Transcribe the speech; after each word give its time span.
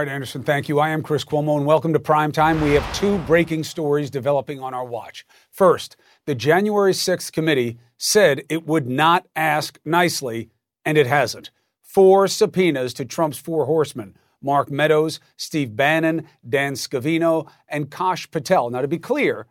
All 0.00 0.06
right, 0.06 0.14
Anderson, 0.14 0.42
thank 0.42 0.66
you. 0.66 0.80
I 0.80 0.88
am 0.88 1.02
Chris 1.02 1.26
Cuomo, 1.26 1.58
and 1.58 1.66
welcome 1.66 1.92
to 1.92 2.00
Prime 2.00 2.32
Time. 2.32 2.58
We 2.62 2.72
have 2.72 2.96
two 2.96 3.18
breaking 3.26 3.64
stories 3.64 4.08
developing 4.08 4.58
on 4.58 4.72
our 4.72 4.86
watch. 4.86 5.26
First, 5.50 5.94
the 6.24 6.34
January 6.34 6.94
6th 6.94 7.30
committee 7.32 7.76
said 7.98 8.42
it 8.48 8.66
would 8.66 8.88
not 8.88 9.26
ask 9.36 9.78
nicely, 9.84 10.48
and 10.86 10.96
it 10.96 11.06
hasn't. 11.06 11.50
Four 11.82 12.28
subpoenas 12.28 12.94
to 12.94 13.04
Trump's 13.04 13.36
four 13.36 13.66
horsemen 13.66 14.16
Mark 14.40 14.70
Meadows, 14.70 15.20
Steve 15.36 15.76
Bannon, 15.76 16.26
Dan 16.48 16.72
Scavino, 16.72 17.50
and 17.68 17.90
Kash 17.90 18.30
Patel. 18.30 18.70
Now, 18.70 18.80
to 18.80 18.88
be 18.88 18.98
clear, 18.98 19.48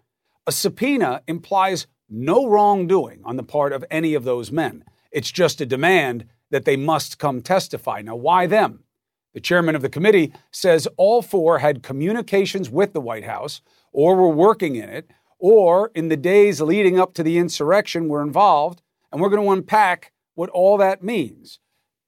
a 0.47 0.51
subpoena 0.51 1.21
implies 1.27 1.85
no 2.09 2.47
wrongdoing 2.47 3.21
on 3.23 3.35
the 3.35 3.43
part 3.43 3.71
of 3.71 3.85
any 3.91 4.15
of 4.15 4.23
those 4.23 4.51
men. 4.51 4.83
It's 5.11 5.29
just 5.29 5.61
a 5.61 5.65
demand 5.67 6.25
that 6.49 6.65
they 6.65 6.75
must 6.75 7.19
come 7.19 7.43
testify. 7.43 8.01
Now, 8.01 8.15
why 8.15 8.47
them? 8.47 8.85
The 9.33 9.39
chairman 9.39 9.75
of 9.75 9.81
the 9.81 9.89
committee 9.89 10.33
says 10.51 10.87
all 10.97 11.21
four 11.21 11.59
had 11.59 11.83
communications 11.83 12.69
with 12.69 12.93
the 12.93 13.01
White 13.01 13.25
House 13.25 13.61
or 13.91 14.15
were 14.15 14.29
working 14.29 14.75
in 14.75 14.89
it 14.89 15.09
or 15.37 15.91
in 15.95 16.09
the 16.09 16.17
days 16.17 16.59
leading 16.59 16.99
up 16.99 17.13
to 17.13 17.23
the 17.23 17.37
insurrection 17.37 18.09
were 18.09 18.21
involved, 18.21 18.81
and 19.11 19.21
we're 19.21 19.29
going 19.29 19.43
to 19.43 19.51
unpack 19.51 20.11
what 20.35 20.49
all 20.49 20.77
that 20.77 21.03
means. 21.03 21.59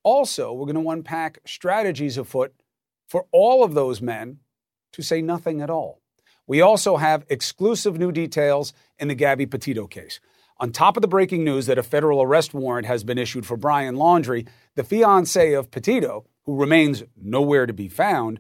Also, 0.04 0.52
we're 0.52 0.72
going 0.72 0.84
to 0.84 0.90
unpack 0.90 1.40
strategies 1.45 2.18
afoot 2.18 2.54
for 3.08 3.26
all 3.32 3.64
of 3.64 3.73
those 3.73 4.02
men 4.02 4.40
to 4.92 5.02
say 5.02 5.22
nothing 5.22 5.62
at 5.62 5.70
all. 5.70 6.02
We 6.48 6.60
also 6.60 6.98
have 6.98 7.26
exclusive 7.30 7.98
new 7.98 8.12
details 8.12 8.73
in 9.00 9.08
the 9.08 9.16
Gabby 9.16 9.45
Petito 9.45 9.88
case. 9.88 10.20
On 10.58 10.72
top 10.72 10.98
of 10.98 11.02
the 11.02 11.08
breaking 11.08 11.44
news 11.44 11.66
that 11.67 11.78
a 11.78 11.84
federal 11.84 12.22
arrest 12.22 12.54
warrant 12.54 12.86
has 12.88 13.04
been 13.04 13.17
issued 13.17 13.45
for 13.45 13.58
Brian 13.58 13.95
Laundrie, 13.95 14.48
the 14.76 14.84
fiance 14.84 15.54
of 15.54 15.72
Petito, 15.72 16.26
who 16.45 16.56
remains 16.56 17.03
nowhere 17.22 17.66
to 17.66 17.73
be 17.73 17.88
found, 17.88 18.39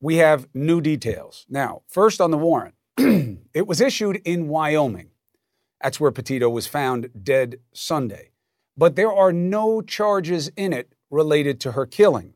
we 0.00 0.16
have 0.16 0.48
new 0.54 0.80
details. 0.80 1.46
Now, 1.48 1.82
first 1.88 2.20
on 2.20 2.30
the 2.30 2.38
warrant, 2.38 2.74
it 2.96 3.66
was 3.66 3.80
issued 3.80 4.20
in 4.24 4.48
Wyoming. 4.48 5.10
That's 5.82 6.00
where 6.00 6.12
Petito 6.12 6.48
was 6.48 6.66
found 6.66 7.10
dead 7.22 7.60
Sunday. 7.72 8.30
But 8.76 8.96
there 8.96 9.12
are 9.12 9.32
no 9.32 9.80
charges 9.80 10.50
in 10.56 10.72
it 10.72 10.92
related 11.10 11.60
to 11.60 11.72
her 11.72 11.86
killing. 11.86 12.34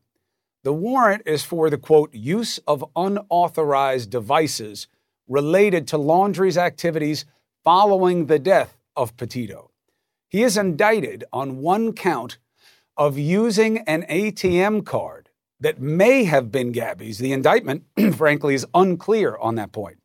The 0.62 0.72
warrant 0.72 1.22
is 1.26 1.42
for 1.42 1.70
the 1.70 1.78
quote, 1.78 2.12
use 2.12 2.58
of 2.66 2.84
unauthorized 2.94 4.10
devices 4.10 4.88
related 5.26 5.86
to 5.88 5.98
Laundrie's 5.98 6.58
activities 6.58 7.24
following 7.64 8.26
the 8.26 8.38
death 8.38 8.76
of 8.96 9.16
Petito. 9.16 9.70
He 10.28 10.42
is 10.42 10.56
indicted 10.56 11.24
on 11.32 11.58
one 11.58 11.92
count 11.92 12.38
of 12.96 13.18
using 13.18 13.78
an 13.78 14.04
ATM 14.10 14.84
card 14.84 15.30
that 15.60 15.80
may 15.80 16.24
have 16.24 16.50
been 16.50 16.72
Gabby's. 16.72 17.18
The 17.18 17.32
indictment, 17.32 17.84
frankly, 18.14 18.54
is 18.54 18.66
unclear 18.74 19.36
on 19.36 19.54
that 19.56 19.72
point. 19.72 19.98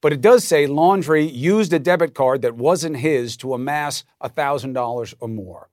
But 0.00 0.12
it 0.12 0.20
does 0.20 0.44
say 0.44 0.66
Laundrie 0.66 1.30
used 1.32 1.72
a 1.72 1.78
debit 1.78 2.14
card 2.14 2.42
that 2.42 2.56
wasn't 2.56 2.98
his 2.98 3.36
to 3.38 3.54
amass 3.54 4.04
$1,000 4.22 5.14
or 5.20 5.28
more. 5.28 5.70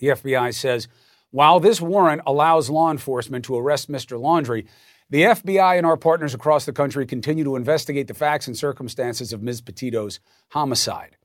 The 0.00 0.08
FBI 0.08 0.54
says 0.54 0.88
while 1.30 1.60
this 1.60 1.80
warrant 1.80 2.22
allows 2.26 2.70
law 2.70 2.90
enforcement 2.90 3.44
to 3.44 3.56
arrest 3.56 3.90
Mr. 3.90 4.18
Laundrie, 4.18 4.66
the 5.10 5.24
FBI 5.24 5.76
and 5.76 5.86
our 5.86 5.96
partners 5.96 6.34
across 6.34 6.64
the 6.64 6.72
country 6.72 7.06
continue 7.06 7.44
to 7.44 7.56
investigate 7.56 8.08
the 8.08 8.14
facts 8.14 8.46
and 8.46 8.56
circumstances 8.56 9.32
of 9.32 9.42
Ms. 9.42 9.60
Petito's 9.60 10.20
homicide. 10.52 11.17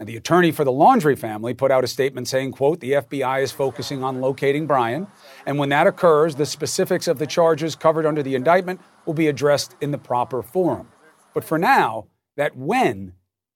And 0.00 0.08
the 0.08 0.16
attorney 0.16 0.50
for 0.50 0.64
the 0.64 0.72
Laundrie 0.72 1.16
family 1.16 1.54
put 1.54 1.70
out 1.70 1.84
a 1.84 1.88
statement 1.88 2.26
saying, 2.26 2.52
quote, 2.52 2.80
the 2.80 2.92
FBI 2.92 3.42
is 3.42 3.52
focusing 3.52 4.02
on 4.02 4.20
locating 4.20 4.66
Brian, 4.66 5.06
and 5.46 5.56
when 5.56 5.68
that 5.68 5.86
occurs, 5.86 6.34
the 6.34 6.46
specifics 6.46 7.06
of 7.06 7.20
the 7.20 7.28
charges 7.28 7.76
covered 7.76 8.04
under 8.04 8.22
the 8.22 8.34
indictment 8.34 8.80
will 9.06 9.14
be 9.14 9.28
addressed 9.28 9.76
in 9.80 9.92
the 9.92 9.98
proper 9.98 10.42
forum. 10.42 10.88
But 11.32 11.44
for 11.44 11.58
now, 11.58 12.06
that 12.36 12.56
when 12.56 13.12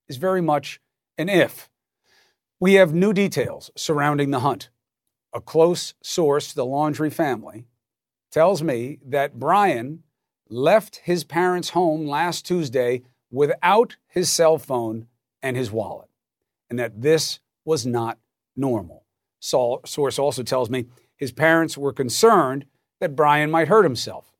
is 0.09 0.17
very 0.17 0.41
much 0.41 0.81
an 1.17 1.29
if. 1.29 1.69
We 2.61 2.75
have 2.75 2.95
new 2.95 3.13
details 3.13 3.73
surrounding 3.77 4.31
the 4.31 4.41
hunt. 4.41 4.71
A 5.33 5.41
close 5.41 5.95
source 6.03 6.51
to 6.51 6.55
the 6.55 6.67
Laundrie 6.67 7.13
family 7.13 7.67
tells 8.31 8.63
me 8.63 9.01
that 9.05 9.41
Brian 9.41 10.05
left 10.49 11.01
his 11.03 11.25
parents' 11.25 11.71
home 11.71 12.07
last 12.07 12.47
Tuesday 12.47 13.03
without 13.31 13.97
his 14.07 14.31
cell 14.31 14.57
phone 14.57 15.09
and 15.43 15.57
his 15.57 15.71
wallet 15.71 16.09
and 16.71 16.79
that 16.79 17.01
this 17.01 17.41
was 17.65 17.87
not 17.87 18.19
normal. 18.57 19.05
source 19.41 20.19
also 20.19 20.43
tells 20.43 20.71
me 20.71 20.87
his 21.17 21.33
parents 21.33 21.77
were 21.77 21.93
concerned 21.93 22.67
that 23.01 23.17
Brian 23.17 23.51
might 23.51 23.69
hurt 23.69 23.85
himself. 23.85 24.33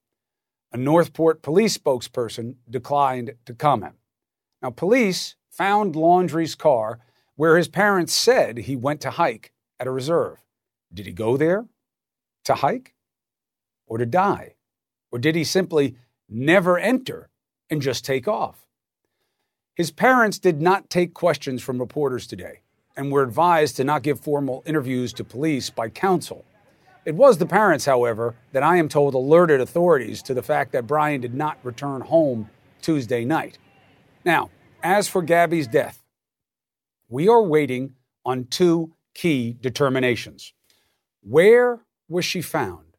A 0.73 0.77
Northport 0.77 1.43
police 1.43 1.79
spokesperson 1.79 2.57
declined 2.69 3.35
to 3.47 3.55
comment. 3.55 3.95
Now, 4.61 4.71
police 4.71 5.37
found 5.51 5.97
Laundrie's 5.97 6.55
car 6.55 7.01
where 7.37 7.57
his 7.57 7.69
parents 7.69 8.13
said 8.13 8.59
he 8.59 8.77
went 8.77 9.01
to 9.01 9.11
hike 9.11 9.53
at 9.79 9.87
a 9.87 9.91
reserve. 9.91 10.43
Did 10.93 11.07
he 11.07 11.13
go 11.13 11.37
there 11.37 11.67
to 12.45 12.55
hike 12.55 12.95
or 13.87 13.99
to 13.99 14.07
die? 14.07 14.57
Or 15.11 15.19
did 15.19 15.35
he 15.35 15.45
simply 15.45 15.97
never 16.29 16.79
enter 16.79 17.31
and 17.71 17.81
just 17.81 18.05
take 18.05 18.29
off? 18.29 18.68
His 19.79 19.93
parents 19.93 20.41
did 20.41 20.61
not 20.61 20.91
take 20.91 21.15
questions 21.15 21.63
from 21.63 21.79
reporters 21.79 22.27
today 22.27 22.63
and 22.97 23.13
were 23.13 23.23
advised 23.23 23.77
to 23.77 23.85
not 23.85 24.03
give 24.03 24.19
formal 24.19 24.65
interviews 24.67 25.13
to 25.13 25.23
police 25.23 25.71
by 25.71 25.89
counsel. 25.89 26.45
It 27.05 27.15
was 27.15 27.39
the 27.39 27.47
parents, 27.47 27.85
however, 27.85 28.35
that 28.51 28.65
I 28.65 28.79
am 28.79 28.89
told 28.89 29.15
alerted 29.15 29.61
authorities 29.61 30.21
to 30.23 30.35
the 30.35 30.43
fact 30.43 30.73
that 30.73 30.89
Brian 30.89 31.21
did 31.21 31.33
not 31.33 31.59
return 31.63 32.01
home 32.01 32.51
Tuesday 32.83 33.25
night. 33.25 33.59
Now, 34.25 34.51
as 34.83 35.07
for 35.07 35.23
Gabby's 35.23 35.69
death, 35.69 36.03
we 37.09 37.29
are 37.29 37.41
waiting 37.41 37.95
on 38.25 38.47
two 38.47 38.95
key 39.15 39.57
determinations. 39.61 40.55
Where 41.23 41.79
was 42.09 42.25
she 42.25 42.43
found? 42.43 42.97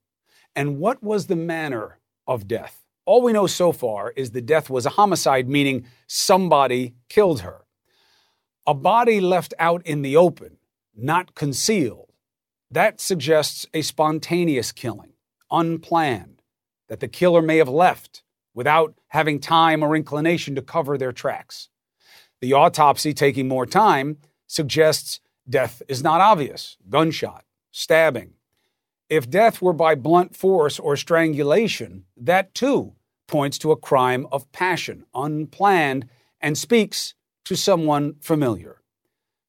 And 0.56 0.80
what 0.80 1.04
was 1.04 1.28
the 1.28 1.36
manner 1.36 2.00
of 2.26 2.48
death? 2.48 2.79
All 3.10 3.24
we 3.24 3.34
know 3.34 3.48
so 3.48 3.72
far 3.72 4.12
is 4.12 4.30
the 4.30 4.40
death 4.40 4.70
was 4.70 4.86
a 4.86 4.92
homicide, 4.92 5.50
meaning 5.50 5.88
somebody 6.06 6.94
killed 7.10 7.42
her. 7.42 7.66
A 8.68 8.76
body 8.76 9.20
left 9.20 9.52
out 9.58 9.84
in 9.84 10.04
the 10.04 10.16
open, 10.16 10.58
not 10.96 11.34
concealed, 11.34 12.12
that 12.70 13.02
suggests 13.02 13.66
a 13.74 13.82
spontaneous 13.82 14.72
killing, 14.72 15.14
unplanned, 15.50 16.44
that 16.88 17.00
the 17.00 17.08
killer 17.08 17.42
may 17.42 17.58
have 17.58 17.68
left 17.68 18.22
without 18.54 18.94
having 19.08 19.40
time 19.40 19.82
or 19.82 19.96
inclination 19.96 20.54
to 20.54 20.62
cover 20.62 20.96
their 20.96 21.12
tracks. 21.12 21.70
The 22.42 22.54
autopsy, 22.54 23.16
taking 23.16 23.48
more 23.48 23.66
time, 23.66 24.20
suggests 24.46 25.20
death 25.50 25.82
is 25.88 26.04
not 26.04 26.22
obvious 26.22 26.78
gunshot, 26.88 27.44
stabbing. 27.72 28.34
If 29.10 29.28
death 29.28 29.64
were 29.64 29.74
by 29.74 29.96
blunt 29.96 30.36
force 30.36 30.78
or 30.78 30.96
strangulation, 30.96 32.06
that 32.16 32.54
too 32.54 32.94
points 33.30 33.58
to 33.60 33.72
a 33.72 33.78
crime 33.78 34.28
of 34.32 34.52
passion, 34.52 35.06
unplanned, 35.14 36.10
and 36.42 36.58
speaks 36.58 37.14
to 37.46 37.56
someone 37.56 38.16
familiar. 38.20 38.82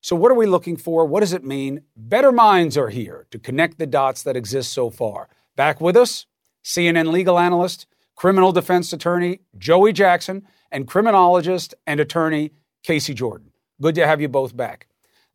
So, 0.00 0.14
what 0.14 0.30
are 0.30 0.36
we 0.36 0.46
looking 0.46 0.76
for? 0.76 1.04
What 1.04 1.20
does 1.20 1.32
it 1.32 1.44
mean? 1.44 1.82
Better 1.96 2.30
minds 2.30 2.76
are 2.78 2.88
here 2.88 3.26
to 3.32 3.38
connect 3.38 3.78
the 3.78 3.86
dots 3.86 4.22
that 4.22 4.36
exist 4.36 4.72
so 4.72 4.90
far. 4.90 5.28
Back 5.56 5.80
with 5.80 5.96
us, 5.96 6.26
CNN 6.64 7.10
legal 7.10 7.38
analyst, 7.38 7.86
criminal 8.14 8.52
defense 8.52 8.92
attorney 8.92 9.40
Joey 9.58 9.92
Jackson, 9.92 10.46
and 10.70 10.86
criminologist 10.86 11.74
and 11.86 12.00
attorney 12.00 12.52
Casey 12.82 13.14
Jordan. 13.14 13.50
Good 13.80 13.94
to 13.96 14.06
have 14.06 14.20
you 14.20 14.28
both 14.28 14.56
back. 14.56 14.86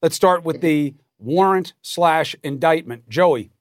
Let's 0.02 0.16
start 0.16 0.44
with 0.44 0.62
the 0.62 0.96
warrant 1.18 1.74
slash 1.82 2.36
indictment. 2.44 3.10
Joey, 3.10 3.52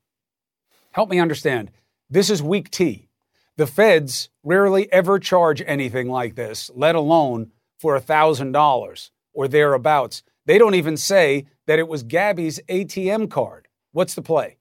help 0.93 1.11
me 1.11 1.19
understand. 1.19 1.71
This 2.09 2.31
is 2.31 2.43
week 2.43 2.71
T. 2.71 3.09
The 3.57 3.69
feds 3.69 4.31
rarely 4.43 4.93
ever 4.93 5.21
charge 5.21 5.63
anything 5.65 6.09
like 6.09 6.35
this, 6.35 6.73
let 6.75 6.97
alone 6.97 7.53
for 7.79 7.97
$1,000 7.99 9.11
or 9.33 9.47
thereabouts. 9.47 10.25
They 10.45 10.59
don't 10.59 10.75
even 10.75 10.97
say 10.97 11.47
that 11.69 11.79
it 11.79 11.87
was 11.87 12.03
Gabby's 12.03 12.59
ATM 12.69 13.31
card. 13.31 13.69
What's 13.93 14.15
the 14.17 14.23
play? 14.23 14.57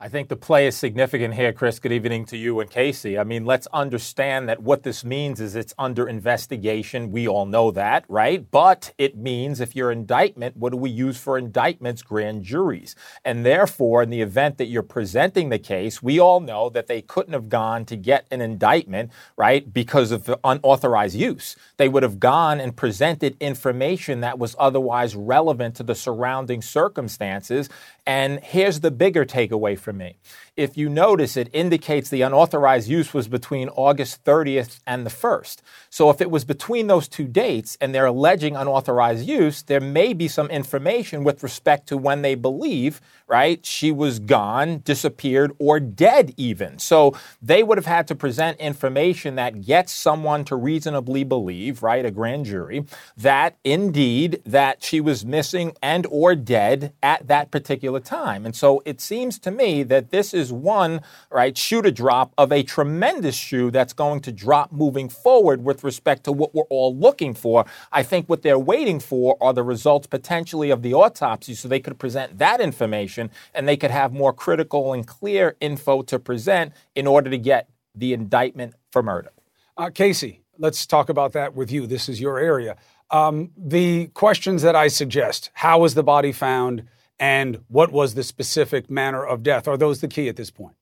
I 0.00 0.08
think 0.08 0.28
the 0.28 0.36
play 0.36 0.68
is 0.68 0.76
significant 0.76 1.34
here, 1.34 1.52
Chris. 1.52 1.80
Good 1.80 1.90
evening 1.90 2.24
to 2.26 2.36
you 2.36 2.60
and 2.60 2.70
Casey. 2.70 3.18
I 3.18 3.24
mean, 3.24 3.44
let's 3.44 3.66
understand 3.72 4.48
that 4.48 4.62
what 4.62 4.84
this 4.84 5.04
means 5.04 5.40
is 5.40 5.56
it's 5.56 5.74
under 5.76 6.06
investigation. 6.06 7.10
We 7.10 7.26
all 7.26 7.46
know 7.46 7.72
that, 7.72 8.04
right? 8.08 8.48
But 8.48 8.92
it 8.96 9.16
means 9.16 9.60
if 9.60 9.74
you're 9.74 9.90
indictment, 9.90 10.56
what 10.56 10.70
do 10.70 10.76
we 10.76 10.88
use 10.88 11.18
for 11.18 11.36
indictments? 11.36 12.02
Grand 12.02 12.44
juries. 12.44 12.94
And 13.24 13.44
therefore, 13.44 14.04
in 14.04 14.10
the 14.10 14.20
event 14.20 14.58
that 14.58 14.66
you're 14.66 14.84
presenting 14.84 15.48
the 15.48 15.58
case, 15.58 16.00
we 16.00 16.20
all 16.20 16.38
know 16.38 16.70
that 16.70 16.86
they 16.86 17.02
couldn't 17.02 17.32
have 17.32 17.48
gone 17.48 17.84
to 17.86 17.96
get 17.96 18.24
an 18.30 18.40
indictment, 18.40 19.10
right, 19.36 19.72
because 19.72 20.12
of 20.12 20.26
the 20.26 20.38
unauthorized 20.44 21.16
use. 21.16 21.56
They 21.76 21.88
would 21.88 22.04
have 22.04 22.20
gone 22.20 22.60
and 22.60 22.76
presented 22.76 23.36
information 23.40 24.20
that 24.20 24.38
was 24.38 24.54
otherwise 24.60 25.16
relevant 25.16 25.74
to 25.74 25.82
the 25.82 25.96
surrounding 25.96 26.62
circumstances. 26.62 27.68
And 28.08 28.40
here's 28.42 28.80
the 28.80 28.90
bigger 28.90 29.26
takeaway 29.26 29.78
for 29.78 29.92
me. 29.92 30.16
If 30.56 30.78
you 30.78 30.88
notice, 30.88 31.36
it 31.36 31.50
indicates 31.52 32.08
the 32.08 32.22
unauthorized 32.22 32.88
use 32.88 33.12
was 33.12 33.28
between 33.28 33.68
August 33.68 34.24
30th 34.24 34.80
and 34.86 35.04
the 35.04 35.10
1st. 35.10 35.58
So 35.90 36.08
if 36.08 36.22
it 36.22 36.30
was 36.30 36.46
between 36.46 36.86
those 36.86 37.06
two 37.06 37.28
dates 37.28 37.76
and 37.82 37.94
they're 37.94 38.06
alleging 38.06 38.56
unauthorized 38.56 39.28
use, 39.28 39.60
there 39.62 39.80
may 39.80 40.14
be 40.14 40.26
some 40.26 40.48
information 40.48 41.22
with 41.22 41.42
respect 41.42 41.86
to 41.88 41.98
when 41.98 42.22
they 42.22 42.34
believe, 42.34 43.02
right, 43.26 43.64
she 43.64 43.92
was 43.92 44.20
gone, 44.20 44.78
disappeared, 44.78 45.52
or 45.58 45.78
dead 45.78 46.32
even. 46.38 46.78
So 46.78 47.14
they 47.42 47.62
would 47.62 47.76
have 47.76 47.86
had 47.86 48.08
to 48.08 48.14
present 48.14 48.58
information 48.58 49.34
that 49.34 49.60
gets 49.60 49.92
someone 49.92 50.46
to 50.46 50.56
reasonably 50.56 51.24
believe, 51.24 51.82
right, 51.82 52.06
a 52.06 52.10
grand 52.10 52.46
jury, 52.46 52.86
that 53.18 53.58
indeed 53.64 54.40
that 54.46 54.82
she 54.82 54.98
was 54.98 55.26
missing 55.26 55.76
and 55.82 56.06
or 56.10 56.34
dead 56.34 56.94
at 57.02 57.28
that 57.28 57.50
particular 57.50 57.97
time. 58.00 58.44
And 58.44 58.54
so 58.54 58.82
it 58.84 59.00
seems 59.00 59.38
to 59.40 59.50
me 59.50 59.82
that 59.84 60.10
this 60.10 60.34
is 60.34 60.52
one, 60.52 61.00
right, 61.30 61.56
shoe 61.56 61.82
to 61.82 61.90
drop 61.90 62.32
of 62.38 62.52
a 62.52 62.62
tremendous 62.62 63.36
shoe 63.36 63.70
that's 63.70 63.92
going 63.92 64.20
to 64.20 64.32
drop 64.32 64.72
moving 64.72 65.08
forward 65.08 65.64
with 65.64 65.84
respect 65.84 66.24
to 66.24 66.32
what 66.32 66.54
we're 66.54 66.62
all 66.70 66.94
looking 66.96 67.34
for. 67.34 67.64
I 67.92 68.02
think 68.02 68.28
what 68.28 68.42
they're 68.42 68.58
waiting 68.58 69.00
for 69.00 69.36
are 69.40 69.52
the 69.52 69.62
results 69.62 70.06
potentially 70.06 70.70
of 70.70 70.82
the 70.82 70.94
autopsy 70.94 71.54
so 71.54 71.68
they 71.68 71.80
could 71.80 71.98
present 71.98 72.38
that 72.38 72.60
information 72.60 73.30
and 73.54 73.68
they 73.68 73.76
could 73.76 73.90
have 73.90 74.12
more 74.12 74.32
critical 74.32 74.92
and 74.92 75.06
clear 75.06 75.56
info 75.60 76.02
to 76.02 76.18
present 76.18 76.72
in 76.94 77.06
order 77.06 77.30
to 77.30 77.38
get 77.38 77.68
the 77.94 78.12
indictment 78.12 78.74
for 78.92 79.02
murder. 79.02 79.30
Uh, 79.76 79.90
Casey, 79.90 80.42
let's 80.58 80.86
talk 80.86 81.08
about 81.08 81.32
that 81.32 81.54
with 81.54 81.70
you. 81.70 81.86
This 81.86 82.08
is 82.08 82.20
your 82.20 82.38
area. 82.38 82.76
Um, 83.10 83.50
the 83.56 84.08
questions 84.08 84.62
that 84.62 84.76
I 84.76 84.88
suggest 84.88 85.50
how 85.54 85.80
was 85.80 85.94
the 85.94 86.02
body 86.02 86.32
found? 86.32 86.84
And 87.18 87.60
what 87.68 87.92
was 87.92 88.14
the 88.14 88.22
specific 88.22 88.90
manner 88.90 89.24
of 89.24 89.42
death? 89.42 89.68
Are 89.68 89.76
those 89.76 90.00
the 90.00 90.08
key 90.08 90.28
at 90.28 90.36
this 90.36 90.50
point? 90.50 90.74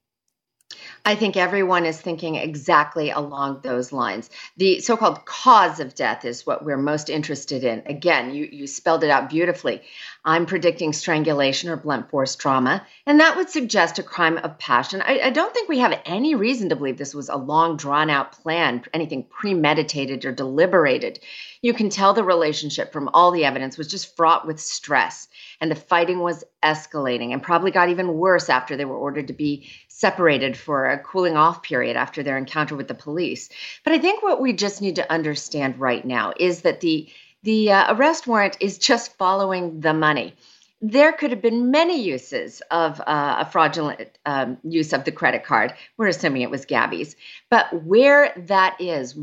I 1.05 1.15
think 1.15 1.37
everyone 1.37 1.87
is 1.87 2.01
thinking 2.01 2.35
exactly 2.35 3.11
along 3.11 3.61
those 3.63 3.93
lines. 3.93 4.29
The 4.57 4.81
so 4.81 4.97
called 4.97 5.25
cause 5.25 5.79
of 5.79 5.95
death 5.95 6.25
is 6.25 6.45
what 6.45 6.65
we're 6.65 6.77
most 6.77 7.09
interested 7.09 7.63
in. 7.63 7.85
Again, 7.87 8.35
you, 8.35 8.49
you 8.51 8.67
spelled 8.67 9.05
it 9.05 9.11
out 9.11 9.31
beautifully. 9.31 9.83
I'm 10.27 10.45
predicting 10.45 10.93
strangulation 10.93 11.71
or 11.71 11.77
blunt 11.77 12.11
force 12.11 12.35
trauma, 12.35 12.85
and 13.07 13.21
that 13.21 13.37
would 13.37 13.49
suggest 13.49 14.01
a 14.01 14.03
crime 14.03 14.39
of 14.39 14.59
passion. 14.59 15.01
I, 15.01 15.21
I 15.21 15.31
don't 15.31 15.55
think 15.55 15.69
we 15.69 15.79
have 15.79 16.01
any 16.05 16.35
reason 16.35 16.69
to 16.69 16.77
believe 16.77 16.99
this 16.99 17.15
was 17.15 17.29
a 17.29 17.37
long, 17.37 17.77
drawn 17.77 18.11
out 18.11 18.33
plan, 18.33 18.83
anything 18.93 19.29
premeditated 19.31 20.25
or 20.25 20.33
deliberated. 20.33 21.21
You 21.63 21.73
can 21.75 21.91
tell 21.91 22.13
the 22.13 22.25
relationship 22.25 22.93
from 22.93 23.09
all 23.15 23.31
the 23.31 23.45
evidence 23.45 23.79
was 23.79 23.87
just 23.87 24.17
fraught 24.17 24.49
with 24.49 24.59
stress, 24.59 25.29
and 25.61 25.71
the 25.71 25.77
fighting 25.77 26.19
was 26.19 26.43
escalating 26.61 27.33
and 27.33 27.41
probably 27.41 27.71
got 27.71 27.89
even 27.89 28.19
worse 28.19 28.49
after 28.51 28.77
they 28.77 28.85
were 28.85 28.99
ordered 28.99 29.29
to 29.29 29.33
be 29.33 29.71
separated 29.87 30.57
for 30.57 30.87
a 30.87 30.99
cooling 30.99 31.37
off 31.37 31.63
period 31.63 31.97
after 31.97 32.25
their 32.25 32.37
encounter 32.37 32.75
with 32.75 32.89
the 32.89 32.95
police. 32.95 33.49
But 33.85 33.93
I 33.93 33.99
think 33.99 34.25
what 34.25 34.41
we 34.41 34.53
just 34.53 34.83
need 34.83 34.97
to 34.97 35.11
understand 35.11 35.79
right 35.79 36.05
now 36.05 36.33
is 36.37 36.63
that 36.63 36.81
the 36.81 37.09
the 37.47 37.71
uh, 37.71 37.95
arrest 37.95 38.27
warrant 38.27 38.57
is 38.59 38.77
just 38.77 39.17
following 39.17 39.81
the 39.81 39.95
money. 39.95 40.35
There 40.83 41.13
could 41.13 41.31
have 41.31 41.41
been 41.41 41.71
many 41.71 42.03
uses 42.03 42.61
of 42.73 43.01
uh, 43.01 43.37
a 43.39 43.49
fraudulent 43.49 44.19
um, 44.27 44.59
use 44.65 44.93
of 44.93 45.05
the 45.05 45.13
credit 45.13 45.45
card. 45.45 45.73
We're 45.97 46.09
assuming 46.09 46.43
it 46.43 46.51
was 46.51 46.67
Gabby's. 46.67 47.15
But 47.49 47.85
where 47.85 48.33
that 48.49 48.77
is, 48.81 49.17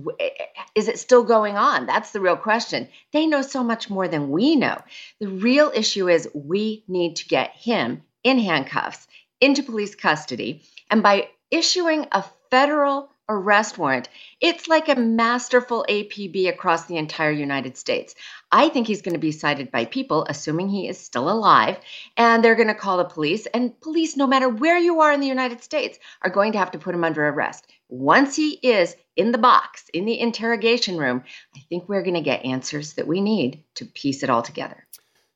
is 0.73 0.87
it 0.87 0.99
still 0.99 1.23
going 1.23 1.57
on? 1.57 1.85
That's 1.85 2.11
the 2.11 2.21
real 2.21 2.37
question. 2.37 2.87
They 3.11 3.27
know 3.27 3.41
so 3.41 3.61
much 3.61 3.89
more 3.89 4.07
than 4.07 4.31
we 4.31 4.55
know. 4.55 4.81
The 5.19 5.27
real 5.27 5.69
issue 5.75 6.07
is 6.07 6.29
we 6.33 6.85
need 6.87 7.17
to 7.17 7.27
get 7.27 7.51
him 7.51 8.03
in 8.23 8.39
handcuffs 8.39 9.05
into 9.41 9.63
police 9.63 9.95
custody. 9.95 10.63
And 10.89 11.03
by 11.03 11.27
issuing 11.51 12.07
a 12.13 12.23
federal 12.49 13.09
arrest 13.29 13.77
warrant. 13.77 14.09
It's 14.41 14.67
like 14.67 14.89
a 14.89 14.95
masterful 14.95 15.85
APB 15.89 16.49
across 16.49 16.85
the 16.85 16.97
entire 16.97 17.31
United 17.31 17.77
States. 17.77 18.15
I 18.51 18.69
think 18.69 18.87
he's 18.87 19.01
going 19.01 19.13
to 19.13 19.19
be 19.19 19.31
sighted 19.31 19.71
by 19.71 19.85
people, 19.85 20.25
assuming 20.29 20.69
he 20.69 20.87
is 20.87 20.97
still 20.97 21.29
alive, 21.29 21.77
and 22.17 22.43
they're 22.43 22.55
going 22.55 22.67
to 22.67 22.75
call 22.75 22.97
the 22.97 23.05
police. 23.05 23.45
And 23.47 23.79
police, 23.81 24.17
no 24.17 24.27
matter 24.27 24.49
where 24.49 24.77
you 24.77 24.99
are 24.99 25.11
in 25.11 25.21
the 25.21 25.27
United 25.27 25.63
States, 25.63 25.97
are 26.21 26.29
going 26.29 26.51
to 26.51 26.57
have 26.57 26.71
to 26.71 26.77
put 26.77 26.95
him 26.95 27.03
under 27.03 27.27
arrest. 27.27 27.67
Once 27.89 28.35
he 28.35 28.59
is 28.63 28.95
in 29.15 29.31
the 29.31 29.37
box, 29.37 29.89
in 29.93 30.05
the 30.05 30.19
interrogation 30.19 30.97
room, 30.97 31.23
I 31.55 31.59
think 31.69 31.87
we're 31.87 32.03
going 32.03 32.15
to 32.15 32.21
get 32.21 32.43
answers 32.43 32.93
that 32.93 33.07
we 33.07 33.21
need 33.21 33.63
to 33.75 33.85
piece 33.85 34.23
it 34.23 34.29
all 34.29 34.41
together. 34.41 34.85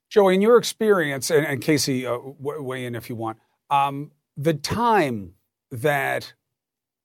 Joey, 0.09 0.35
in 0.35 0.41
your 0.41 0.57
experience, 0.57 1.29
and, 1.29 1.45
and 1.45 1.61
Casey, 1.61 2.05
uh, 2.05 2.17
weigh 2.39 2.85
in 2.85 2.95
if 2.95 3.09
you 3.09 3.15
want, 3.15 3.37
um, 3.69 4.11
the 4.37 4.53
time 4.53 5.33
that 5.71 6.33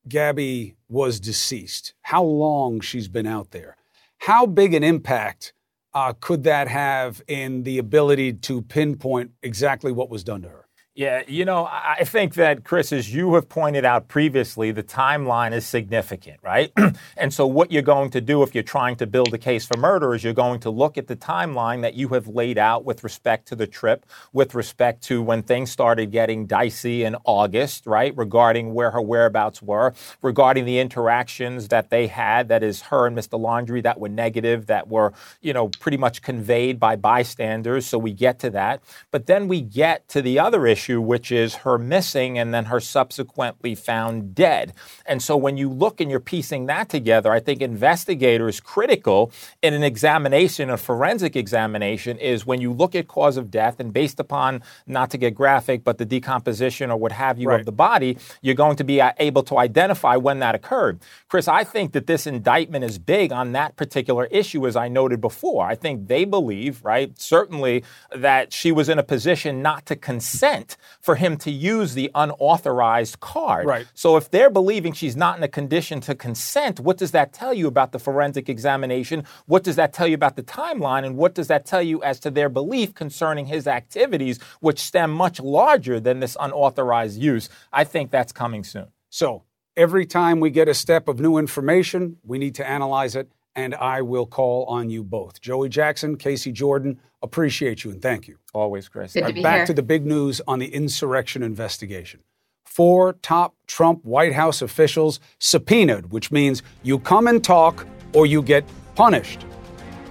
Gabby 0.08 0.76
was 0.88 1.20
deceased, 1.20 1.94
how 2.02 2.22
long 2.22 2.80
she's 2.80 3.08
been 3.08 3.26
out 3.26 3.50
there, 3.50 3.76
how 4.18 4.46
big 4.46 4.74
an 4.74 4.82
impact 4.82 5.52
uh, 5.94 6.12
could 6.20 6.44
that 6.44 6.68
have 6.68 7.22
in 7.28 7.62
the 7.62 7.78
ability 7.78 8.32
to 8.32 8.62
pinpoint 8.62 9.30
exactly 9.42 9.92
what 9.92 10.10
was 10.10 10.24
done 10.24 10.42
to 10.42 10.48
her? 10.48 10.61
Yeah, 10.94 11.22
you 11.26 11.46
know, 11.46 11.66
I 11.72 12.04
think 12.04 12.34
that, 12.34 12.64
Chris, 12.64 12.92
as 12.92 13.14
you 13.14 13.32
have 13.36 13.48
pointed 13.48 13.86
out 13.86 14.08
previously, 14.08 14.72
the 14.72 14.82
timeline 14.82 15.54
is 15.54 15.64
significant, 15.64 16.38
right? 16.42 16.70
and 17.16 17.32
so, 17.32 17.46
what 17.46 17.72
you're 17.72 17.80
going 17.80 18.10
to 18.10 18.20
do 18.20 18.42
if 18.42 18.54
you're 18.54 18.62
trying 18.62 18.96
to 18.96 19.06
build 19.06 19.32
a 19.32 19.38
case 19.38 19.64
for 19.64 19.78
murder 19.78 20.14
is 20.14 20.22
you're 20.22 20.34
going 20.34 20.60
to 20.60 20.68
look 20.70 20.98
at 20.98 21.06
the 21.06 21.16
timeline 21.16 21.80
that 21.80 21.94
you 21.94 22.08
have 22.08 22.28
laid 22.28 22.58
out 22.58 22.84
with 22.84 23.04
respect 23.04 23.48
to 23.48 23.56
the 23.56 23.66
trip, 23.66 24.04
with 24.34 24.54
respect 24.54 25.02
to 25.04 25.22
when 25.22 25.42
things 25.42 25.70
started 25.70 26.10
getting 26.12 26.44
dicey 26.44 27.04
in 27.04 27.16
August, 27.24 27.86
right? 27.86 28.14
Regarding 28.14 28.74
where 28.74 28.90
her 28.90 29.00
whereabouts 29.00 29.62
were, 29.62 29.94
regarding 30.20 30.66
the 30.66 30.78
interactions 30.78 31.68
that 31.68 31.88
they 31.88 32.06
had, 32.06 32.48
that 32.48 32.62
is, 32.62 32.82
her 32.82 33.06
and 33.06 33.16
Mr. 33.16 33.40
Laundrie, 33.40 33.82
that 33.82 33.98
were 33.98 34.10
negative, 34.10 34.66
that 34.66 34.88
were, 34.88 35.14
you 35.40 35.54
know, 35.54 35.68
pretty 35.68 35.96
much 35.96 36.20
conveyed 36.20 36.78
by 36.78 36.96
bystanders. 36.96 37.86
So, 37.86 37.96
we 37.96 38.12
get 38.12 38.38
to 38.40 38.50
that. 38.50 38.82
But 39.10 39.24
then 39.24 39.48
we 39.48 39.62
get 39.62 40.06
to 40.08 40.20
the 40.20 40.38
other 40.38 40.66
issue 40.66 40.81
issue, 40.82 41.00
which 41.00 41.30
is 41.30 41.54
her 41.56 41.78
missing 41.78 42.38
and 42.38 42.52
then 42.52 42.64
her 42.64 42.80
subsequently 42.80 43.74
found 43.74 44.34
dead. 44.34 44.72
And 45.06 45.22
so 45.22 45.36
when 45.36 45.56
you 45.56 45.68
look 45.68 46.00
and 46.00 46.10
you're 46.10 46.18
piecing 46.18 46.66
that 46.66 46.88
together, 46.88 47.30
I 47.30 47.38
think 47.38 47.62
investigators 47.62 48.58
critical 48.58 49.30
in 49.62 49.74
an 49.74 49.84
examination, 49.84 50.70
a 50.70 50.76
forensic 50.76 51.36
examination, 51.36 52.18
is 52.18 52.44
when 52.44 52.60
you 52.60 52.72
look 52.72 52.96
at 52.96 53.06
cause 53.06 53.36
of 53.36 53.48
death 53.50 53.78
and 53.78 53.92
based 53.92 54.18
upon, 54.18 54.62
not 54.86 55.10
to 55.10 55.18
get 55.18 55.34
graphic, 55.34 55.84
but 55.84 55.98
the 55.98 56.04
decomposition 56.04 56.90
or 56.90 56.96
what 56.96 57.12
have 57.12 57.38
you 57.38 57.48
right. 57.48 57.60
of 57.60 57.66
the 57.66 57.72
body, 57.72 58.18
you're 58.40 58.56
going 58.56 58.76
to 58.76 58.84
be 58.84 59.00
uh, 59.00 59.12
able 59.18 59.44
to 59.44 59.58
identify 59.58 60.16
when 60.16 60.40
that 60.40 60.56
occurred. 60.56 60.98
Chris, 61.28 61.46
I 61.46 61.62
think 61.62 61.92
that 61.92 62.08
this 62.08 62.26
indictment 62.26 62.84
is 62.84 62.98
big 62.98 63.30
on 63.30 63.52
that 63.52 63.76
particular 63.76 64.24
issue, 64.26 64.66
as 64.66 64.74
I 64.74 64.88
noted 64.88 65.20
before. 65.20 65.64
I 65.64 65.76
think 65.76 66.08
they 66.08 66.24
believe, 66.24 66.84
right, 66.84 67.16
certainly 67.20 67.84
that 68.14 68.52
she 68.52 68.72
was 68.72 68.88
in 68.88 68.98
a 68.98 69.04
position 69.04 69.62
not 69.62 69.86
to 69.86 69.94
consent 69.94 70.71
for 71.00 71.16
him 71.16 71.36
to 71.38 71.50
use 71.50 71.94
the 71.94 72.10
unauthorized 72.14 73.20
card. 73.20 73.66
Right. 73.66 73.86
So 73.94 74.16
if 74.16 74.30
they're 74.30 74.50
believing 74.50 74.92
she's 74.92 75.16
not 75.16 75.36
in 75.36 75.42
a 75.42 75.48
condition 75.48 76.00
to 76.02 76.14
consent, 76.14 76.80
what 76.80 76.98
does 76.98 77.10
that 77.12 77.32
tell 77.32 77.54
you 77.54 77.66
about 77.66 77.92
the 77.92 77.98
forensic 77.98 78.48
examination? 78.48 79.24
What 79.46 79.62
does 79.62 79.76
that 79.76 79.92
tell 79.92 80.06
you 80.06 80.14
about 80.14 80.36
the 80.36 80.42
timeline? 80.42 81.04
And 81.04 81.16
what 81.16 81.34
does 81.34 81.48
that 81.48 81.66
tell 81.66 81.82
you 81.82 82.02
as 82.02 82.20
to 82.20 82.30
their 82.30 82.48
belief 82.48 82.94
concerning 82.94 83.46
his 83.46 83.66
activities, 83.66 84.38
which 84.60 84.78
stem 84.78 85.10
much 85.12 85.40
larger 85.40 86.00
than 86.00 86.20
this 86.20 86.36
unauthorized 86.38 87.20
use? 87.20 87.48
I 87.72 87.84
think 87.84 88.10
that's 88.10 88.32
coming 88.32 88.64
soon. 88.64 88.88
So 89.10 89.44
every 89.76 90.06
time 90.06 90.40
we 90.40 90.50
get 90.50 90.68
a 90.68 90.74
step 90.74 91.08
of 91.08 91.20
new 91.20 91.38
information, 91.38 92.16
we 92.24 92.38
need 92.38 92.54
to 92.56 92.68
analyze 92.68 93.16
it 93.16 93.30
and 93.54 93.74
I 93.74 94.02
will 94.02 94.26
call 94.26 94.64
on 94.66 94.90
you 94.90 95.04
both. 95.04 95.40
Joey 95.40 95.68
Jackson, 95.68 96.16
Casey 96.16 96.52
Jordan, 96.52 96.98
appreciate 97.22 97.84
you 97.84 97.90
and 97.90 98.00
thank 98.00 98.28
you. 98.28 98.38
Always, 98.54 98.88
Chris. 98.88 99.12
Good 99.12 99.26
to 99.26 99.32
be 99.32 99.42
back 99.42 99.58
here. 99.58 99.66
to 99.66 99.74
the 99.74 99.82
big 99.82 100.06
news 100.06 100.40
on 100.46 100.58
the 100.58 100.72
insurrection 100.72 101.42
investigation. 101.42 102.20
Four 102.64 103.14
top 103.14 103.54
Trump 103.66 104.04
White 104.04 104.32
House 104.32 104.62
officials 104.62 105.20
subpoenaed, 105.38 106.10
which 106.10 106.30
means 106.30 106.62
you 106.82 106.98
come 106.98 107.26
and 107.26 107.44
talk 107.44 107.86
or 108.14 108.24
you 108.24 108.42
get 108.42 108.64
punished. 108.94 109.44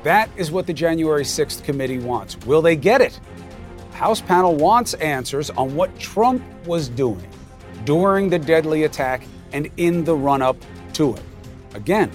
That 0.03 0.29
is 0.35 0.51
what 0.51 0.67
the 0.67 0.73
January 0.73 1.23
6th 1.23 1.63
committee 1.63 1.99
wants. 1.99 2.37
Will 2.45 2.61
they 2.61 2.75
get 2.75 3.01
it? 3.01 3.19
House 3.93 4.21
panel 4.21 4.55
wants 4.55 4.93
answers 4.95 5.49
on 5.51 5.75
what 5.75 5.97
Trump 5.99 6.43
was 6.65 6.89
doing 6.89 7.27
during 7.85 8.29
the 8.29 8.39
deadly 8.39 8.83
attack 8.83 9.23
and 9.53 9.69
in 9.77 10.03
the 10.03 10.15
run 10.15 10.41
up 10.41 10.57
to 10.93 11.15
it. 11.15 11.23
Again, 11.73 12.11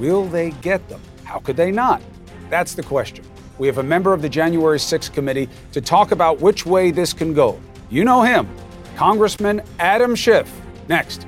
will 0.00 0.24
they 0.24 0.50
get 0.62 0.88
them? 0.88 1.00
How 1.24 1.38
could 1.38 1.56
they 1.56 1.70
not? 1.70 2.02
That's 2.48 2.74
the 2.74 2.82
question. 2.82 3.24
We 3.58 3.66
have 3.66 3.78
a 3.78 3.82
member 3.82 4.14
of 4.14 4.22
the 4.22 4.28
January 4.28 4.78
6th 4.78 5.12
committee 5.12 5.48
to 5.72 5.80
talk 5.82 6.10
about 6.10 6.40
which 6.40 6.64
way 6.64 6.90
this 6.90 7.12
can 7.12 7.34
go. 7.34 7.60
You 7.90 8.04
know 8.04 8.22
him, 8.22 8.48
Congressman 8.96 9.62
Adam 9.78 10.14
Schiff. 10.14 10.50
Next. 10.88 11.26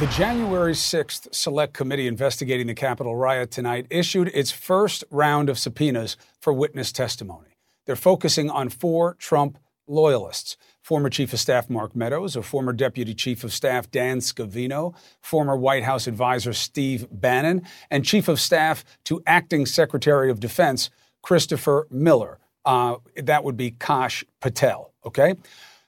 The 0.00 0.08
January 0.08 0.72
6th 0.72 1.32
Select 1.32 1.74
Committee 1.74 2.08
investigating 2.08 2.66
the 2.66 2.74
Capitol 2.74 3.14
riot 3.14 3.52
tonight 3.52 3.86
issued 3.88 4.32
its 4.34 4.50
first 4.50 5.04
round 5.12 5.48
of 5.48 5.60
subpoenas 5.60 6.16
for 6.40 6.52
witness 6.52 6.90
testimony. 6.90 7.50
They're 7.86 7.94
focusing 7.94 8.50
on 8.50 8.68
four 8.68 9.14
Trump 9.14 9.58
loyalists 9.86 10.56
former 10.82 11.08
Chief 11.08 11.32
of 11.32 11.40
Staff 11.40 11.70
Mark 11.70 11.96
Meadows, 11.96 12.36
a 12.36 12.42
former 12.42 12.72
Deputy 12.72 13.14
Chief 13.14 13.44
of 13.44 13.52
Staff 13.52 13.90
Dan 13.90 14.18
Scavino, 14.18 14.94
former 15.20 15.56
White 15.56 15.84
House 15.84 16.06
advisor 16.06 16.52
Steve 16.52 17.06
Bannon, 17.10 17.62
and 17.90 18.04
Chief 18.04 18.28
of 18.28 18.40
Staff 18.40 18.84
to 19.04 19.22
Acting 19.26 19.64
Secretary 19.64 20.30
of 20.30 20.40
Defense 20.40 20.90
Christopher 21.22 21.86
Miller. 21.90 22.38
Uh, 22.64 22.96
that 23.16 23.44
would 23.44 23.56
be 23.56 23.70
Kash 23.70 24.24
Patel. 24.40 24.92
Okay? 25.06 25.34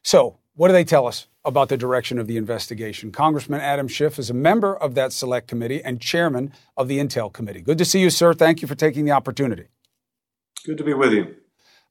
So, 0.02 0.38
what 0.54 0.68
do 0.68 0.72
they 0.72 0.84
tell 0.84 1.06
us 1.06 1.26
about 1.44 1.68
the 1.68 1.76
direction 1.76 2.18
of 2.18 2.26
the 2.26 2.36
investigation? 2.36 3.10
Congressman 3.10 3.60
Adam 3.60 3.88
Schiff 3.88 4.18
is 4.18 4.30
a 4.30 4.34
member 4.34 4.76
of 4.76 4.94
that 4.94 5.12
select 5.12 5.48
committee 5.48 5.82
and 5.82 6.00
chairman 6.00 6.52
of 6.76 6.86
the 6.86 6.98
Intel 6.98 7.32
Committee. 7.32 7.60
Good 7.60 7.78
to 7.78 7.84
see 7.84 8.00
you, 8.00 8.10
sir. 8.10 8.32
Thank 8.32 8.62
you 8.62 8.68
for 8.68 8.76
taking 8.76 9.04
the 9.04 9.10
opportunity. 9.10 9.64
Good 10.64 10.78
to 10.78 10.84
be 10.84 10.94
with 10.94 11.12
you. 11.12 11.34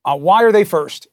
Uh, 0.06 0.18
why 0.18 0.44
are 0.44 0.52
they 0.52 0.64
first? 0.64 1.08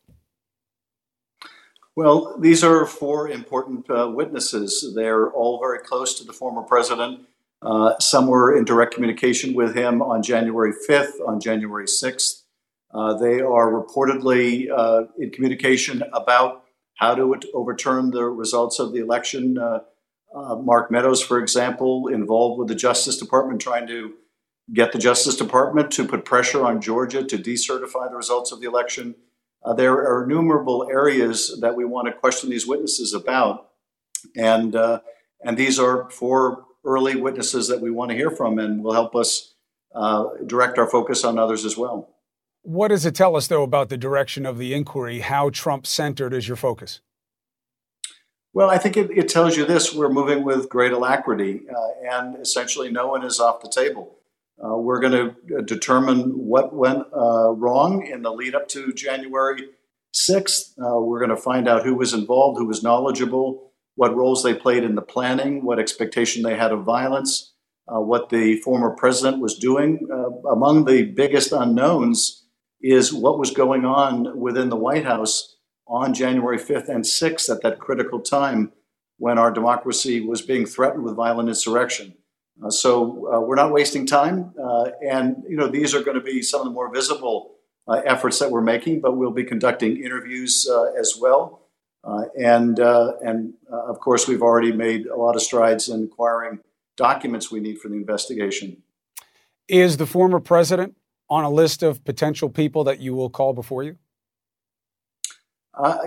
Well, 2.00 2.34
these 2.38 2.64
are 2.64 2.86
four 2.86 3.28
important 3.28 3.84
uh, 3.90 4.10
witnesses. 4.10 4.90
They're 4.96 5.30
all 5.32 5.60
very 5.60 5.80
close 5.80 6.14
to 6.14 6.24
the 6.24 6.32
former 6.32 6.62
president. 6.62 7.26
Uh, 7.60 7.98
some 7.98 8.26
were 8.26 8.56
in 8.56 8.64
direct 8.64 8.94
communication 8.94 9.52
with 9.52 9.76
him 9.76 10.00
on 10.00 10.22
January 10.22 10.72
5th, 10.88 11.20
on 11.28 11.40
January 11.40 11.84
6th. 11.84 12.44
Uh, 12.94 13.18
they 13.18 13.42
are 13.42 13.70
reportedly 13.70 14.70
uh, 14.74 15.08
in 15.18 15.28
communication 15.28 16.02
about 16.14 16.64
how 16.94 17.14
to 17.14 17.38
overturn 17.52 18.12
the 18.12 18.24
results 18.24 18.78
of 18.78 18.94
the 18.94 19.00
election. 19.00 19.58
Uh, 19.58 19.80
uh, 20.34 20.56
Mark 20.56 20.90
Meadows, 20.90 21.20
for 21.20 21.38
example, 21.38 22.08
involved 22.08 22.58
with 22.58 22.68
the 22.68 22.74
Justice 22.74 23.18
Department 23.18 23.60
trying 23.60 23.86
to 23.88 24.14
get 24.72 24.92
the 24.92 24.98
Justice 24.98 25.36
Department 25.36 25.90
to 25.90 26.08
put 26.08 26.24
pressure 26.24 26.64
on 26.64 26.80
Georgia 26.80 27.22
to 27.22 27.36
decertify 27.36 28.08
the 28.08 28.16
results 28.16 28.52
of 28.52 28.60
the 28.62 28.66
election. 28.66 29.16
Uh, 29.62 29.74
there 29.74 29.92
are 29.92 30.24
innumerable 30.24 30.88
areas 30.90 31.58
that 31.60 31.74
we 31.74 31.84
want 31.84 32.06
to 32.06 32.12
question 32.12 32.48
these 32.48 32.66
witnesses 32.66 33.12
about, 33.12 33.68
and 34.36 34.74
uh, 34.74 35.00
and 35.44 35.56
these 35.56 35.78
are 35.78 36.08
four 36.10 36.64
early 36.84 37.16
witnesses 37.16 37.68
that 37.68 37.80
we 37.80 37.90
want 37.90 38.10
to 38.10 38.16
hear 38.16 38.30
from, 38.30 38.58
and 38.58 38.82
will 38.82 38.94
help 38.94 39.14
us 39.14 39.54
uh, 39.94 40.24
direct 40.46 40.78
our 40.78 40.86
focus 40.86 41.24
on 41.24 41.38
others 41.38 41.64
as 41.64 41.76
well. 41.76 42.08
What 42.62 42.88
does 42.88 43.04
it 43.04 43.14
tell 43.14 43.36
us, 43.36 43.48
though, 43.48 43.62
about 43.62 43.88
the 43.88 43.96
direction 43.96 44.46
of 44.46 44.58
the 44.58 44.74
inquiry? 44.74 45.20
How 45.20 45.50
Trump 45.50 45.86
centered 45.86 46.32
is 46.32 46.46
your 46.48 46.56
focus? 46.56 47.00
Well, 48.52 48.70
I 48.70 48.78
think 48.78 48.96
it, 48.96 49.10
it 49.10 49.28
tells 49.28 49.56
you 49.56 49.66
this: 49.66 49.94
we're 49.94 50.08
moving 50.08 50.42
with 50.42 50.68
great 50.70 50.92
alacrity, 50.92 51.62
uh, 51.68 52.08
and 52.10 52.36
essentially, 52.36 52.90
no 52.90 53.08
one 53.08 53.24
is 53.24 53.40
off 53.40 53.60
the 53.60 53.68
table. 53.68 54.16
Uh, 54.62 54.76
we're 54.76 55.00
going 55.00 55.12
to 55.12 55.56
uh, 55.56 55.60
determine 55.62 56.32
what 56.32 56.74
went 56.74 57.04
uh, 57.16 57.50
wrong 57.52 58.06
in 58.06 58.22
the 58.22 58.32
lead 58.32 58.54
up 58.54 58.68
to 58.68 58.92
January 58.92 59.68
6th. 60.14 60.72
Uh, 60.78 61.00
we're 61.00 61.18
going 61.18 61.30
to 61.30 61.36
find 61.36 61.66
out 61.66 61.84
who 61.84 61.94
was 61.94 62.12
involved, 62.12 62.58
who 62.58 62.66
was 62.66 62.82
knowledgeable, 62.82 63.72
what 63.94 64.14
roles 64.14 64.42
they 64.42 64.54
played 64.54 64.84
in 64.84 64.94
the 64.94 65.02
planning, 65.02 65.64
what 65.64 65.78
expectation 65.78 66.42
they 66.42 66.56
had 66.56 66.72
of 66.72 66.84
violence, 66.84 67.54
uh, 67.88 68.00
what 68.00 68.28
the 68.28 68.56
former 68.56 68.90
president 68.90 69.40
was 69.40 69.56
doing. 69.56 70.06
Uh, 70.12 70.48
among 70.50 70.84
the 70.84 71.04
biggest 71.04 71.52
unknowns 71.52 72.44
is 72.82 73.12
what 73.12 73.38
was 73.38 73.50
going 73.50 73.84
on 73.84 74.38
within 74.38 74.68
the 74.68 74.76
White 74.76 75.04
House 75.04 75.56
on 75.86 76.14
January 76.14 76.58
5th 76.58 76.88
and 76.88 77.04
6th 77.04 77.50
at 77.50 77.62
that 77.62 77.78
critical 77.78 78.20
time 78.20 78.72
when 79.18 79.38
our 79.38 79.50
democracy 79.50 80.20
was 80.20 80.40
being 80.40 80.64
threatened 80.64 81.04
with 81.04 81.16
violent 81.16 81.48
insurrection. 81.48 82.14
Uh, 82.62 82.70
so 82.70 83.32
uh, 83.32 83.40
we're 83.40 83.54
not 83.56 83.72
wasting 83.72 84.06
time, 84.06 84.52
uh, 84.62 84.90
and 85.08 85.42
you 85.48 85.56
know 85.56 85.68
these 85.68 85.94
are 85.94 86.02
going 86.02 86.16
to 86.16 86.22
be 86.22 86.42
some 86.42 86.60
of 86.60 86.66
the 86.66 86.72
more 86.72 86.92
visible 86.92 87.54
uh, 87.88 88.02
efforts 88.04 88.38
that 88.38 88.50
we're 88.50 88.60
making. 88.60 89.00
But 89.00 89.16
we'll 89.16 89.30
be 89.30 89.44
conducting 89.44 90.02
interviews 90.02 90.68
uh, 90.70 90.92
as 90.98 91.16
well, 91.18 91.62
uh, 92.04 92.24
and 92.38 92.78
and 92.78 93.54
of 93.70 94.00
course 94.00 94.28
we've 94.28 94.42
already 94.42 94.72
made 94.72 95.06
a 95.06 95.16
lot 95.16 95.36
of 95.36 95.42
strides 95.42 95.88
in 95.88 96.04
acquiring 96.04 96.60
documents 96.96 97.50
we 97.50 97.60
need 97.60 97.78
for 97.78 97.88
the 97.88 97.96
investigation. 97.96 98.82
Is 99.68 99.96
the 99.96 100.06
former 100.06 100.40
president 100.40 100.96
on 101.30 101.44
a 101.44 101.50
list 101.50 101.82
of 101.82 102.04
potential 102.04 102.50
people 102.50 102.84
that 102.84 103.00
you 103.00 103.14
will 103.14 103.30
call 103.30 103.54
before 103.54 103.84
you? 103.84 103.96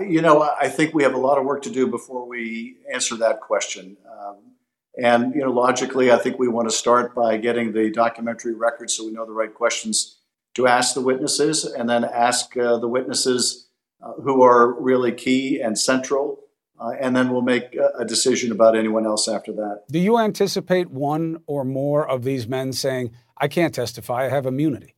you 0.06 0.22
know, 0.22 0.40
I 0.40 0.68
think 0.68 0.94
we 0.94 1.02
have 1.02 1.14
a 1.14 1.18
lot 1.18 1.36
of 1.36 1.44
work 1.44 1.62
to 1.62 1.70
do 1.70 1.88
before 1.88 2.28
we 2.28 2.76
answer 2.92 3.16
that 3.16 3.40
question. 3.40 3.96
Um, 4.08 4.53
and 4.96 5.34
you 5.34 5.40
know, 5.40 5.50
logically, 5.50 6.12
I 6.12 6.18
think 6.18 6.38
we 6.38 6.48
want 6.48 6.68
to 6.68 6.74
start 6.74 7.14
by 7.14 7.36
getting 7.36 7.72
the 7.72 7.90
documentary 7.90 8.54
record 8.54 8.90
so 8.90 9.04
we 9.04 9.12
know 9.12 9.26
the 9.26 9.32
right 9.32 9.52
questions 9.52 10.18
to 10.54 10.68
ask 10.68 10.94
the 10.94 11.00
witnesses, 11.00 11.64
and 11.64 11.88
then 11.88 12.04
ask 12.04 12.56
uh, 12.56 12.76
the 12.78 12.86
witnesses 12.86 13.66
uh, 14.00 14.12
who 14.22 14.42
are 14.42 14.80
really 14.80 15.10
key 15.10 15.60
and 15.60 15.76
central, 15.76 16.38
uh, 16.78 16.90
and 17.00 17.16
then 17.16 17.32
we'll 17.32 17.42
make 17.42 17.76
a 17.98 18.04
decision 18.04 18.52
about 18.52 18.76
anyone 18.76 19.04
else 19.04 19.26
after 19.26 19.52
that. 19.52 19.82
Do 19.90 19.98
you 19.98 20.16
anticipate 20.16 20.90
one 20.90 21.38
or 21.48 21.64
more 21.64 22.08
of 22.08 22.22
these 22.22 22.46
men 22.46 22.72
saying, 22.72 23.10
"I 23.36 23.48
can't 23.48 23.74
testify; 23.74 24.26
I 24.26 24.28
have 24.28 24.46
immunity"? 24.46 24.94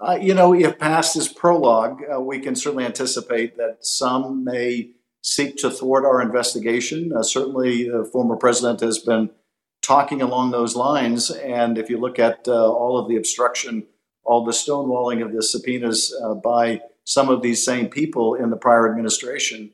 Uh, 0.00 0.18
you 0.18 0.32
know, 0.32 0.54
if 0.54 0.78
past 0.78 1.14
is 1.16 1.28
prologue, 1.28 2.00
uh, 2.10 2.18
we 2.18 2.38
can 2.38 2.56
certainly 2.56 2.86
anticipate 2.86 3.58
that 3.58 3.84
some 3.84 4.42
may 4.44 4.92
seek 5.22 5.56
to 5.56 5.70
thwart 5.70 6.04
our 6.04 6.22
investigation. 6.22 7.12
Uh, 7.14 7.22
certainly, 7.22 7.88
the 7.88 8.08
former 8.12 8.36
president 8.36 8.80
has 8.80 8.98
been 8.98 9.30
talking 9.82 10.22
along 10.22 10.50
those 10.50 10.76
lines. 10.76 11.30
And 11.30 11.78
if 11.78 11.90
you 11.90 11.98
look 11.98 12.18
at 12.18 12.46
uh, 12.46 12.70
all 12.70 12.98
of 12.98 13.08
the 13.08 13.16
obstruction, 13.16 13.86
all 14.24 14.44
the 14.44 14.52
stonewalling 14.52 15.24
of 15.24 15.32
the 15.32 15.42
subpoenas 15.42 16.14
uh, 16.22 16.34
by 16.34 16.80
some 17.04 17.28
of 17.28 17.42
these 17.42 17.64
same 17.64 17.88
people 17.88 18.34
in 18.34 18.50
the 18.50 18.56
prior 18.56 18.88
administration, 18.88 19.72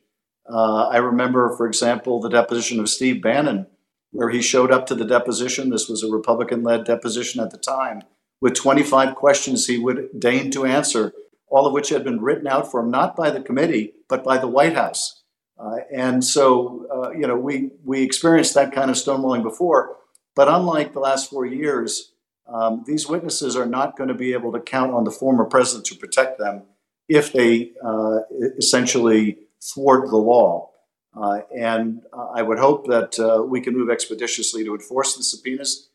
uh, 0.48 0.88
I 0.88 0.98
remember, 0.98 1.54
for 1.56 1.66
example, 1.66 2.20
the 2.20 2.28
deposition 2.28 2.78
of 2.78 2.88
Steve 2.88 3.20
Bannon, 3.20 3.66
where 4.12 4.30
he 4.30 4.40
showed 4.40 4.70
up 4.70 4.86
to 4.86 4.94
the 4.94 5.04
deposition. 5.04 5.70
This 5.70 5.88
was 5.88 6.02
a 6.02 6.10
Republican 6.10 6.62
led 6.62 6.84
deposition 6.84 7.42
at 7.42 7.50
the 7.50 7.58
time, 7.58 8.02
with 8.40 8.54
25 8.54 9.16
questions 9.16 9.66
he 9.66 9.78
would 9.78 10.08
deign 10.18 10.50
to 10.52 10.64
answer, 10.64 11.12
all 11.48 11.66
of 11.66 11.72
which 11.72 11.88
had 11.88 12.04
been 12.04 12.20
written 12.20 12.46
out 12.46 12.70
for 12.70 12.80
him 12.80 12.90
not 12.90 13.16
by 13.16 13.30
the 13.30 13.40
committee, 13.40 13.94
but 14.08 14.22
by 14.22 14.38
the 14.38 14.46
White 14.46 14.76
House. 14.76 15.15
Uh, 15.58 15.78
and 15.94 16.22
so, 16.22 16.86
uh, 16.92 17.10
you 17.12 17.26
know, 17.26 17.36
we, 17.36 17.70
we 17.84 18.02
experienced 18.02 18.54
that 18.54 18.72
kind 18.72 18.90
of 18.90 18.96
stonewalling 18.96 19.42
before. 19.42 19.96
But 20.34 20.48
unlike 20.48 20.92
the 20.92 21.00
last 21.00 21.30
four 21.30 21.46
years, 21.46 22.12
um, 22.46 22.84
these 22.86 23.08
witnesses 23.08 23.56
are 23.56 23.66
not 23.66 23.96
going 23.96 24.08
to 24.08 24.14
be 24.14 24.32
able 24.32 24.52
to 24.52 24.60
count 24.60 24.92
on 24.92 25.04
the 25.04 25.10
former 25.10 25.44
president 25.44 25.86
to 25.86 25.96
protect 25.96 26.38
them 26.38 26.62
if 27.08 27.32
they 27.32 27.72
uh, 27.82 28.20
essentially 28.58 29.38
thwart 29.62 30.08
the 30.08 30.16
law. 30.16 30.70
Uh, 31.14 31.40
and 31.56 32.02
I 32.12 32.42
would 32.42 32.58
hope 32.58 32.86
that 32.88 33.18
uh, 33.18 33.42
we 33.42 33.62
can 33.62 33.74
move 33.74 33.88
expeditiously 33.88 34.64
to 34.64 34.74
enforce 34.74 35.16
the 35.16 35.22
subpoenas 35.22 35.88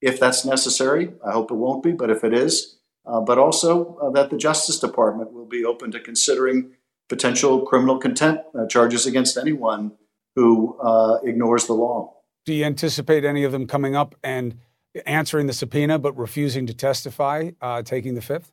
if 0.00 0.20
that's 0.20 0.44
necessary. 0.44 1.12
I 1.26 1.32
hope 1.32 1.50
it 1.50 1.54
won't 1.56 1.82
be, 1.82 1.92
but 1.92 2.10
if 2.10 2.22
it 2.22 2.32
is, 2.32 2.76
uh, 3.04 3.20
but 3.20 3.38
also 3.38 4.12
that 4.14 4.30
the 4.30 4.36
Justice 4.36 4.78
Department 4.78 5.32
will 5.32 5.46
be 5.46 5.64
open 5.64 5.90
to 5.90 6.00
considering 6.00 6.70
potential 7.08 7.64
criminal 7.66 7.98
contempt 7.98 8.44
uh, 8.54 8.66
charges 8.66 9.06
against 9.06 9.36
anyone 9.36 9.92
who 10.36 10.78
uh, 10.80 11.18
ignores 11.24 11.66
the 11.66 11.72
law. 11.72 12.14
Do 12.44 12.54
you 12.54 12.64
anticipate 12.64 13.24
any 13.24 13.44
of 13.44 13.52
them 13.52 13.66
coming 13.66 13.96
up 13.96 14.14
and 14.22 14.58
answering 15.06 15.46
the 15.46 15.52
subpoena 15.52 15.98
but 15.98 16.16
refusing 16.16 16.66
to 16.66 16.74
testify, 16.74 17.50
uh, 17.60 17.82
taking 17.82 18.14
the 18.14 18.22
fifth? 18.22 18.52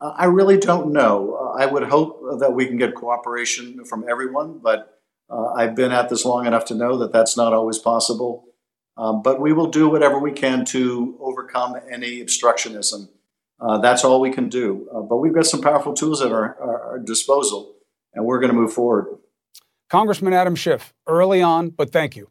Uh, 0.00 0.14
I 0.16 0.26
really 0.26 0.58
don't 0.58 0.92
know. 0.92 1.54
I 1.58 1.66
would 1.66 1.84
hope 1.84 2.40
that 2.40 2.52
we 2.52 2.66
can 2.66 2.76
get 2.76 2.94
cooperation 2.94 3.84
from 3.84 4.04
everyone, 4.08 4.58
but 4.62 5.00
uh, 5.28 5.52
I've 5.52 5.74
been 5.74 5.92
at 5.92 6.08
this 6.08 6.24
long 6.24 6.46
enough 6.46 6.64
to 6.66 6.74
know 6.74 6.98
that 6.98 7.12
that's 7.12 7.36
not 7.36 7.52
always 7.52 7.78
possible. 7.78 8.46
Um, 8.96 9.22
but 9.22 9.40
we 9.40 9.52
will 9.52 9.68
do 9.68 9.88
whatever 9.88 10.18
we 10.18 10.32
can 10.32 10.64
to 10.66 11.16
overcome 11.20 11.76
any 11.90 12.22
obstructionism. 12.22 13.08
Uh, 13.60 13.78
that's 13.78 14.04
all 14.04 14.20
we 14.20 14.30
can 14.30 14.48
do. 14.48 14.88
Uh, 14.94 15.00
but 15.00 15.18
we've 15.18 15.34
got 15.34 15.46
some 15.46 15.60
powerful 15.60 15.92
tools 15.92 16.22
at 16.22 16.32
our, 16.32 16.56
our, 16.60 16.82
our 16.92 16.98
disposal, 16.98 17.74
and 18.14 18.24
we're 18.24 18.40
going 18.40 18.52
to 18.52 18.58
move 18.58 18.72
forward. 18.72 19.18
Congressman 19.88 20.32
Adam 20.32 20.54
Schiff, 20.54 20.94
early 21.06 21.42
on, 21.42 21.70
but 21.70 21.92
thank 21.92 22.16
you. 22.16 22.30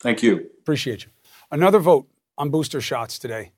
Thank 0.00 0.22
you. 0.22 0.50
Appreciate 0.60 1.04
you. 1.04 1.10
Another 1.50 1.78
vote 1.78 2.08
on 2.36 2.50
booster 2.50 2.80
shots 2.80 3.18
today. 3.18 3.52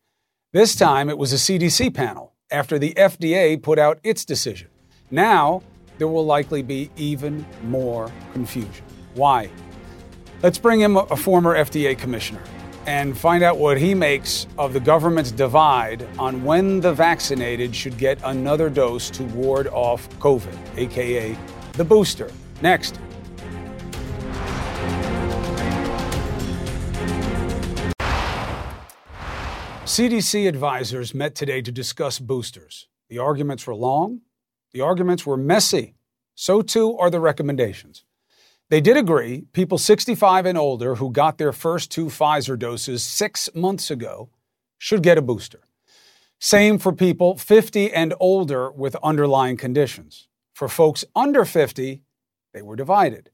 This 0.52 0.74
time 0.74 1.08
it 1.08 1.18
was 1.18 1.32
a 1.32 1.36
CDC 1.36 1.94
panel 1.94 2.34
after 2.50 2.78
the 2.78 2.92
FDA 2.94 3.60
put 3.60 3.78
out 3.78 3.98
its 4.04 4.24
decision. 4.24 4.68
Now 5.10 5.62
there 5.98 6.08
will 6.08 6.26
likely 6.26 6.62
be 6.62 6.90
even 6.96 7.46
more 7.64 8.12
confusion. 8.32 8.84
Why? 9.14 9.50
Let's 10.42 10.58
bring 10.58 10.80
in 10.80 10.96
a 10.96 11.16
former 11.16 11.54
FDA 11.54 11.96
commissioner 11.96 12.42
and 12.86 13.16
find 13.16 13.42
out 13.42 13.58
what 13.58 13.78
he 13.78 13.94
makes 13.94 14.46
of 14.58 14.72
the 14.72 14.80
government's 14.80 15.30
divide 15.30 16.06
on 16.18 16.44
when 16.44 16.80
the 16.80 16.92
vaccinated 16.92 17.74
should 17.74 17.96
get 17.98 18.18
another 18.24 18.68
dose 18.68 19.10
to 19.10 19.22
ward 19.24 19.68
off 19.68 20.08
COVID, 20.18 20.56
aka 20.76 21.36
the 21.74 21.84
booster. 21.84 22.30
Next. 22.60 22.98
CDC 29.84 30.48
advisors 30.48 31.14
met 31.14 31.34
today 31.34 31.60
to 31.60 31.70
discuss 31.70 32.18
boosters. 32.18 32.88
The 33.10 33.18
arguments 33.18 33.66
were 33.66 33.74
long, 33.74 34.20
the 34.72 34.80
arguments 34.80 35.26
were 35.26 35.36
messy. 35.36 35.96
So 36.34 36.62
too 36.62 36.96
are 36.96 37.10
the 37.10 37.20
recommendations. 37.20 38.04
They 38.72 38.80
did 38.80 38.96
agree 38.96 39.44
people 39.52 39.76
65 39.76 40.46
and 40.46 40.56
older 40.56 40.94
who 40.94 41.12
got 41.12 41.36
their 41.36 41.52
first 41.52 41.90
two 41.90 42.06
Pfizer 42.06 42.58
doses 42.58 43.04
six 43.04 43.50
months 43.54 43.90
ago 43.90 44.30
should 44.78 45.02
get 45.02 45.18
a 45.18 45.20
booster. 45.20 45.60
Same 46.40 46.78
for 46.78 46.90
people 46.90 47.36
50 47.36 47.92
and 47.92 48.14
older 48.18 48.70
with 48.70 48.96
underlying 49.02 49.58
conditions. 49.58 50.26
For 50.54 50.68
folks 50.68 51.04
under 51.14 51.44
50, 51.44 52.00
they 52.54 52.62
were 52.62 52.74
divided. 52.74 53.28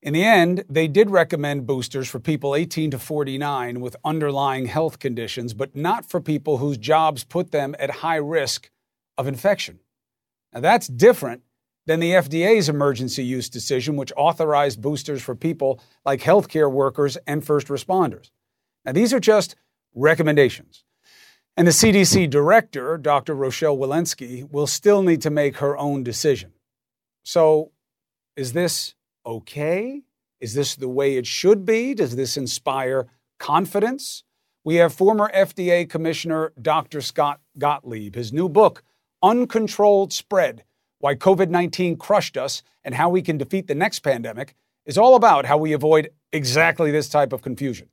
In 0.00 0.12
the 0.12 0.22
end, 0.22 0.62
they 0.70 0.86
did 0.86 1.10
recommend 1.10 1.66
boosters 1.66 2.08
for 2.08 2.20
people 2.20 2.54
18 2.54 2.92
to 2.92 3.00
49 3.00 3.80
with 3.80 3.96
underlying 4.04 4.66
health 4.66 5.00
conditions, 5.00 5.54
but 5.54 5.74
not 5.74 6.08
for 6.08 6.20
people 6.20 6.58
whose 6.58 6.78
jobs 6.78 7.24
put 7.24 7.50
them 7.50 7.74
at 7.80 7.90
high 7.90 8.14
risk 8.14 8.70
of 9.18 9.26
infection. 9.26 9.80
Now, 10.52 10.60
that's 10.60 10.86
different 10.86 11.42
than 11.86 12.00
the 12.00 12.12
FDA's 12.12 12.68
emergency 12.68 13.24
use 13.24 13.48
decision, 13.48 13.96
which 13.96 14.12
authorized 14.16 14.80
boosters 14.80 15.22
for 15.22 15.34
people 15.34 15.80
like 16.04 16.20
healthcare 16.20 16.70
workers 16.70 17.16
and 17.26 17.44
first 17.44 17.68
responders. 17.68 18.30
Now, 18.84 18.92
these 18.92 19.12
are 19.12 19.20
just 19.20 19.56
recommendations. 19.94 20.84
And 21.56 21.66
the 21.66 21.72
CDC 21.72 22.30
director, 22.30 22.96
Dr. 22.96 23.34
Rochelle 23.34 23.76
Walensky, 23.76 24.50
will 24.50 24.66
still 24.66 25.02
need 25.02 25.20
to 25.22 25.30
make 25.30 25.56
her 25.58 25.76
own 25.76 26.02
decision. 26.02 26.52
So, 27.24 27.72
is 28.36 28.52
this 28.52 28.94
okay? 29.26 30.02
Is 30.40 30.54
this 30.54 30.74
the 30.74 30.88
way 30.88 31.16
it 31.16 31.26
should 31.26 31.64
be? 31.64 31.94
Does 31.94 32.16
this 32.16 32.36
inspire 32.36 33.06
confidence? 33.38 34.24
We 34.64 34.76
have 34.76 34.94
former 34.94 35.30
FDA 35.34 35.88
Commissioner 35.88 36.52
Dr. 36.60 37.00
Scott 37.00 37.40
Gottlieb. 37.58 38.14
His 38.14 38.32
new 38.32 38.48
book, 38.48 38.82
Uncontrolled 39.22 40.12
Spread 40.12 40.64
why 41.02 41.16
COVID 41.16 41.50
19 41.50 41.96
crushed 41.96 42.36
us 42.36 42.62
and 42.84 42.94
how 42.94 43.10
we 43.10 43.22
can 43.22 43.36
defeat 43.36 43.66
the 43.66 43.74
next 43.74 44.00
pandemic 44.00 44.54
is 44.86 44.96
all 44.96 45.16
about 45.16 45.46
how 45.46 45.58
we 45.58 45.72
avoid 45.72 46.10
exactly 46.32 46.92
this 46.92 47.08
type 47.08 47.32
of 47.32 47.42
confusion. 47.42 47.88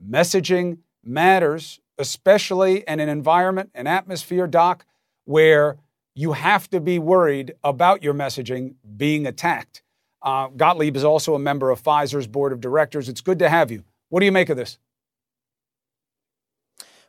Messaging 0.00 0.78
matters, 1.02 1.80
especially 1.98 2.84
in 2.86 3.00
an 3.00 3.08
environment, 3.08 3.70
an 3.74 3.88
atmosphere, 3.88 4.46
Doc, 4.46 4.86
where 5.24 5.78
you 6.14 6.34
have 6.34 6.70
to 6.70 6.80
be 6.80 6.96
worried 7.00 7.54
about 7.64 8.04
your 8.04 8.14
messaging 8.14 8.76
being 8.96 9.26
attacked. 9.26 9.82
Uh, 10.22 10.46
Gottlieb 10.46 10.94
is 10.94 11.02
also 11.02 11.34
a 11.34 11.40
member 11.40 11.70
of 11.70 11.82
Pfizer's 11.82 12.28
board 12.28 12.52
of 12.52 12.60
directors. 12.60 13.08
It's 13.08 13.20
good 13.20 13.40
to 13.40 13.48
have 13.48 13.72
you. 13.72 13.82
What 14.10 14.20
do 14.20 14.26
you 14.26 14.32
make 14.32 14.48
of 14.48 14.56
this? 14.56 14.78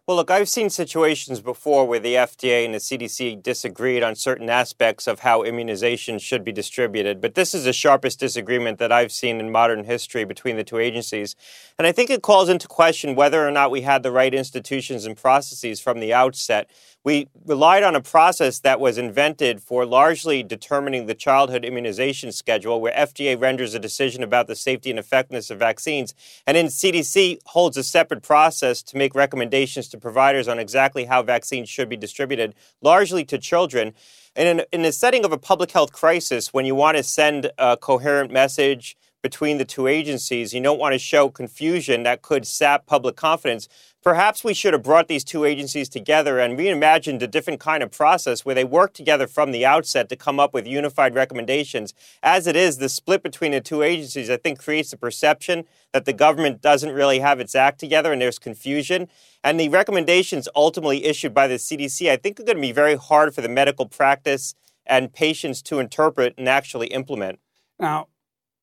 Well, 0.08 0.18
look, 0.18 0.30
I've 0.30 0.50
seen 0.50 0.70
situations 0.70 1.42
before 1.42 1.88
where 1.88 2.00
the 2.00 2.14
FDA 2.14 2.64
and 2.64 2.76
the 2.76 2.78
CDC 2.78 3.42
disagreed 3.42 4.04
on 4.04 4.14
certain 4.14 4.52
aspects 4.52 5.08
of 5.08 5.22
how 5.22 5.42
immunization 5.42 6.20
should 6.20 6.44
be 6.44 6.52
distributed, 6.52 7.20
but 7.20 7.34
this 7.34 7.56
is 7.56 7.64
the 7.64 7.74
sharpest 7.74 8.20
disagreement 8.20 8.78
that 8.78 8.92
I've 8.92 9.12
seen 9.12 9.40
in 9.40 9.52
modern 9.52 9.84
history 9.84 10.24
between 10.24 10.58
the 10.58 10.64
two 10.64 10.78
agencies. 10.78 11.36
And 11.80 11.88
I 11.88 11.92
think 11.92 12.12
it 12.12 12.22
calls 12.22 12.50
into 12.50 12.68
question 12.68 13.16
whether 13.16 13.48
or 13.48 13.50
not 13.50 13.72
we 13.72 13.82
had 13.82 14.04
the 14.04 14.12
right 14.12 14.32
institutions 14.32 15.08
and 15.08 15.18
processes 15.18 15.80
from 15.80 16.00
the 16.00 16.14
outset 16.14 16.70
we 17.06 17.28
relied 17.46 17.84
on 17.84 17.96
a 17.96 18.02
process 18.02 18.60
that 18.62 18.80
was 18.80 18.98
invented 18.98 19.62
for 19.62 19.86
largely 19.86 20.42
determining 20.42 21.06
the 21.06 21.14
childhood 21.14 21.64
immunization 21.64 22.32
schedule, 22.32 22.82
where 22.82 22.92
FDA 22.94 23.40
renders 23.40 23.76
a 23.76 23.80
decision 23.80 24.24
about 24.24 24.48
the 24.48 24.56
safety 24.56 24.90
and 24.90 24.98
effectiveness 24.98 25.52
of 25.52 25.60
vaccines, 25.60 26.16
and 26.48 26.58
then 26.58 26.66
CDC 26.66 27.38
holds 27.46 27.78
a 27.78 27.84
separate 27.84 28.24
process 28.24 28.82
to 28.82 28.98
make 28.98 29.14
recommendations 29.14 29.88
to 29.96 30.02
providers 30.02 30.48
on 30.48 30.60
exactly 30.60 31.06
how 31.06 31.24
vaccines 31.24 31.70
should 31.70 31.90
be 31.90 31.98
distributed, 31.98 32.54
largely 32.82 33.26
to 33.26 33.38
children. 33.38 33.94
And 34.36 34.60
in, 34.60 34.66
in 34.72 34.82
the 34.82 34.92
setting 34.92 35.26
of 35.26 35.32
a 35.32 35.38
public 35.38 35.72
health 35.72 35.92
crisis, 35.92 36.54
when 36.54 36.66
you 36.66 36.76
want 36.76 36.98
to 36.98 37.04
send 37.04 37.52
a 37.58 37.78
coherent 37.78 38.32
message, 38.32 38.96
between 39.26 39.58
the 39.58 39.66
two 39.66 39.88
agencies. 39.88 40.54
You 40.54 40.62
don't 40.62 40.78
want 40.78 40.94
to 40.94 41.00
show 41.00 41.30
confusion 41.30 42.04
that 42.04 42.22
could 42.22 42.46
sap 42.46 42.86
public 42.86 43.16
confidence. 43.16 43.68
Perhaps 44.06 44.44
we 44.44 44.54
should 44.54 44.74
have 44.74 44.84
brought 44.84 45.08
these 45.08 45.24
two 45.24 45.46
agencies 45.46 45.90
together 45.90 46.38
and 46.38 46.60
reimagined 46.60 47.24
a 47.24 47.28
different 47.28 47.60
kind 47.60 47.82
of 47.82 47.90
process 47.90 48.46
where 48.46 48.54
they 48.54 48.64
work 48.64 48.94
together 48.94 49.26
from 49.26 49.52
the 49.52 49.66
outset 49.66 50.10
to 50.10 50.16
come 50.16 50.40
up 50.40 50.54
with 50.54 50.68
unified 50.68 51.16
recommendations. 51.16 51.92
As 52.22 52.46
it 52.46 52.56
is, 52.56 52.78
the 52.78 52.88
split 52.88 53.24
between 53.24 53.52
the 53.52 53.62
two 53.62 53.82
agencies, 53.82 54.30
I 54.30 54.38
think, 54.38 54.60
creates 54.60 54.92
the 54.92 54.98
perception 54.98 55.64
that 55.92 56.06
the 56.06 56.14
government 56.14 56.62
doesn't 56.62 56.92
really 56.92 57.18
have 57.18 57.40
its 57.40 57.56
act 57.56 57.80
together 57.80 58.14
and 58.14 58.22
there's 58.22 58.38
confusion. 58.38 59.08
And 59.44 59.60
the 59.60 59.70
recommendations 59.70 60.48
ultimately 60.56 61.06
issued 61.06 61.34
by 61.34 61.48
the 61.48 61.56
CDC, 61.56 62.08
I 62.08 62.18
think, 62.18 62.40
are 62.40 62.44
going 62.44 62.58
to 62.58 62.62
be 62.62 62.72
very 62.72 62.98
hard 62.98 63.34
for 63.34 63.42
the 63.42 63.50
medical 63.50 63.88
practice 63.88 64.54
and 64.86 65.12
patients 65.12 65.64
to 65.64 65.80
interpret 65.80 66.36
and 66.38 66.48
actually 66.48 66.88
implement. 66.88 67.40
Now, 67.80 68.10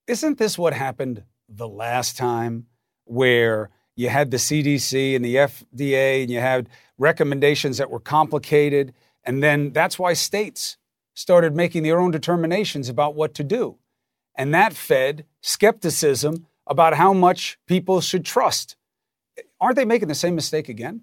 isn't 0.06 0.38
this 0.38 0.56
what 0.56 0.72
happened 0.72 1.24
the 1.48 1.68
last 1.68 2.16
time 2.16 2.66
where 3.06 3.70
you 3.96 4.08
had 4.08 4.30
the 4.30 4.36
CDC 4.36 5.14
and 5.16 5.24
the 5.24 5.36
FDA 5.36 6.22
and 6.22 6.30
you 6.30 6.40
had 6.40 6.68
recommendations 6.98 7.78
that 7.78 7.90
were 7.90 8.00
complicated? 8.00 8.94
And 9.24 9.42
then 9.42 9.72
that's 9.72 9.98
why 9.98 10.14
states 10.14 10.76
started 11.14 11.54
making 11.54 11.82
their 11.82 12.00
own 12.00 12.10
determinations 12.10 12.88
about 12.88 13.14
what 13.14 13.34
to 13.34 13.44
do. 13.44 13.78
And 14.34 14.54
that 14.54 14.72
fed 14.72 15.26
skepticism 15.40 16.46
about 16.66 16.94
how 16.94 17.12
much 17.12 17.58
people 17.66 18.00
should 18.00 18.24
trust. 18.24 18.76
Aren't 19.60 19.76
they 19.76 19.84
making 19.84 20.08
the 20.08 20.14
same 20.14 20.34
mistake 20.34 20.68
again? 20.68 21.02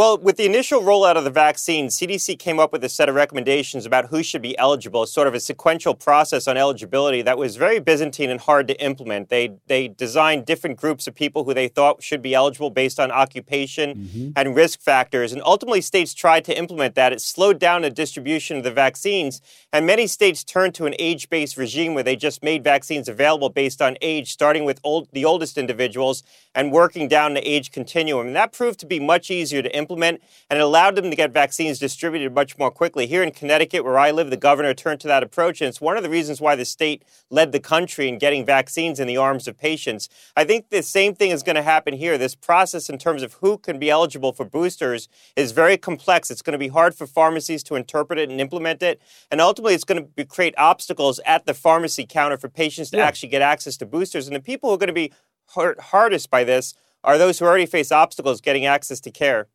Well, 0.00 0.16
with 0.16 0.38
the 0.38 0.46
initial 0.46 0.80
rollout 0.80 1.16
of 1.16 1.24
the 1.24 1.30
vaccine, 1.30 1.88
CDC 1.88 2.38
came 2.38 2.58
up 2.58 2.72
with 2.72 2.82
a 2.82 2.88
set 2.88 3.10
of 3.10 3.14
recommendations 3.14 3.84
about 3.84 4.06
who 4.06 4.22
should 4.22 4.40
be 4.40 4.56
eligible, 4.56 5.04
sort 5.04 5.28
of 5.28 5.34
a 5.34 5.40
sequential 5.40 5.94
process 5.94 6.48
on 6.48 6.56
eligibility 6.56 7.20
that 7.20 7.36
was 7.36 7.56
very 7.56 7.80
Byzantine 7.80 8.30
and 8.30 8.40
hard 8.40 8.66
to 8.68 8.82
implement. 8.82 9.28
They 9.28 9.50
they 9.66 9.88
designed 9.88 10.46
different 10.46 10.78
groups 10.78 11.06
of 11.06 11.14
people 11.14 11.44
who 11.44 11.52
they 11.52 11.68
thought 11.68 12.02
should 12.02 12.22
be 12.22 12.32
eligible 12.32 12.70
based 12.70 12.98
on 12.98 13.10
occupation 13.10 13.94
mm-hmm. 13.94 14.30
and 14.36 14.56
risk 14.56 14.80
factors, 14.80 15.34
and 15.34 15.42
ultimately 15.44 15.82
states 15.82 16.14
tried 16.14 16.46
to 16.46 16.56
implement 16.56 16.94
that. 16.94 17.12
It 17.12 17.20
slowed 17.20 17.58
down 17.58 17.82
the 17.82 17.90
distribution 17.90 18.56
of 18.56 18.64
the 18.64 18.70
vaccines, 18.70 19.42
and 19.70 19.84
many 19.84 20.06
states 20.06 20.44
turned 20.44 20.74
to 20.76 20.86
an 20.86 20.94
age-based 20.98 21.58
regime 21.58 21.92
where 21.92 22.04
they 22.04 22.16
just 22.16 22.42
made 22.42 22.64
vaccines 22.64 23.06
available 23.06 23.50
based 23.50 23.82
on 23.82 23.98
age, 24.00 24.32
starting 24.32 24.64
with 24.64 24.80
old, 24.82 25.08
the 25.12 25.26
oldest 25.26 25.58
individuals 25.58 26.22
and 26.54 26.72
working 26.72 27.06
down 27.06 27.34
the 27.34 27.48
age 27.48 27.70
continuum. 27.70 28.28
And 28.28 28.36
that 28.36 28.52
proved 28.52 28.80
to 28.80 28.86
be 28.86 28.98
much 28.98 29.30
easier 29.30 29.60
to 29.60 29.76
implement 29.76 29.89
implement, 29.90 30.22
and 30.48 30.58
it 30.58 30.62
allowed 30.62 30.94
them 30.94 31.10
to 31.10 31.16
get 31.16 31.32
vaccines 31.32 31.78
distributed 31.78 32.32
much 32.32 32.56
more 32.58 32.70
quickly. 32.70 33.06
Here 33.06 33.22
in 33.22 33.32
Connecticut, 33.32 33.84
where 33.84 33.98
I 33.98 34.12
live, 34.12 34.30
the 34.30 34.36
governor 34.36 34.72
turned 34.72 35.00
to 35.00 35.08
that 35.08 35.22
approach, 35.22 35.60
and 35.60 35.68
it's 35.68 35.80
one 35.80 35.96
of 35.96 36.02
the 36.02 36.08
reasons 36.08 36.40
why 36.40 36.54
the 36.54 36.64
state 36.64 37.04
led 37.28 37.50
the 37.50 37.60
country 37.60 38.08
in 38.08 38.18
getting 38.18 38.44
vaccines 38.44 39.00
in 39.00 39.08
the 39.08 39.16
arms 39.16 39.48
of 39.48 39.58
patients. 39.58 40.08
I 40.36 40.44
think 40.44 40.70
the 40.70 40.82
same 40.82 41.14
thing 41.14 41.30
is 41.30 41.42
going 41.42 41.56
to 41.56 41.62
happen 41.62 41.94
here. 41.94 42.16
This 42.16 42.36
process, 42.36 42.88
in 42.88 42.98
terms 42.98 43.22
of 43.22 43.34
who 43.34 43.58
can 43.58 43.78
be 43.78 43.90
eligible 43.90 44.32
for 44.32 44.44
boosters, 44.44 45.08
is 45.34 45.52
very 45.52 45.76
complex. 45.76 46.30
It's 46.30 46.42
going 46.42 46.52
to 46.52 46.58
be 46.58 46.68
hard 46.68 46.94
for 46.94 47.06
pharmacies 47.06 47.64
to 47.64 47.74
interpret 47.74 48.18
it 48.18 48.30
and 48.30 48.40
implement 48.40 48.82
it, 48.82 49.00
and 49.30 49.40
ultimately, 49.40 49.74
it's 49.74 49.84
going 49.84 50.02
to 50.02 50.08
be, 50.08 50.24
create 50.24 50.54
obstacles 50.56 51.18
at 51.26 51.46
the 51.46 51.54
pharmacy 51.54 52.06
counter 52.06 52.36
for 52.36 52.48
patients 52.48 52.90
to 52.90 52.98
yeah. 52.98 53.06
actually 53.06 53.30
get 53.30 53.42
access 53.42 53.76
to 53.78 53.86
boosters. 53.86 54.28
And 54.28 54.36
the 54.36 54.40
people 54.40 54.70
who 54.70 54.74
are 54.74 54.78
going 54.78 54.86
to 54.86 54.92
be 54.92 55.12
hurt 55.54 55.80
hardest 55.80 56.30
by 56.30 56.44
this 56.44 56.74
are 57.02 57.18
those 57.18 57.38
who 57.38 57.44
already 57.44 57.66
face 57.66 57.90
obstacles 57.90 58.40
getting 58.40 58.66
access 58.66 59.00
to 59.00 59.10
care. 59.10 59.48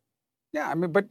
Yeah, 0.52 0.68
I 0.68 0.74
mean, 0.74 0.92
but 0.92 1.06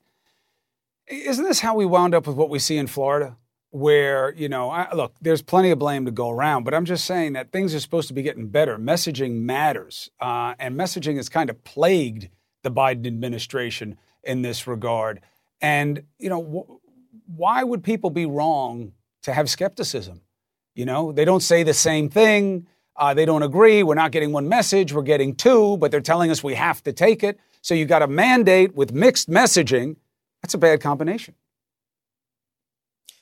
isn't 1.08 1.44
this 1.44 1.60
how 1.60 1.76
we 1.76 1.86
wound 1.86 2.16
up 2.16 2.28
with 2.28 2.36
what 2.36 2.50
we 2.50 2.60
see 2.60 2.78
in 2.78 2.88
Florida? 2.88 3.38
Where, 3.72 4.34
you 4.36 4.48
know, 4.48 4.70
I, 4.70 4.94
look, 4.94 5.16
there's 5.22 5.42
plenty 5.42 5.70
of 5.70 5.80
blame 5.80 6.06
to 6.06 6.12
go 6.12 6.30
around, 6.30 6.64
but 6.64 6.74
I'm 6.74 6.86
just 6.86 7.04
saying 7.04 7.34
that 7.34 7.52
things 7.52 7.76
are 7.76 7.80
supposed 7.80 8.08
to 8.08 8.14
be 8.14 8.22
getting 8.22 8.48
better. 8.48 8.78
Messaging 8.78 9.42
matters. 9.42 10.10
Uh, 10.20 10.56
and 10.60 10.76
messaging 10.80 11.18
has 11.18 11.28
kind 11.28 11.50
of 11.50 11.62
plagued 11.66 12.30
the 12.64 12.72
Biden 12.72 13.06
administration 13.06 13.98
in 14.24 14.44
this 14.44 14.66
regard. 14.66 15.20
And, 15.60 16.04
you 16.20 16.30
know, 16.30 16.42
wh- 16.42 17.38
why 17.38 17.64
would 17.64 17.84
people 17.84 18.10
be 18.10 18.26
wrong 18.26 18.94
to 19.24 19.34
have 19.34 19.50
skepticism? 19.50 20.22
You 20.74 20.86
know, 20.86 21.12
they 21.12 21.26
don't 21.26 21.44
say 21.44 21.64
the 21.64 21.74
same 21.74 22.10
thing. 22.10 22.68
Uh, 22.96 23.14
they 23.14 23.26
don't 23.26 23.44
agree. 23.44 23.84
We're 23.84 23.96
not 23.96 24.12
getting 24.12 24.32
one 24.32 24.48
message. 24.48 24.94
We're 24.94 25.02
getting 25.02 25.36
two, 25.36 25.76
but 25.78 25.92
they're 25.92 26.00
telling 26.00 26.32
us 26.32 26.42
we 26.44 26.56
have 26.56 26.82
to 26.84 26.94
take 26.94 27.24
it. 27.24 27.40
So 27.66 27.74
you 27.74 27.86
got 27.86 28.04
a 28.04 28.08
mandate 28.08 28.76
with 28.76 28.94
mixed 28.94 29.28
messaging. 29.28 29.96
That's 30.44 30.54
a 30.54 30.60
bad 30.60 30.82
combination. 30.82 31.34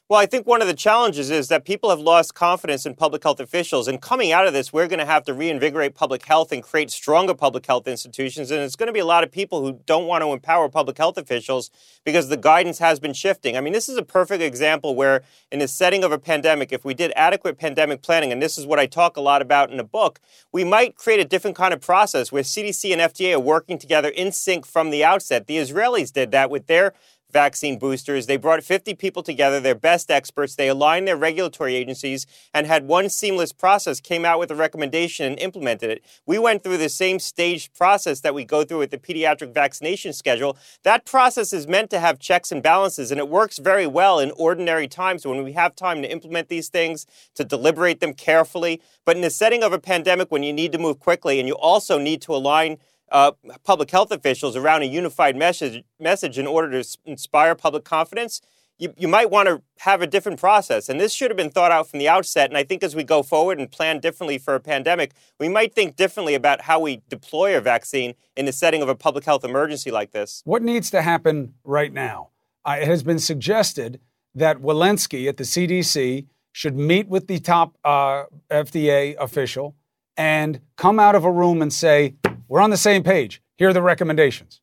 Well, 0.10 0.20
I 0.20 0.26
think 0.26 0.46
one 0.46 0.62
of 0.62 0.68
the 0.68 0.74
challenges 0.74 1.32
is 1.32 1.48
that 1.48 1.63
people 1.63 1.89
have 1.89 2.00
lost 2.00 2.36
confidence 2.36 2.86
in 2.86 2.94
public 2.94 3.24
health 3.24 3.39
officials. 3.39 3.88
And 3.88 4.02
coming 4.02 4.34
out 4.34 4.46
of 4.46 4.52
this, 4.52 4.74
we're 4.74 4.89
going 4.89 5.00
to 5.00 5.06
have 5.06 5.24
to 5.24 5.34
reinvigorate 5.34 5.96
public 5.96 6.26
health 6.26 6.52
and 6.52 6.62
create 6.62 6.92
stronger 6.92 7.34
public 7.34 7.66
health 7.66 7.88
institutions. 7.88 8.52
And 8.52 8.60
it's 8.60 8.76
going 8.76 8.88
to 8.88 8.94
be 8.94 9.00
a 9.00 9.06
lot 9.06 9.24
of 9.24 9.32
people 9.32 9.62
who 9.62 9.80
don't 9.86 10.06
want 10.06 10.22
to 10.22 10.34
empower 10.34 10.68
public 10.68 10.98
health 10.98 11.18
officials 11.18 11.72
because 12.04 12.28
the 12.28 12.36
guidance 12.36 12.80
has 12.80 13.00
been 13.00 13.13
shifting. 13.13 13.56
I 13.56 13.62
mean, 13.62 13.72
this 13.72 13.88
is 13.88 13.98
a 13.98 14.04
perfect 14.04 14.44
example 14.44 14.94
where, 14.94 15.24
in 15.54 15.60
the 15.60 15.70
setting 15.70 16.04
of 16.04 16.12
a 16.12 16.20
pandemic, 16.20 16.74
if 16.74 16.84
we 16.84 16.94
did 16.94 17.13
adequate 17.16 17.58
pandemic 17.58 18.02
planning, 18.02 18.34
and 18.34 18.42
this 18.42 18.58
is 18.58 18.66
what 18.66 18.80
I 18.80 18.88
talk 18.88 19.16
a 19.16 19.22
lot 19.22 19.42
about 19.42 19.72
in 19.72 19.78
the 19.78 19.86
book, 19.86 20.20
we 20.52 20.66
might 20.66 20.98
create 20.98 21.22
a 21.22 21.26
different 21.26 21.56
kind 21.56 21.74
of 21.74 21.80
process 21.80 22.30
where 22.30 22.44
CDC 22.44 22.92
and 22.92 23.02
FDA 23.02 23.34
are 23.34 23.39
working 23.39 23.78
together 23.80 24.10
in 24.10 24.34
sync 24.34 24.66
from 24.66 24.89
the 24.89 25.06
outset. 25.06 25.48
The 25.48 25.58
Israelis 25.58 26.12
did 26.12 26.32
that 26.32 26.50
with 26.50 26.68
their 26.68 26.94
vaccine 27.34 27.80
boosters. 27.80 28.28
They 28.28 28.38
brought 28.38 28.63
50 28.63 28.93
people 28.93 29.24
together, 29.24 29.60
their 29.60 29.76
best 29.76 30.12
experts. 30.12 30.56
They 30.56 30.69
aligned 30.69 31.08
their 31.08 31.17
regulatory 31.17 31.76
agencies 31.76 32.26
and 32.54 32.67
had 32.67 32.88
one 32.88 33.10
seamless 33.10 33.52
process, 33.52 34.00
came 34.00 34.24
out 34.24 34.39
with 34.39 34.52
a 34.52 34.56
recommendation 34.56 35.26
and 35.26 35.39
implemented 35.39 35.89
it. 35.89 36.04
We 36.26 36.38
went 36.38 36.63
through 36.63 36.78
the 36.78 36.89
same 36.89 37.19
staged 37.19 37.74
process 37.74 38.22
that 38.22 38.36
we 38.36 38.46
go 38.46 38.63
through 38.63 38.80
with 38.80 38.91
the 38.91 38.98
pediatric 38.98 39.54
vaccination 39.54 40.13
schedule. 40.13 40.58
That 40.84 41.06
process 41.06 41.52
is 41.52 41.67
meant 41.67 41.89
to 41.89 42.00
have 42.00 42.19
checks 42.19 42.52
and 42.52 42.62
balances, 42.62 43.12
and 43.12 43.19
it 43.19 43.28
works 43.28 43.58
very 43.58 43.88
well 43.88 44.19
in 44.19 44.32
ordinary 44.32 44.88
times 44.88 45.26
when 45.26 45.43
we 45.43 45.54
have 45.54 45.76
time 45.76 46.02
to 46.04 46.12
implement 46.12 46.50
these 46.50 46.69
things, 46.69 47.08
to 47.36 47.43
deliberate 47.43 48.00
them 48.00 48.13
carefully. 48.13 48.82
But 49.06 49.15
in 49.15 49.24
the 49.24 49.30
setting 49.30 49.63
of 49.63 49.74
a 49.74 49.80
pandemic, 49.80 50.32
when 50.32 50.43
you 50.43 50.54
need 50.54 50.72
to 50.74 50.78
move 50.78 51.00
quickly 51.00 51.39
and 51.39 51.48
you 51.48 51.56
also 51.56 51.98
need 51.98 52.22
to 52.22 52.36
align 52.36 52.78
uh, 53.13 53.32
public 53.63 53.91
health 53.91 54.12
officials 54.12 54.56
around 54.56 54.82
a 54.82 54.86
unified 54.86 55.36
message, 55.36 55.84
message 55.99 56.38
in 56.38 56.47
order 56.47 56.82
to 56.82 56.97
inspire 57.06 57.56
public 57.56 57.86
confidence, 57.86 58.41
you, 58.80 58.91
you 58.97 59.08
might 59.08 59.30
want 59.30 59.47
to 59.47 59.62
have 59.80 60.02
a 60.02 60.08
different 60.08 60.39
process. 60.39 60.89
And 60.89 60.99
this 60.99 61.13
should 61.13 61.30
have 61.30 61.38
been 61.38 61.52
thought 61.52 61.71
out 61.71 61.88
from 61.88 61.99
the 61.99 62.10
outset. 62.10 62.49
And 62.49 62.58
I 62.58 62.63
think 62.63 62.84
as 62.84 62.95
we 62.95 63.04
go 63.04 63.21
forward 63.21 63.60
and 63.60 63.71
plan 63.71 63.99
differently 63.99 64.39
for 64.39 64.56
a 64.56 64.60
pandemic, 64.60 65.12
we 65.39 65.47
might 65.47 65.76
think 65.76 65.95
differently 65.95 66.34
about 66.34 66.62
how 66.62 66.80
we 66.80 67.02
deploy 67.08 67.56
a 67.56 67.62
vaccine 67.62 68.15
in 68.36 68.45
the 68.45 68.52
setting 68.52 68.82
of 68.82 68.89
a 68.89 68.95
public 68.95 69.26
health 69.26 69.45
emergency 69.45 69.91
like 69.91 70.12
this. 70.12 70.41
What 70.43 70.63
needs 70.63 70.89
to 70.89 71.04
happen 71.04 71.54
right 71.63 71.93
now? 71.93 72.30
Uh, 72.65 72.78
it 72.82 72.88
has 72.88 73.04
been 73.04 73.19
suggested 73.19 73.99
that 74.34 74.58
Walensky 74.58 75.30
at 75.30 75.38
the 75.38 75.43
CDC 75.43 76.26
should 76.52 76.76
meet 76.76 77.08
with 77.08 77.28
the 77.28 77.39
top 77.39 77.78
uh, 77.84 78.23
FDA 78.49 79.15
official 79.17 79.76
and 80.17 80.60
come 80.78 80.99
out 80.99 81.13
of 81.13 81.26
a 81.26 81.32
room 81.32 81.62
and 81.62 81.71
say, 81.71 82.15
we're 82.47 82.62
on 82.62 82.69
the 82.69 82.77
same 82.77 83.03
page. 83.03 83.41
Here 83.58 83.69
are 83.69 83.73
the 83.73 83.82
recommendations. 83.82 84.62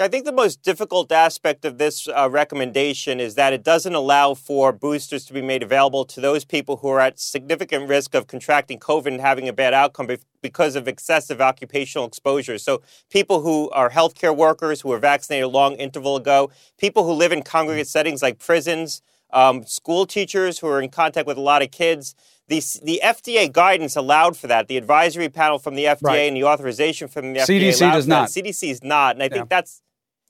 I 0.00 0.08
think 0.08 0.24
the 0.24 0.32
most 0.32 0.62
difficult 0.62 1.12
aspect 1.12 1.66
of 1.66 1.76
this 1.76 2.08
uh, 2.08 2.28
recommendation 2.30 3.20
is 3.20 3.34
that 3.34 3.52
it 3.52 3.62
doesn't 3.62 3.94
allow 3.94 4.32
for 4.32 4.72
boosters 4.72 5.26
to 5.26 5.34
be 5.34 5.42
made 5.42 5.62
available 5.62 6.06
to 6.06 6.20
those 6.20 6.46
people 6.46 6.78
who 6.78 6.88
are 6.88 6.98
at 6.98 7.20
significant 7.20 7.90
risk 7.90 8.14
of 8.14 8.26
contracting 8.26 8.78
COVID 8.78 9.08
and 9.08 9.20
having 9.20 9.48
a 9.48 9.52
bad 9.52 9.74
outcome 9.74 10.08
because 10.40 10.76
of 10.76 10.88
excessive 10.88 11.42
occupational 11.42 12.06
exposure. 12.06 12.56
So, 12.56 12.80
people 13.10 13.42
who 13.42 13.68
are 13.70 13.90
healthcare 13.90 14.34
workers 14.34 14.80
who 14.80 14.88
were 14.88 14.98
vaccinated 14.98 15.44
a 15.44 15.48
long 15.48 15.74
interval 15.74 16.16
ago, 16.16 16.50
people 16.78 17.04
who 17.04 17.12
live 17.12 17.30
in 17.30 17.42
congregate 17.42 17.86
settings 17.86 18.22
like 18.22 18.38
prisons, 18.38 19.02
um, 19.32 19.64
school 19.66 20.06
teachers 20.06 20.58
who 20.58 20.68
are 20.68 20.80
in 20.80 20.88
contact 20.88 21.26
with 21.26 21.36
a 21.36 21.42
lot 21.42 21.60
of 21.60 21.70
kids. 21.70 22.14
The, 22.48 22.60
the 22.82 23.00
FDA 23.04 23.50
guidance 23.50 23.96
allowed 23.96 24.36
for 24.36 24.48
that. 24.48 24.68
The 24.68 24.76
advisory 24.76 25.28
panel 25.28 25.58
from 25.58 25.74
the 25.74 25.84
FDA 25.84 26.02
right. 26.02 26.16
and 26.28 26.36
the 26.36 26.44
authorization 26.44 27.08
from 27.08 27.32
the 27.32 27.40
FDA 27.40 27.70
CDC 27.70 27.92
does 27.92 28.06
not. 28.06 28.28
CDC 28.28 28.70
is 28.70 28.82
not, 28.82 29.16
and 29.16 29.22
I 29.22 29.28
think 29.28 29.48
that's 29.48 29.80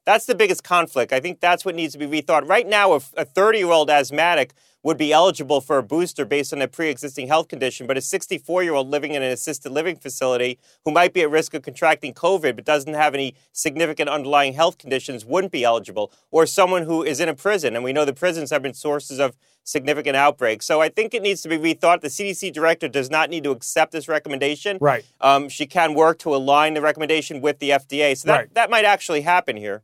that's 0.04 0.26
the 0.26 0.34
biggest 0.34 0.64
conflict. 0.64 1.12
I 1.12 1.20
think 1.20 1.40
that's 1.40 1.64
what 1.64 1.74
needs 1.74 1.92
to 1.94 1.98
be 1.98 2.06
rethought. 2.06 2.48
Right 2.48 2.66
now, 2.66 2.94
if 2.94 3.12
a 3.16 3.24
30 3.24 3.58
year 3.58 3.70
old 3.70 3.88
asthmatic 3.88 4.52
would 4.82 4.98
be 4.98 5.12
eligible 5.12 5.60
for 5.60 5.78
a 5.78 5.82
booster 5.82 6.24
based 6.24 6.52
on 6.52 6.60
a 6.60 6.68
pre 6.68 6.88
existing 6.88 7.28
health 7.28 7.48
condition, 7.48 7.86
but 7.86 7.96
a 7.96 8.00
64 8.00 8.62
year 8.62 8.74
old 8.74 8.88
living 8.88 9.12
in 9.12 9.22
an 9.22 9.30
assisted 9.30 9.72
living 9.72 9.96
facility 9.96 10.58
who 10.84 10.90
might 10.90 11.12
be 11.12 11.22
at 11.22 11.30
risk 11.30 11.54
of 11.54 11.62
contracting 11.62 12.14
COVID 12.14 12.56
but 12.56 12.64
doesn't 12.64 12.94
have 12.94 13.14
any 13.14 13.34
significant 13.52 14.08
underlying 14.08 14.54
health 14.54 14.78
conditions 14.78 15.24
wouldn't 15.24 15.52
be 15.52 15.64
eligible, 15.64 16.12
or 16.30 16.46
someone 16.46 16.84
who 16.84 17.02
is 17.02 17.20
in 17.20 17.28
a 17.28 17.34
prison. 17.34 17.74
And 17.74 17.84
we 17.84 17.92
know 17.92 18.04
the 18.04 18.12
prisons 18.12 18.50
have 18.50 18.62
been 18.62 18.74
sources 18.74 19.18
of 19.18 19.36
significant 19.64 20.16
outbreaks. 20.16 20.66
So 20.66 20.80
I 20.80 20.88
think 20.88 21.14
it 21.14 21.22
needs 21.22 21.42
to 21.42 21.48
be 21.48 21.56
rethought. 21.56 22.00
The 22.00 22.08
CDC 22.08 22.52
director 22.52 22.88
does 22.88 23.10
not 23.10 23.30
need 23.30 23.44
to 23.44 23.50
accept 23.50 23.92
this 23.92 24.08
recommendation. 24.08 24.78
Right. 24.80 25.04
Um, 25.20 25.48
she 25.48 25.66
can 25.66 25.94
work 25.94 26.18
to 26.20 26.34
align 26.34 26.74
the 26.74 26.80
recommendation 26.80 27.40
with 27.40 27.58
the 27.60 27.70
FDA. 27.70 28.16
So 28.16 28.26
that, 28.26 28.36
right. 28.36 28.54
that 28.54 28.70
might 28.70 28.84
actually 28.84 29.20
happen 29.20 29.56
here. 29.56 29.82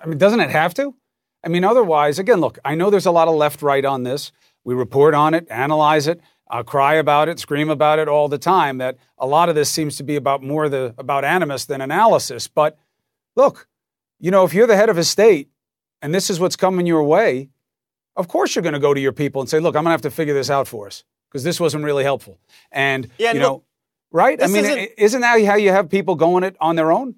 I 0.00 0.06
mean, 0.06 0.18
doesn't 0.18 0.40
it 0.40 0.50
have 0.50 0.74
to? 0.74 0.94
I 1.44 1.48
mean, 1.48 1.64
otherwise, 1.64 2.18
again, 2.18 2.40
look, 2.40 2.58
I 2.64 2.74
know 2.74 2.90
there's 2.90 3.06
a 3.06 3.10
lot 3.10 3.28
of 3.28 3.34
left 3.34 3.62
right 3.62 3.84
on 3.84 4.04
this. 4.04 4.32
We 4.64 4.74
report 4.74 5.14
on 5.14 5.34
it, 5.34 5.46
analyze 5.50 6.06
it, 6.06 6.20
uh, 6.48 6.62
cry 6.62 6.94
about 6.94 7.28
it, 7.28 7.40
scream 7.40 7.68
about 7.68 7.98
it 7.98 8.08
all 8.08 8.28
the 8.28 8.38
time. 8.38 8.78
That 8.78 8.96
a 9.18 9.26
lot 9.26 9.48
of 9.48 9.54
this 9.54 9.68
seems 9.70 9.96
to 9.96 10.04
be 10.04 10.16
about 10.16 10.42
more 10.42 10.68
the 10.68 10.94
about 10.98 11.24
animus 11.24 11.64
than 11.64 11.80
analysis. 11.80 12.46
But 12.46 12.78
look, 13.34 13.66
you 14.20 14.30
know, 14.30 14.44
if 14.44 14.54
you're 14.54 14.66
the 14.66 14.76
head 14.76 14.88
of 14.88 14.98
a 14.98 15.04
state 15.04 15.48
and 16.00 16.14
this 16.14 16.30
is 16.30 16.38
what's 16.38 16.56
coming 16.56 16.86
your 16.86 17.02
way, 17.02 17.50
of 18.14 18.28
course 18.28 18.54
you're 18.54 18.62
going 18.62 18.74
to 18.74 18.78
go 18.78 18.94
to 18.94 19.00
your 19.00 19.12
people 19.12 19.40
and 19.40 19.50
say, 19.50 19.58
"Look, 19.58 19.74
I'm 19.74 19.82
going 19.82 19.90
to 19.90 19.92
have 19.92 20.02
to 20.02 20.10
figure 20.10 20.34
this 20.34 20.50
out 20.50 20.68
for 20.68 20.86
us 20.86 21.02
because 21.28 21.42
this 21.42 21.58
wasn't 21.58 21.84
really 21.84 22.04
helpful." 22.04 22.38
And 22.70 23.08
yeah, 23.18 23.32
you 23.32 23.40
know, 23.40 23.52
look, 23.54 23.64
right? 24.12 24.40
I 24.40 24.46
mean, 24.46 24.64
isn't, 24.64 24.90
isn't 24.98 25.20
that 25.22 25.44
how 25.44 25.56
you 25.56 25.70
have 25.70 25.88
people 25.88 26.14
going 26.14 26.44
it 26.44 26.56
on 26.60 26.76
their 26.76 26.92
own? 26.92 27.16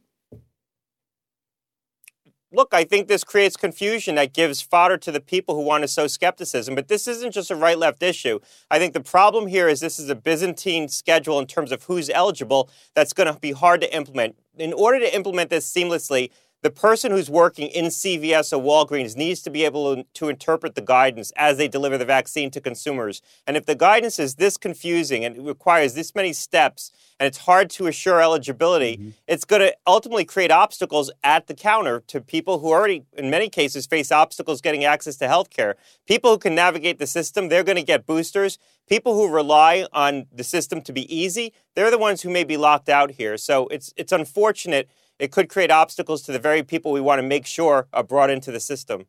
Look, 2.54 2.72
I 2.72 2.84
think 2.84 3.08
this 3.08 3.24
creates 3.24 3.56
confusion 3.56 4.14
that 4.14 4.32
gives 4.32 4.60
fodder 4.60 4.96
to 4.98 5.12
the 5.12 5.20
people 5.20 5.54
who 5.54 5.62
want 5.62 5.82
to 5.82 5.88
sow 5.88 6.06
skepticism. 6.06 6.74
But 6.74 6.88
this 6.88 7.08
isn't 7.08 7.32
just 7.32 7.50
a 7.50 7.56
right 7.56 7.78
left 7.78 8.02
issue. 8.02 8.38
I 8.70 8.78
think 8.78 8.94
the 8.94 9.00
problem 9.00 9.48
here 9.48 9.68
is 9.68 9.80
this 9.80 9.98
is 9.98 10.08
a 10.08 10.14
Byzantine 10.14 10.88
schedule 10.88 11.38
in 11.38 11.46
terms 11.46 11.72
of 11.72 11.84
who's 11.84 12.08
eligible 12.10 12.70
that's 12.94 13.12
going 13.12 13.32
to 13.32 13.38
be 13.38 13.52
hard 13.52 13.80
to 13.80 13.94
implement. 13.94 14.36
In 14.56 14.72
order 14.72 15.00
to 15.00 15.14
implement 15.14 15.50
this 15.50 15.70
seamlessly, 15.70 16.30
the 16.64 16.70
person 16.70 17.12
who's 17.12 17.28
working 17.28 17.68
in 17.68 17.84
CVS 17.84 18.50
or 18.50 18.58
Walgreens 18.58 19.16
needs 19.16 19.42
to 19.42 19.50
be 19.50 19.66
able 19.66 19.96
to, 19.96 20.04
to, 20.14 20.30
interpret 20.30 20.74
the 20.74 20.80
guidance 20.80 21.30
as 21.36 21.58
they 21.58 21.68
deliver 21.68 21.98
the 21.98 22.06
vaccine 22.06 22.50
to 22.52 22.58
consumers. 22.58 23.20
And 23.46 23.54
if 23.54 23.66
the 23.66 23.74
guidance 23.74 24.18
is 24.18 24.36
this 24.36 24.56
confusing 24.56 25.26
and 25.26 25.36
it 25.36 25.42
requires 25.42 25.92
this 25.92 26.14
many 26.14 26.32
steps 26.32 26.90
and 27.20 27.26
it's 27.26 27.36
hard 27.36 27.68
to 27.70 27.86
assure 27.86 28.22
eligibility, 28.22 28.96
mm-hmm. 28.96 29.10
it's 29.28 29.44
going 29.44 29.60
to 29.60 29.76
ultimately 29.86 30.24
create 30.24 30.50
obstacles 30.50 31.10
at 31.22 31.48
the 31.48 31.54
counter 31.54 32.02
to 32.06 32.22
people 32.22 32.60
who 32.60 32.68
already, 32.68 33.04
in 33.12 33.28
many 33.28 33.50
cases, 33.50 33.86
face 33.86 34.10
obstacles 34.10 34.62
getting 34.62 34.84
access 34.84 35.16
to 35.16 35.28
health 35.28 35.50
care. 35.50 35.76
People 36.06 36.30
who 36.30 36.38
can 36.38 36.54
navigate 36.54 36.98
the 36.98 37.06
system, 37.06 37.50
they're 37.50 37.62
going 37.62 37.76
to 37.76 37.82
get 37.82 38.06
boosters. 38.06 38.58
People 38.88 39.14
who 39.14 39.28
rely 39.28 39.86
on 39.92 40.26
the 40.32 40.44
system 40.44 40.80
to 40.80 40.94
be 40.94 41.14
easy, 41.14 41.52
they're 41.74 41.90
the 41.90 41.98
ones 41.98 42.22
who 42.22 42.30
may 42.30 42.44
be 42.44 42.56
locked 42.56 42.88
out 42.88 43.10
here. 43.12 43.36
So 43.36 43.66
it's 43.68 43.92
it's 43.96 44.12
unfortunate 44.12 44.88
it 45.18 45.30
could 45.30 45.48
create 45.48 45.70
obstacles 45.70 46.22
to 46.22 46.32
the 46.32 46.38
very 46.38 46.62
people 46.62 46.92
we 46.92 47.00
want 47.00 47.20
to 47.20 47.26
make 47.26 47.46
sure 47.46 47.86
are 47.92 48.02
brought 48.02 48.30
into 48.30 48.50
the 48.50 48.60
system. 48.60 49.06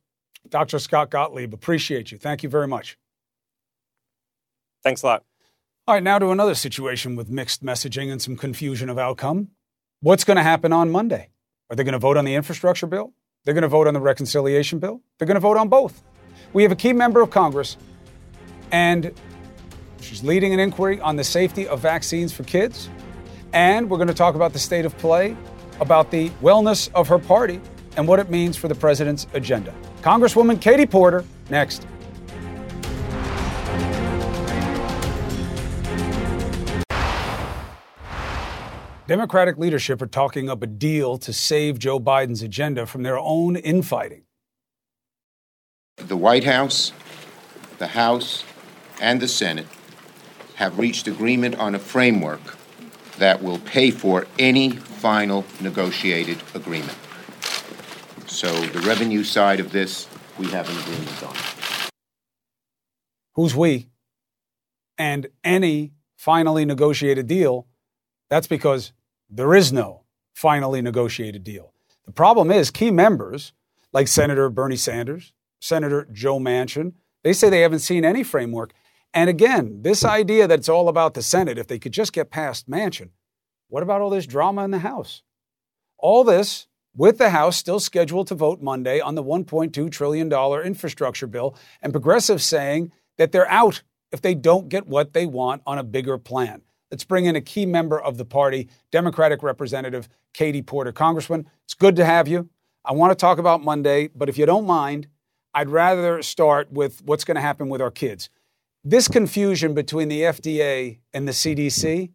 Dr. 0.48 0.80
Scott 0.80 1.10
Gottlieb, 1.10 1.54
appreciate 1.54 2.12
you. 2.12 2.18
Thank 2.18 2.44
you 2.44 2.50
very 2.50 2.68
much. 2.68 2.98
Thanks 4.84 5.02
a 5.02 5.08
lot. 5.08 5.24
All 5.88 5.96
right, 5.96 6.04
now 6.04 6.20
to 6.20 6.30
another 6.30 6.56
situation 6.56 7.16
with 7.16 7.30
mixed 7.30 7.64
messaging 7.64 8.12
and 8.12 8.22
some 8.22 8.36
confusion 8.36 8.90
of 8.90 8.98
outcome. 8.98 9.50
What's 10.02 10.24
going 10.24 10.38
to 10.38 10.44
happen 10.44 10.72
on 10.72 10.92
Monday? 10.92 11.30
Are 11.70 11.76
they 11.76 11.84
going 11.84 11.94
to 11.94 12.00
vote 12.00 12.18
on 12.18 12.26
the 12.26 12.36
infrastructure 12.36 12.86
bill? 12.86 13.14
They're 13.44 13.54
going 13.54 13.64
to 13.64 13.68
vote 13.68 13.88
on 13.88 13.94
the 13.94 14.00
reconciliation 14.00 14.80
bill? 14.80 15.02
They're 15.18 15.28
going 15.28 15.36
to 15.36 15.42
vote 15.42 15.58
on 15.58 15.70
both. 15.70 16.04
We 16.54 16.64
have 16.64 16.72
a 16.72 16.76
key 16.76 16.94
member 16.94 17.22
of 17.22 17.32
Congress, 17.32 17.78
and 18.72 19.12
she's 20.02 20.24
leading 20.24 20.54
an 20.54 20.60
inquiry 20.60 21.00
on 21.02 21.16
the 21.16 21.24
safety 21.24 21.68
of 21.68 21.80
vaccines 21.80 22.32
for 22.32 22.44
kids. 22.44 22.90
And 23.54 23.90
we're 23.90 23.98
going 23.98 24.08
to 24.08 24.14
talk 24.14 24.36
about 24.36 24.54
the 24.54 24.60
state 24.60 24.86
of 24.86 24.98
play 24.98 25.36
about 25.80 26.12
the 26.12 26.30
wellness 26.42 26.90
of 26.94 27.08
her 27.08 27.20
party 27.20 27.62
and 27.98 28.08
what 28.08 28.20
it 28.20 28.30
means 28.30 28.58
for 28.58 28.68
the 28.68 28.76
president's 28.76 29.28
agenda. 29.34 29.74
Congresswoman 30.02 30.60
Katie 30.60 30.86
Porter, 30.86 31.24
next. 31.50 31.88
Democratic 39.08 39.60
leadership 39.60 40.02
are 40.02 40.08
talking 40.08 40.50
up 40.50 40.64
a 40.64 40.68
deal 40.68 41.20
to 41.20 41.32
save 41.32 41.78
Joe 41.78 42.00
Biden's 42.00 42.42
agenda 42.42 42.88
from 42.88 43.04
their 43.04 43.20
own 43.20 43.56
infighting. 43.56 44.24
The 45.98 46.18
White 46.18 46.44
House, 46.44 46.92
the 47.78 47.88
House, 47.88 48.44
and 49.00 49.22
the 49.22 49.28
Senate 49.28 49.68
have 50.56 50.80
reached 50.80 51.08
agreement 51.08 51.56
on 51.56 51.76
a 51.76 51.80
framework 51.80 52.58
that 53.18 53.42
will 53.42 53.60
pay 53.60 53.92
for 53.92 54.28
any 54.40 54.72
final 54.72 55.46
negotiated 55.62 56.38
agreement. 56.54 56.98
So 58.28 58.54
the 58.68 58.80
revenue 58.80 59.24
side 59.24 59.60
of 59.60 59.72
this, 59.72 60.08
we 60.38 60.48
have 60.48 60.70
an 60.70 60.78
agreement 60.78 61.24
on. 61.24 61.36
Who's 63.36 63.56
we? 63.56 63.90
and 64.98 65.28
any 65.44 65.94
finally 66.16 66.66
negotiated 66.66 67.28
deal, 67.28 67.68
that's 68.30 68.48
because 68.48 68.94
there 69.30 69.54
is 69.54 69.74
no 69.74 70.04
finally 70.34 70.82
negotiated 70.82 71.44
deal. 71.44 71.74
The 72.06 72.12
problem 72.12 72.52
is 72.52 72.72
key 72.72 72.92
members 72.92 73.54
like 73.92 74.08
Senator 74.08 74.50
Bernie 74.50 74.76
Sanders, 74.76 75.34
Senator 75.60 76.08
Joe 76.12 76.40
Manchin, 76.40 76.94
they 77.24 77.34
say 77.34 77.50
they 77.50 77.62
haven't 77.62 77.80
seen 77.80 78.06
any 78.06 78.24
framework. 78.24 78.74
And 79.16 79.30
again, 79.30 79.82
this 79.82 80.04
idea 80.04 80.46
that 80.46 80.60
it's 80.60 80.70
all 80.70 80.90
about 80.90 81.14
the 81.14 81.24
Senate, 81.24 81.58
if 81.58 81.68
they 81.68 81.80
could 81.80 81.94
just 81.94 82.12
get 82.12 82.30
past 82.30 82.70
Manchin, 82.70 83.12
what 83.70 83.82
about 83.82 84.02
all 84.02 84.10
this 84.10 84.28
drama 84.28 84.66
in 84.66 84.72
the 84.72 84.80
House? 84.80 85.24
All 85.98 86.26
this 86.26 86.68
with 86.94 87.18
the 87.18 87.30
House 87.30 87.56
still 87.56 87.80
scheduled 87.80 88.28
to 88.28 88.36
vote 88.36 88.62
Monday 88.62 89.00
on 89.00 89.16
the 89.16 89.24
$1.2 89.24 89.92
trillion 89.92 90.32
infrastructure 90.66 91.28
bill, 91.28 91.58
and 91.82 91.94
progressives 91.94 92.46
saying 92.46 92.92
that 93.18 93.32
they're 93.32 93.50
out 93.50 93.84
if 94.12 94.22
they 94.22 94.36
don't 94.36 94.68
get 94.68 94.86
what 94.86 95.14
they 95.14 95.26
want 95.26 95.62
on 95.66 95.78
a 95.78 95.84
bigger 95.84 96.18
plan. 96.18 96.62
Let's 96.92 97.06
bring 97.06 97.26
in 97.26 97.38
a 97.38 97.42
key 97.42 97.66
member 97.66 98.00
of 98.00 98.18
the 98.18 98.26
party, 98.26 98.70
Democratic 98.92 99.44
Representative 99.44 100.10
Katie 100.34 100.62
Porter. 100.62 100.92
Congressman, 100.92 101.50
it's 101.64 101.74
good 101.74 101.96
to 101.96 102.06
have 102.06 102.28
you. 102.28 102.50
I 102.84 102.92
want 102.92 103.12
to 103.12 103.16
talk 103.16 103.38
about 103.38 103.64
Monday, 103.64 104.10
but 104.14 104.30
if 104.30 104.38
you 104.38 104.46
don't 104.46 104.66
mind, 104.66 105.08
I'd 105.54 105.70
rather 105.70 106.22
start 106.22 106.72
with 106.72 107.02
what's 107.04 107.24
going 107.24 107.36
to 107.36 107.42
happen 107.42 107.70
with 107.70 107.82
our 107.82 107.92
kids. 107.92 108.30
This 108.88 109.08
confusion 109.08 109.74
between 109.74 110.10
the 110.10 110.22
FDA 110.22 111.00
and 111.12 111.28
the 111.28 111.32
CDC. 111.32 112.12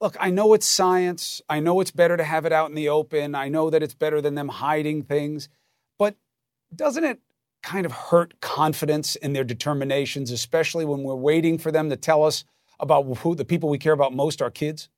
Look, 0.00 0.16
I 0.18 0.30
know 0.30 0.54
it's 0.54 0.66
science. 0.66 1.42
I 1.46 1.60
know 1.60 1.78
it's 1.80 1.90
better 1.90 2.16
to 2.16 2.24
have 2.24 2.46
it 2.46 2.54
out 2.54 2.70
in 2.70 2.74
the 2.74 2.88
open. 2.88 3.34
I 3.34 3.50
know 3.50 3.68
that 3.68 3.82
it's 3.82 3.92
better 3.92 4.22
than 4.22 4.34
them 4.34 4.48
hiding 4.48 5.02
things. 5.02 5.50
But 5.98 6.16
doesn't 6.74 7.04
it 7.04 7.20
kind 7.62 7.84
of 7.84 7.92
hurt 7.92 8.40
confidence 8.40 9.14
in 9.14 9.34
their 9.34 9.44
determinations, 9.44 10.30
especially 10.30 10.86
when 10.86 11.02
we're 11.02 11.14
waiting 11.14 11.58
for 11.58 11.70
them 11.70 11.90
to 11.90 11.96
tell 11.96 12.24
us 12.24 12.46
about 12.78 13.02
who 13.18 13.34
the 13.34 13.44
people 13.44 13.68
we 13.68 13.76
care 13.76 13.92
about 13.92 14.14
most, 14.14 14.40
our 14.40 14.50
kids? 14.50 14.88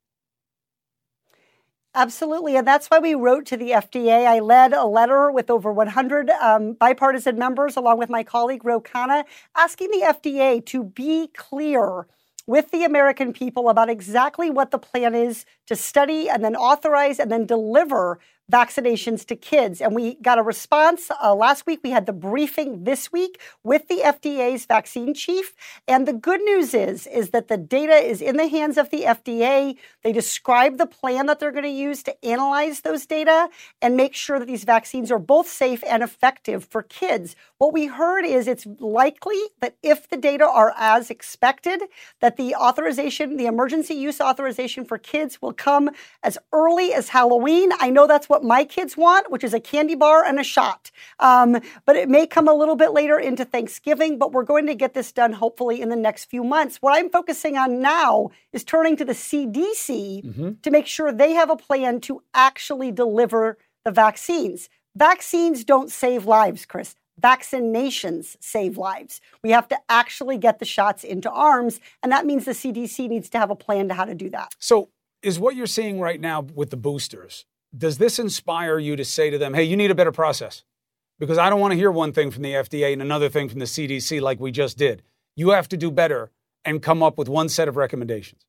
Absolutely. 1.95 2.57
And 2.57 2.67
that's 2.67 2.89
why 2.89 2.99
we 2.99 3.15
wrote 3.15 3.45
to 3.47 3.57
the 3.57 3.71
FDA. 3.71 4.27
I 4.27 4.39
led 4.41 4.73
a 4.73 4.87
letter 4.87 5.31
with 5.31 5.51
over 5.51 5.71
100 5.73 6.31
um, 6.31 6.73
bipartisan 6.73 7.37
members, 7.39 7.77
along 7.77 7.99
with 7.99 8.09
my 8.09 8.25
colleague, 8.25 8.65
Ro 8.65 8.81
Khanna, 8.81 9.25
asking 9.55 9.91
the 9.91 10.07
FDA 10.07 10.65
to 10.67 10.85
be 10.85 11.29
clear 11.37 12.07
with 12.47 12.71
the 12.71 12.85
American 12.85 13.33
people 13.33 13.69
about 13.69 13.91
exactly 13.91 14.49
what 14.51 14.71
the 14.71 14.79
plan 14.79 15.15
is 15.15 15.45
to 15.67 15.77
study 15.77 16.29
and 16.31 16.43
then 16.43 16.57
authorize 16.57 17.21
and 17.21 17.31
then 17.31 17.47
deliver 17.47 18.19
vaccinations 18.53 19.25
to 19.27 19.35
kids. 19.35 19.81
And 19.81 19.95
we 19.95 20.15
got 20.17 20.39
a 20.39 20.43
response 20.43 21.11
uh, 21.23 21.35
last 21.35 21.67
week. 21.67 21.81
We 21.83 21.91
had 21.91 22.07
the 22.07 22.13
briefing 22.13 22.85
this 22.85 23.11
week 23.11 23.41
with 23.65 23.89
the 23.89 24.03
FDA's 24.05 24.67
vaccine 24.67 25.15
chief. 25.15 25.55
And 25.89 26.07
the 26.07 26.13
good 26.13 26.43
news 26.43 26.75
is, 26.75 27.07
is 27.07 27.31
that 27.31 27.49
the 27.49 27.57
data 27.57 27.95
is 27.95 28.21
in 28.21 28.37
the 28.37 28.49
hands 28.49 28.77
of 28.77 28.91
the 28.91 29.03
FDA. 29.03 29.77
They 30.05 30.13
describe 30.13 30.77
the 30.77 30.87
plan 30.87 31.27
that 31.27 31.41
they're 31.41 31.51
going 31.51 31.65
to 31.65 31.71
use 31.71 32.03
to 32.05 32.25
analyze 32.25 32.83
those 32.83 33.07
data 33.07 33.49
and 33.81 33.97
make 33.97 34.15
sure 34.15 34.39
that 34.39 34.47
these 34.47 34.65
vaccines 34.65 35.11
are 35.11 35.19
both 35.19 35.49
safe 35.49 35.83
and 35.89 36.03
effective 36.03 36.65
for 36.65 36.83
kids. 36.83 37.35
What 37.59 37.73
we 37.73 37.87
heard 37.87 38.25
is 38.25 38.47
it's 38.47 38.67
likely 38.79 39.41
that 39.61 39.77
if 39.83 40.09
the 40.09 40.17
data 40.17 40.45
are 40.45 40.75
as 40.77 41.11
expected, 41.11 41.81
that 42.21 42.37
the 42.37 42.55
authorization, 42.55 43.37
the 43.37 43.47
emergency 43.47 43.95
use 43.95 44.21
authorization 44.21 44.85
for 44.85 44.99
kids 44.99 45.41
will 45.41 45.53
come 45.53 45.91
as 46.23 46.37
early 46.53 46.93
as 46.93 47.09
Halloween. 47.09 47.71
I 47.79 47.91
know 47.91 48.07
that's 48.07 48.29
what 48.29 48.42
my 48.43 48.65
kids 48.65 48.97
want, 48.97 49.31
which 49.31 49.45
is 49.45 49.55
a 49.55 49.61
candy 49.61 49.95
bar 49.95 50.25
and 50.25 50.39
a 50.39 50.45
shot. 50.45 50.91
Um, 51.21 51.61
but 51.87 51.97
it 51.97 52.09
may 52.09 52.27
come 52.27 52.49
a 52.49 52.55
little 52.55 52.77
bit 52.77 52.93
later 52.93 53.19
into 53.19 53.45
Thanksgiving, 53.45 54.19
but 54.19 54.33
we're 54.33 54.43
going 54.43 54.67
to 54.67 54.75
get 54.75 54.95
this 54.95 55.13
done 55.13 55.33
hopefully 55.33 55.81
in 55.81 55.89
the 55.89 55.97
next 55.97 56.27
few 56.27 56.45
months. 56.45 56.79
What 56.79 56.97
I'm 56.97 57.11
focusing 57.11 57.57
on 57.57 57.81
now 57.81 58.31
is 58.53 58.65
turning 58.65 58.97
to 58.97 59.05
the 59.05 59.13
CDC 59.13 60.25
mm-hmm. 60.25 60.51
to 60.63 60.71
make 60.71 60.87
sure 60.87 61.13
they 61.13 61.33
have 61.33 61.51
a 61.51 61.57
plan 61.57 62.01
to 62.03 62.23
actually 62.35 62.93
deliver 62.93 63.59
the 63.85 63.91
vaccines. 63.91 64.69
Vaccines 64.97 65.65
don't 65.65 65.91
save 65.91 66.27
lives, 66.27 66.67
Chris. 66.67 66.95
Vaccinations 67.21 68.37
save 68.41 68.77
lives. 68.77 69.21
We 69.43 69.51
have 69.51 69.69
to 69.69 69.79
actually 69.89 70.39
get 70.39 70.59
the 70.59 70.65
shots 70.65 71.05
into 71.05 71.31
arms, 71.31 71.81
and 72.03 72.11
that 72.11 72.27
means 72.27 72.45
the 72.45 72.53
CDC 72.53 73.09
needs 73.09 73.29
to 73.31 73.39
have 73.39 73.51
a 73.51 73.57
plan 73.57 73.89
to 73.89 73.95
how 73.95 74.05
to 74.05 74.15
do 74.15 74.31
that. 74.31 74.55
So, 74.59 74.89
is 75.23 75.39
what 75.39 75.55
you're 75.55 75.67
seeing 75.67 76.01
right 76.01 76.21
now 76.21 76.41
with 76.41 76.71
the 76.71 76.77
boosters 76.77 77.45
does 77.77 77.99
this 77.99 78.19
inspire 78.19 78.79
you 78.79 78.97
to 78.97 79.05
say 79.05 79.31
to 79.31 79.39
them, 79.39 79.55
hey, 79.55 79.65
you 79.65 79.77
need 79.77 79.91
a 79.91 79.95
better 79.95 80.13
process? 80.13 80.65
Because 81.19 81.39
I 81.39 81.51
don't 81.51 81.61
want 81.61 81.73
to 81.73 81.79
hear 81.79 81.91
one 81.91 82.13
thing 82.13 82.31
from 82.31 82.43
the 82.43 82.53
FDA 82.53 82.93
and 82.93 83.01
another 83.01 83.29
thing 83.29 83.49
from 83.49 83.61
the 83.61 83.65
CDC 83.65 84.21
like 84.21 84.41
we 84.41 84.51
just 84.51 84.77
did. 84.77 85.03
You 85.37 85.51
have 85.51 85.69
to 85.69 85.77
do 85.77 85.91
better 85.91 86.31
and 86.65 86.83
come 86.83 87.03
up 87.03 87.17
with 87.17 87.29
one 87.29 87.49
set 87.49 87.69
of 87.69 87.77
recommendations. 87.77 88.45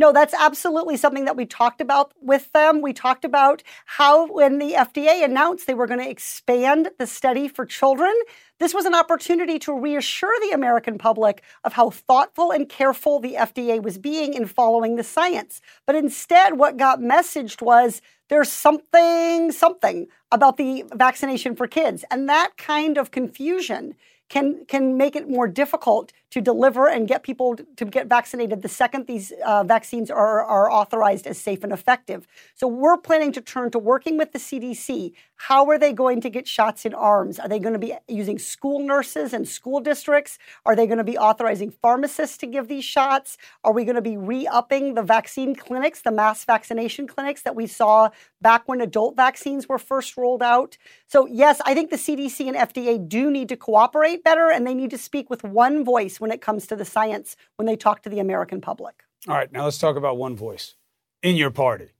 No, 0.00 0.12
that's 0.12 0.32
absolutely 0.32 0.96
something 0.96 1.24
that 1.24 1.36
we 1.36 1.44
talked 1.44 1.80
about 1.80 2.14
with 2.22 2.52
them. 2.52 2.80
We 2.80 2.92
talked 2.92 3.24
about 3.24 3.64
how, 3.84 4.28
when 4.28 4.60
the 4.60 4.74
FDA 4.74 5.24
announced 5.24 5.66
they 5.66 5.74
were 5.74 5.88
going 5.88 5.98
to 5.98 6.08
expand 6.08 6.90
the 6.98 7.06
study 7.06 7.48
for 7.48 7.66
children, 7.66 8.14
this 8.60 8.72
was 8.72 8.84
an 8.84 8.94
opportunity 8.94 9.58
to 9.58 9.76
reassure 9.76 10.32
the 10.40 10.52
American 10.52 10.98
public 10.98 11.42
of 11.64 11.72
how 11.72 11.90
thoughtful 11.90 12.52
and 12.52 12.68
careful 12.68 13.18
the 13.18 13.34
FDA 13.34 13.82
was 13.82 13.98
being 13.98 14.34
in 14.34 14.46
following 14.46 14.94
the 14.94 15.02
science. 15.02 15.60
But 15.84 15.96
instead, 15.96 16.58
what 16.58 16.76
got 16.76 17.00
messaged 17.00 17.60
was 17.60 18.00
there's 18.28 18.52
something, 18.52 19.50
something 19.50 20.06
about 20.30 20.58
the 20.58 20.84
vaccination 20.94 21.56
for 21.56 21.66
kids. 21.66 22.04
And 22.08 22.28
that 22.28 22.52
kind 22.56 22.98
of 22.98 23.10
confusion 23.10 23.94
can 24.28 24.64
can 24.66 24.96
make 24.96 25.16
it 25.16 25.28
more 25.28 25.48
difficult 25.48 26.12
to 26.30 26.40
deliver 26.40 26.88
and 26.88 27.08
get 27.08 27.22
people 27.22 27.56
to 27.76 27.84
get 27.84 28.06
vaccinated 28.06 28.62
the 28.62 28.68
second 28.68 29.06
these 29.06 29.32
uh, 29.44 29.64
vaccines 29.64 30.10
are, 30.10 30.44
are 30.44 30.70
authorized 30.70 31.26
as 31.26 31.38
safe 31.38 31.64
and 31.64 31.72
effective. 31.72 32.26
So 32.54 32.68
we're 32.68 32.98
planning 32.98 33.32
to 33.32 33.40
turn 33.40 33.70
to 33.70 33.78
working 33.78 34.18
with 34.18 34.32
the 34.32 34.38
CDC. 34.38 35.12
How 35.36 35.66
are 35.70 35.78
they 35.78 35.92
going 35.92 36.20
to 36.20 36.28
get 36.28 36.46
shots 36.46 36.84
in 36.84 36.92
arms? 36.92 37.38
Are 37.38 37.48
they 37.48 37.58
going 37.58 37.72
to 37.72 37.78
be 37.78 37.94
using 38.08 38.38
school 38.38 38.80
nurses 38.80 39.32
and 39.32 39.48
school 39.48 39.80
districts? 39.80 40.38
Are 40.66 40.76
they 40.76 40.86
going 40.86 40.98
to 40.98 41.04
be 41.04 41.16
authorizing 41.16 41.70
pharmacists 41.70 42.36
to 42.38 42.46
give 42.46 42.68
these 42.68 42.84
shots? 42.84 43.38
Are 43.64 43.72
we 43.72 43.84
going 43.84 43.94
to 43.94 44.02
be 44.02 44.16
re-upping 44.16 44.94
the 44.94 45.02
vaccine 45.02 45.54
clinics, 45.54 46.02
the 46.02 46.10
mass 46.10 46.44
vaccination 46.44 47.06
clinics 47.06 47.42
that 47.42 47.54
we 47.54 47.66
saw 47.66 48.10
back 48.42 48.66
when 48.66 48.80
adult 48.80 49.16
vaccines 49.16 49.68
were 49.68 49.78
first 49.78 50.16
rolled 50.16 50.42
out? 50.42 50.76
So 51.06 51.26
yes, 51.26 51.60
I 51.64 51.72
think 51.72 51.90
the 51.90 51.96
CDC 51.96 52.48
and 52.48 52.56
FDA 52.56 53.08
do 53.08 53.30
need 53.30 53.48
to 53.48 53.56
cooperate 53.56 54.24
better 54.24 54.50
and 54.50 54.66
they 54.66 54.74
need 54.74 54.90
to 54.90 54.98
speak 54.98 55.30
with 55.30 55.44
one 55.44 55.84
voice 55.84 56.17
when 56.20 56.30
it 56.30 56.40
comes 56.40 56.66
to 56.66 56.76
the 56.76 56.84
science 56.84 57.36
when 57.56 57.66
they 57.66 57.76
talk 57.76 58.02
to 58.02 58.08
the 58.08 58.20
American 58.20 58.60
public. 58.60 59.02
All 59.26 59.34
right, 59.34 59.50
now 59.52 59.64
let's 59.64 59.78
talk 59.78 59.96
about 59.96 60.16
one 60.16 60.36
voice 60.36 60.76
in 61.22 61.36
your 61.36 61.50
party. 61.50 61.90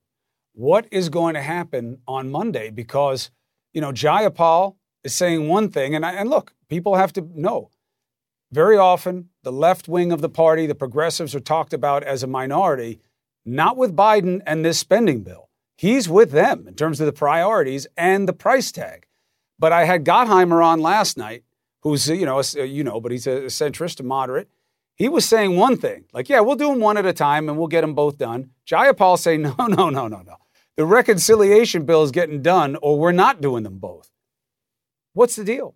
What 0.53 0.87
is 0.91 1.09
going 1.09 1.35
to 1.35 1.43
happen 1.43 1.99
on 2.07 2.31
Monday? 2.31 2.71
Because, 2.71 3.31
you 3.73 3.81
know, 3.81 3.93
Jayapal 3.93 4.77
is 5.05 5.15
saying 5.15 5.49
one 5.49 5.71
thing, 5.71 5.95
and, 5.95 6.05
I, 6.05 6.13
and 6.13 6.31
look, 6.31 6.55
people 6.69 6.97
have 6.97 7.13
to 7.15 7.29
know. 7.35 7.71
Very 8.51 8.77
often, 8.77 9.29
the 9.43 9.53
left 9.53 9.89
wing 9.89 10.11
of 10.11 10.21
the 10.21 10.29
party, 10.29 10.67
the 10.67 10.75
progressives, 10.75 11.35
are 11.35 11.41
talked 11.41 11.73
about 11.73 12.03
as 12.03 12.23
a 12.23 12.27
minority, 12.27 13.01
not 13.45 13.77
with 13.77 13.95
Biden 13.95 14.41
and 14.47 14.65
this 14.65 14.79
spending 14.79 15.23
bill. 15.23 15.49
He's 15.77 16.09
with 16.09 16.33
them 16.33 16.67
in 16.67 16.75
terms 16.75 17.01
of 17.01 17.07
the 17.07 17.13
priorities 17.13 17.87
and 17.97 18.27
the 18.27 18.33
price 18.33 18.73
tag. 18.73 19.07
But 19.59 19.73
I 19.73 19.85
had 19.85 20.05
Gottheimer 20.05 20.65
on 20.65 20.81
last 20.81 21.17
night, 21.17 21.45
who's 21.81 22.09
you 22.09 22.27
know 22.27 22.41
a, 22.41 22.65
you 22.65 22.85
know, 22.85 23.01
but 23.01 23.13
he's 23.13 23.27
a 23.27 23.43
centrist, 23.47 24.01
a 24.01 24.03
moderate. 24.03 24.49
He 24.95 25.09
was 25.09 25.25
saying 25.25 25.57
one 25.57 25.77
thing, 25.77 26.07
like, 26.13 26.29
yeah, 26.29 26.41
we'll 26.41 26.57
do 26.57 26.69
them 26.69 26.81
one 26.81 26.97
at 26.97 27.07
a 27.07 27.13
time 27.13 27.49
and 27.49 27.57
we'll 27.57 27.69
get 27.69 27.83
them 27.83 27.95
both 27.95 28.19
done. 28.19 28.51
Jayapal 28.67 29.17
saying, 29.17 29.43
no, 29.43 29.55
no, 29.59 29.91
no, 29.91 30.09
no, 30.09 30.23
no. 30.23 30.37
The 30.77 30.85
reconciliation 30.85 31.85
bill 31.85 32.03
is 32.03 32.11
getting 32.11 32.43
done, 32.43 32.77
or 32.83 32.99
we're 32.99 33.13
not 33.13 33.41
doing 33.41 33.63
them 33.63 33.79
both. 33.79 34.11
What's 35.13 35.37
the 35.37 35.45
deal? 35.45 35.75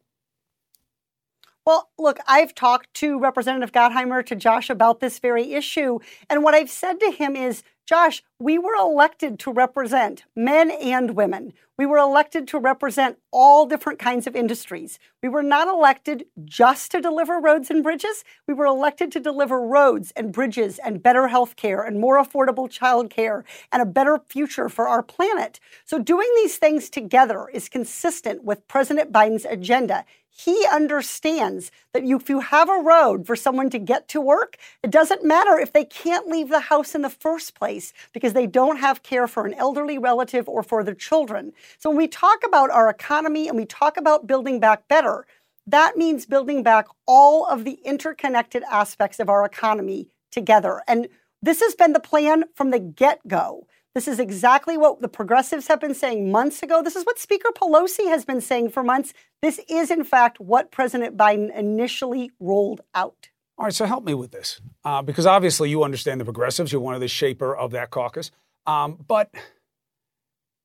Well, 1.64 1.90
look, 1.96 2.18
I've 2.26 2.56
talked 2.56 2.92
to 2.94 3.20
Representative 3.20 3.70
Gottheimer, 3.70 4.26
to 4.26 4.34
Josh 4.34 4.68
about 4.68 4.98
this 4.98 5.20
very 5.20 5.52
issue. 5.52 6.00
And 6.28 6.42
what 6.42 6.54
I've 6.54 6.70
said 6.70 6.98
to 6.98 7.12
him 7.12 7.36
is 7.36 7.62
Josh, 7.86 8.22
we 8.40 8.58
were 8.58 8.74
elected 8.74 9.38
to 9.40 9.52
represent 9.52 10.24
men 10.34 10.70
and 10.70 11.14
women. 11.14 11.52
We 11.78 11.86
were 11.86 11.98
elected 11.98 12.46
to 12.48 12.58
represent 12.58 13.18
all 13.32 13.66
different 13.66 13.98
kinds 13.98 14.26
of 14.26 14.36
industries. 14.36 14.98
We 15.22 15.28
were 15.28 15.42
not 15.42 15.68
elected 15.68 16.26
just 16.44 16.90
to 16.92 17.00
deliver 17.00 17.40
roads 17.40 17.70
and 17.70 17.82
bridges. 17.82 18.24
We 18.46 18.54
were 18.54 18.66
elected 18.66 19.10
to 19.12 19.20
deliver 19.20 19.60
roads 19.60 20.12
and 20.16 20.32
bridges 20.32 20.78
and 20.78 21.02
better 21.02 21.28
health 21.28 21.56
care 21.56 21.82
and 21.82 22.00
more 22.00 22.22
affordable 22.22 22.70
child 22.70 23.10
care 23.10 23.44
and 23.72 23.82
a 23.82 23.86
better 23.86 24.20
future 24.28 24.68
for 24.68 24.88
our 24.88 25.02
planet. 25.02 25.60
So 25.84 25.98
doing 25.98 26.28
these 26.36 26.56
things 26.56 26.88
together 26.88 27.48
is 27.52 27.68
consistent 27.68 28.44
with 28.44 28.66
President 28.68 29.12
Biden's 29.12 29.44
agenda. 29.44 30.04
He 30.34 30.66
understands 30.72 31.70
that 31.92 32.04
if 32.04 32.30
you 32.30 32.40
have 32.40 32.70
a 32.70 32.80
road 32.80 33.26
for 33.26 33.36
someone 33.36 33.68
to 33.68 33.78
get 33.78 34.08
to 34.08 34.20
work, 34.20 34.56
it 34.82 34.90
doesn't 34.90 35.22
matter 35.22 35.58
if 35.58 35.74
they 35.74 35.84
can't 35.84 36.26
leave 36.26 36.48
the 36.48 36.60
house 36.60 36.94
in 36.94 37.02
the 37.02 37.10
first 37.10 37.54
place 37.54 37.92
because 38.14 38.32
they 38.32 38.46
don't 38.46 38.78
have 38.78 39.02
care 39.02 39.28
for 39.28 39.44
an 39.44 39.52
elderly 39.54 39.98
relative 39.98 40.48
or 40.48 40.62
for 40.62 40.82
their 40.82 40.94
children. 40.94 41.52
So 41.78 41.90
when 41.90 41.98
we 41.98 42.08
talk 42.08 42.46
about 42.46 42.70
our 42.70 42.88
economy 42.88 43.46
and 43.46 43.58
we 43.58 43.66
talk 43.66 43.98
about 43.98 44.26
building 44.26 44.58
back 44.58 44.88
better, 44.88 45.26
that 45.66 45.98
means 45.98 46.24
building 46.24 46.62
back 46.62 46.86
all 47.06 47.46
of 47.46 47.64
the 47.64 47.78
interconnected 47.84 48.62
aspects 48.70 49.20
of 49.20 49.28
our 49.28 49.44
economy 49.44 50.08
together. 50.30 50.82
And 50.88 51.08
this 51.42 51.60
has 51.60 51.74
been 51.74 51.92
the 51.92 52.00
plan 52.00 52.44
from 52.54 52.70
the 52.70 52.78
get 52.78 53.20
go. 53.28 53.66
This 53.94 54.08
is 54.08 54.18
exactly 54.18 54.78
what 54.78 55.02
the 55.02 55.08
progressives 55.08 55.68
have 55.68 55.80
been 55.80 55.94
saying 55.94 56.32
months 56.32 56.62
ago. 56.62 56.82
This 56.82 56.96
is 56.96 57.04
what 57.04 57.18
Speaker 57.18 57.50
Pelosi 57.54 58.08
has 58.08 58.24
been 58.24 58.40
saying 58.40 58.70
for 58.70 58.82
months. 58.82 59.12
This 59.42 59.60
is, 59.68 59.90
in 59.90 60.02
fact, 60.04 60.40
what 60.40 60.70
President 60.70 61.16
Biden 61.16 61.54
initially 61.54 62.30
rolled 62.40 62.80
out. 62.94 63.28
All 63.58 63.66
right, 63.66 63.74
so 63.74 63.84
help 63.84 64.04
me 64.04 64.14
with 64.14 64.30
this, 64.30 64.60
uh, 64.84 65.02
because 65.02 65.26
obviously 65.26 65.68
you 65.68 65.84
understand 65.84 66.20
the 66.20 66.24
progressives. 66.24 66.72
You're 66.72 66.80
one 66.80 66.94
of 66.94 67.00
the 67.00 67.08
shaper 67.08 67.54
of 67.54 67.72
that 67.72 67.90
caucus. 67.90 68.30
Um, 68.66 68.98
but 69.06 69.30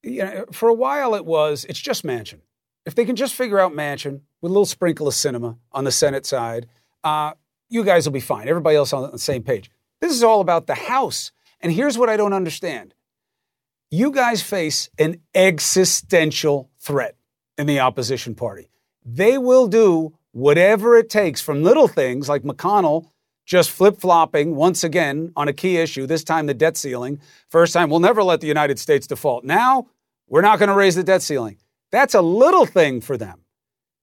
you 0.03 0.23
know, 0.23 0.45
for 0.51 0.69
a 0.69 0.73
while 0.73 1.15
it 1.15 1.25
was 1.25 1.65
it's 1.67 1.79
just 1.79 2.05
Manchin. 2.05 2.39
If 2.85 2.95
they 2.95 3.03
can 3.03 3.17
just 3.17 3.35
figure 3.35 3.59
out 3.59 3.73
Manchin 3.73 4.21
with 4.41 4.49
a 4.49 4.53
little 4.53 4.65
sprinkle 4.65 5.07
of 5.07 5.13
Sinema 5.13 5.57
on 5.73 5.83
the 5.83 5.91
Senate 5.91 6.25
side, 6.25 6.67
uh, 7.03 7.33
you 7.69 7.83
guys 7.83 8.05
will 8.05 8.13
be 8.13 8.21
fine. 8.21 8.47
Everybody 8.47 8.77
else 8.77 8.93
on 8.93 9.11
the 9.11 9.19
same 9.19 9.43
page. 9.43 9.69
This 9.99 10.13
is 10.13 10.23
all 10.23 10.39
about 10.39 10.67
the 10.67 10.75
House. 10.75 11.31
And 11.59 11.73
here's 11.73 11.97
what 11.97 12.09
I 12.09 12.15
don't 12.15 12.33
understand 12.33 12.93
you 13.89 14.11
guys 14.11 14.41
face 14.41 14.89
an 14.99 15.21
existential 15.33 16.69
threat 16.79 17.15
in 17.57 17.67
the 17.67 17.79
opposition 17.79 18.35
party. 18.35 18.69
They 19.05 19.37
will 19.37 19.67
do 19.67 20.17
whatever 20.31 20.97
it 20.97 21.09
takes 21.09 21.41
from 21.41 21.63
little 21.63 21.87
things 21.87 22.27
like 22.27 22.43
McConnell 22.43 23.09
just 23.47 23.71
flip 23.71 23.97
flopping 23.97 24.55
once 24.55 24.83
again 24.83 25.31
on 25.37 25.47
a 25.47 25.53
key 25.53 25.77
issue, 25.77 26.05
this 26.05 26.23
time 26.23 26.45
the 26.47 26.53
debt 26.53 26.75
ceiling. 26.75 27.21
First 27.49 27.71
time, 27.71 27.89
we'll 27.89 28.01
never 28.01 28.21
let 28.21 28.41
the 28.41 28.47
United 28.47 28.77
States 28.77 29.07
default. 29.07 29.45
Now, 29.45 29.87
we're 30.27 30.41
not 30.41 30.59
going 30.59 30.67
to 30.67 30.75
raise 30.75 30.95
the 30.95 31.03
debt 31.03 31.21
ceiling. 31.21 31.57
That's 31.89 32.13
a 32.13 32.21
little 32.21 32.65
thing 32.65 32.99
for 32.99 33.15
them. 33.15 33.45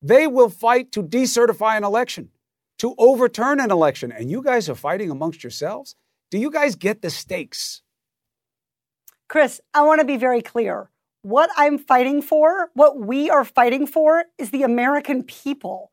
They 0.01 0.27
will 0.27 0.49
fight 0.49 0.93
to 0.93 1.03
decertify 1.03 1.77
an 1.77 1.85
election, 1.85 2.31
to 2.79 2.95
overturn 2.97 3.61
an 3.61 3.71
election. 3.71 4.11
And 4.11 4.31
you 4.31 4.43
guys 4.43 4.71
are 4.71 4.75
fighting 4.75 5.11
amongst 5.11 5.45
yourselves? 5.45 5.95
Do 6.31 6.39
you 6.39 6.51
guys 6.51 6.75
get 6.75 7.03
the 7.03 7.11
stakes? 7.11 7.83
Chris, 9.35 9.61
I 9.75 9.83
want 9.83 10.01
to 10.01 10.07
be 10.07 10.17
very 10.17 10.41
clear. 10.41 10.91
What 11.23 11.51
I'm 11.57 11.77
fighting 11.77 12.23
for, 12.23 12.71
what 12.75 13.01
we 13.01 13.29
are 13.29 13.45
fighting 13.45 13.85
for, 13.85 14.27
is 14.39 14.53
the 14.53 14.63
American 14.63 15.25
people. 15.25 15.91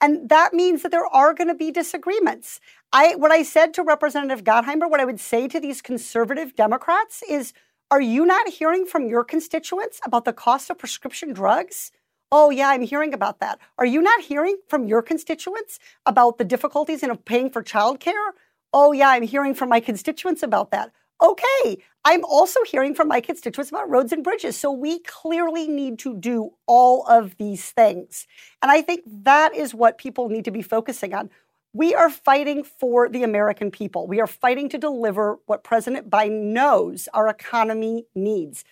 And 0.00 0.28
that 0.28 0.54
means 0.54 0.82
that 0.82 0.92
there 0.92 1.08
are 1.08 1.34
going 1.34 1.48
to 1.48 1.56
be 1.56 1.72
disagreements. 1.72 2.60
I, 2.92 3.16
what 3.16 3.32
I 3.32 3.42
said 3.42 3.74
to 3.74 3.82
Representative 3.82 4.44
Gottheimer, 4.44 4.88
what 4.88 5.00
I 5.00 5.04
would 5.04 5.18
say 5.18 5.48
to 5.48 5.58
these 5.58 5.82
conservative 5.82 6.54
Democrats 6.54 7.24
is 7.28 7.52
Are 7.90 8.00
you 8.00 8.24
not 8.24 8.46
hearing 8.50 8.86
from 8.86 9.08
your 9.08 9.24
constituents 9.24 10.00
about 10.06 10.24
the 10.24 10.32
cost 10.32 10.70
of 10.70 10.78
prescription 10.78 11.32
drugs? 11.32 11.90
Oh, 12.30 12.50
yeah, 12.50 12.68
I'm 12.68 12.82
hearing 12.82 13.12
about 13.12 13.40
that. 13.40 13.58
Are 13.76 13.86
you 13.86 14.02
not 14.02 14.20
hearing 14.20 14.58
from 14.68 14.86
your 14.86 15.02
constituents 15.02 15.80
about 16.06 16.38
the 16.38 16.44
difficulties 16.44 17.02
in 17.02 17.16
paying 17.16 17.50
for 17.50 17.60
childcare? 17.60 18.30
Oh, 18.72 18.92
yeah, 18.92 19.08
I'm 19.08 19.24
hearing 19.24 19.54
from 19.54 19.68
my 19.68 19.80
constituents 19.80 20.44
about 20.44 20.70
that. 20.70 20.92
Okay, 21.24 21.78
I'm 22.04 22.22
also 22.26 22.60
hearing 22.70 22.94
from 22.94 23.08
my 23.08 23.22
constituents 23.22 23.70
about 23.70 23.88
roads 23.88 24.12
and 24.12 24.22
bridges. 24.22 24.58
So 24.58 24.70
we 24.70 24.98
clearly 24.98 25.66
need 25.66 25.98
to 26.00 26.14
do 26.14 26.50
all 26.66 27.06
of 27.08 27.38
these 27.38 27.70
things. 27.70 28.26
And 28.60 28.70
I 28.70 28.82
think 28.82 29.04
that 29.06 29.54
is 29.54 29.74
what 29.74 29.96
people 29.96 30.28
need 30.28 30.44
to 30.44 30.50
be 30.50 30.60
focusing 30.60 31.14
on. 31.14 31.30
We 31.72 31.94
are 31.94 32.10
fighting 32.10 32.62
for 32.62 33.08
the 33.08 33.22
American 33.22 33.70
people. 33.70 34.06
We 34.06 34.20
are 34.20 34.26
fighting 34.26 34.68
to 34.68 34.78
deliver 34.78 35.38
what 35.46 35.64
President 35.64 36.10
Biden 36.10 36.52
knows 36.52 37.08
our 37.14 37.26
economy 37.28 38.04
needs. 38.14 38.62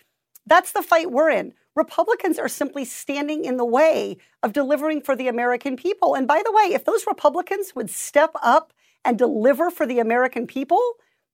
That's 0.47 0.73
the 0.73 0.83
fight 0.83 1.11
we're 1.11 1.31
in. 1.31 1.55
Republicans 1.75 2.39
are 2.39 2.49
simply 2.49 2.85
standing 2.85 3.47
in 3.47 3.57
the 3.57 3.65
way 3.65 4.19
of 4.43 4.53
delivering 4.53 5.01
for 5.01 5.17
the 5.17 5.29
American 5.29 5.75
people. 5.75 6.15
And 6.15 6.29
by 6.29 6.43
the 6.45 6.53
way, 6.53 6.75
if 6.75 6.85
those 6.85 7.07
Republicans 7.07 7.75
would 7.75 7.89
step 7.89 8.33
up 8.43 8.75
and 9.07 9.17
deliver 9.17 9.71
for 9.71 9.87
the 9.87 10.01
American 10.01 10.47
people, 10.47 10.83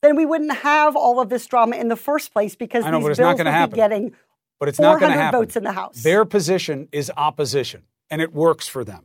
then 0.02 0.16
we 0.16 0.24
wouldn't 0.24 0.52
have 0.52 0.96
all 0.96 1.20
of 1.20 1.28
this 1.28 1.46
drama 1.46 1.76
in 1.76 1.88
the 1.88 1.96
first 1.96 2.32
place 2.32 2.54
because 2.54 2.84
know, 2.84 2.98
these 3.00 3.18
bills 3.18 3.38
would 3.38 3.46
happen. 3.46 3.70
be 3.72 3.76
getting 3.76 4.14
but 4.58 4.68
it's 4.68 4.80
not 4.80 4.98
going 4.98 5.12
to 5.12 5.18
happen. 5.18 5.40
votes 5.40 5.56
in 5.56 5.64
the 5.64 5.72
House. 5.72 6.02
Their 6.02 6.24
position 6.24 6.88
is 6.92 7.12
opposition, 7.16 7.84
and 8.10 8.20
it 8.20 8.32
works 8.32 8.66
for 8.66 8.84
them. 8.84 9.04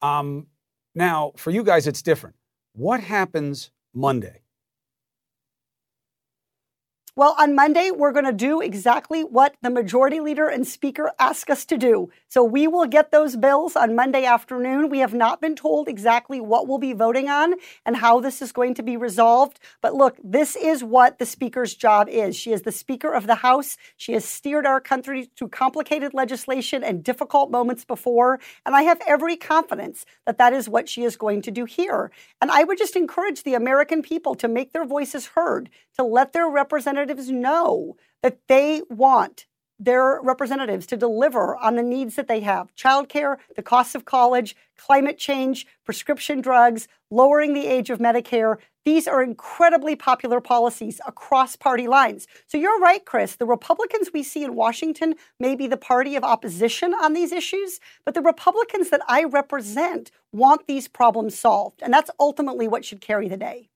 Um, 0.00 0.48
now, 0.94 1.32
for 1.36 1.50
you 1.50 1.62
guys, 1.62 1.86
it's 1.86 2.02
different. 2.02 2.36
What 2.72 3.00
happens 3.00 3.70
Monday? 3.94 4.42
Well, 7.14 7.36
on 7.38 7.54
Monday, 7.54 7.90
we're 7.90 8.12
going 8.12 8.24
to 8.24 8.32
do 8.32 8.62
exactly 8.62 9.20
what 9.20 9.54
the 9.60 9.68
majority 9.68 10.18
leader 10.18 10.48
and 10.48 10.66
speaker 10.66 11.12
ask 11.18 11.50
us 11.50 11.66
to 11.66 11.76
do. 11.76 12.08
So 12.28 12.42
we 12.42 12.66
will 12.66 12.86
get 12.86 13.10
those 13.10 13.36
bills 13.36 13.76
on 13.76 13.94
Monday 13.94 14.24
afternoon. 14.24 14.88
We 14.88 15.00
have 15.00 15.12
not 15.12 15.38
been 15.38 15.54
told 15.54 15.88
exactly 15.88 16.40
what 16.40 16.66
we'll 16.66 16.78
be 16.78 16.94
voting 16.94 17.28
on 17.28 17.56
and 17.84 17.98
how 17.98 18.20
this 18.20 18.40
is 18.40 18.50
going 18.50 18.72
to 18.76 18.82
be 18.82 18.96
resolved. 18.96 19.60
But 19.82 19.92
look, 19.92 20.16
this 20.24 20.56
is 20.56 20.82
what 20.82 21.18
the 21.18 21.26
speaker's 21.26 21.74
job 21.74 22.08
is. 22.08 22.34
She 22.34 22.50
is 22.50 22.62
the 22.62 22.72
speaker 22.72 23.12
of 23.12 23.26
the 23.26 23.34
House. 23.34 23.76
She 23.98 24.14
has 24.14 24.24
steered 24.24 24.64
our 24.64 24.80
country 24.80 25.28
through 25.36 25.48
complicated 25.48 26.14
legislation 26.14 26.82
and 26.82 27.04
difficult 27.04 27.50
moments 27.50 27.84
before. 27.84 28.40
And 28.64 28.74
I 28.74 28.84
have 28.84 29.02
every 29.06 29.36
confidence 29.36 30.06
that 30.24 30.38
that 30.38 30.54
is 30.54 30.66
what 30.66 30.88
she 30.88 31.04
is 31.04 31.18
going 31.18 31.42
to 31.42 31.50
do 31.50 31.66
here. 31.66 32.10
And 32.40 32.50
I 32.50 32.64
would 32.64 32.78
just 32.78 32.96
encourage 32.96 33.42
the 33.42 33.52
American 33.52 34.00
people 34.00 34.34
to 34.36 34.48
make 34.48 34.72
their 34.72 34.86
voices 34.86 35.26
heard, 35.26 35.68
to 35.98 36.04
let 36.04 36.32
their 36.32 36.48
representatives 36.48 37.01
know 37.30 37.96
that 38.22 38.38
they 38.48 38.82
want 38.88 39.46
their 39.78 40.20
representatives 40.22 40.86
to 40.86 40.96
deliver 40.96 41.56
on 41.56 41.74
the 41.74 41.82
needs 41.82 42.14
that 42.14 42.28
they 42.28 42.40
have 42.40 42.74
childcare, 42.76 43.36
the 43.56 43.62
cost 43.62 43.96
of 43.96 44.04
college, 44.04 44.54
climate 44.76 45.18
change, 45.18 45.66
prescription 45.84 46.40
drugs, 46.40 46.86
lowering 47.10 47.52
the 47.52 47.66
age 47.66 47.90
of 47.90 47.98
Medicare. 47.98 48.58
These 48.84 49.08
are 49.08 49.22
incredibly 49.22 49.96
popular 49.96 50.40
policies 50.40 51.00
across 51.06 51.56
party 51.56 51.88
lines. 51.88 52.28
So 52.46 52.58
you're 52.58 52.78
right, 52.78 53.04
Chris. 53.04 53.36
The 53.36 53.46
Republicans 53.46 54.10
we 54.12 54.22
see 54.22 54.44
in 54.44 54.54
Washington 54.54 55.14
may 55.40 55.56
be 55.56 55.66
the 55.66 55.76
party 55.76 56.14
of 56.14 56.22
opposition 56.22 56.94
on 56.94 57.12
these 57.12 57.32
issues, 57.32 57.80
but 58.04 58.14
the 58.14 58.22
Republicans 58.22 58.90
that 58.90 59.02
I 59.08 59.24
represent 59.24 60.12
want 60.32 60.66
these 60.66 60.86
problems 60.86 61.36
solved. 61.36 61.82
And 61.82 61.92
that's 61.92 62.10
ultimately 62.20 62.68
what 62.68 62.84
should 62.84 63.00
carry 63.00 63.28
the 63.28 63.36
day. 63.36 63.68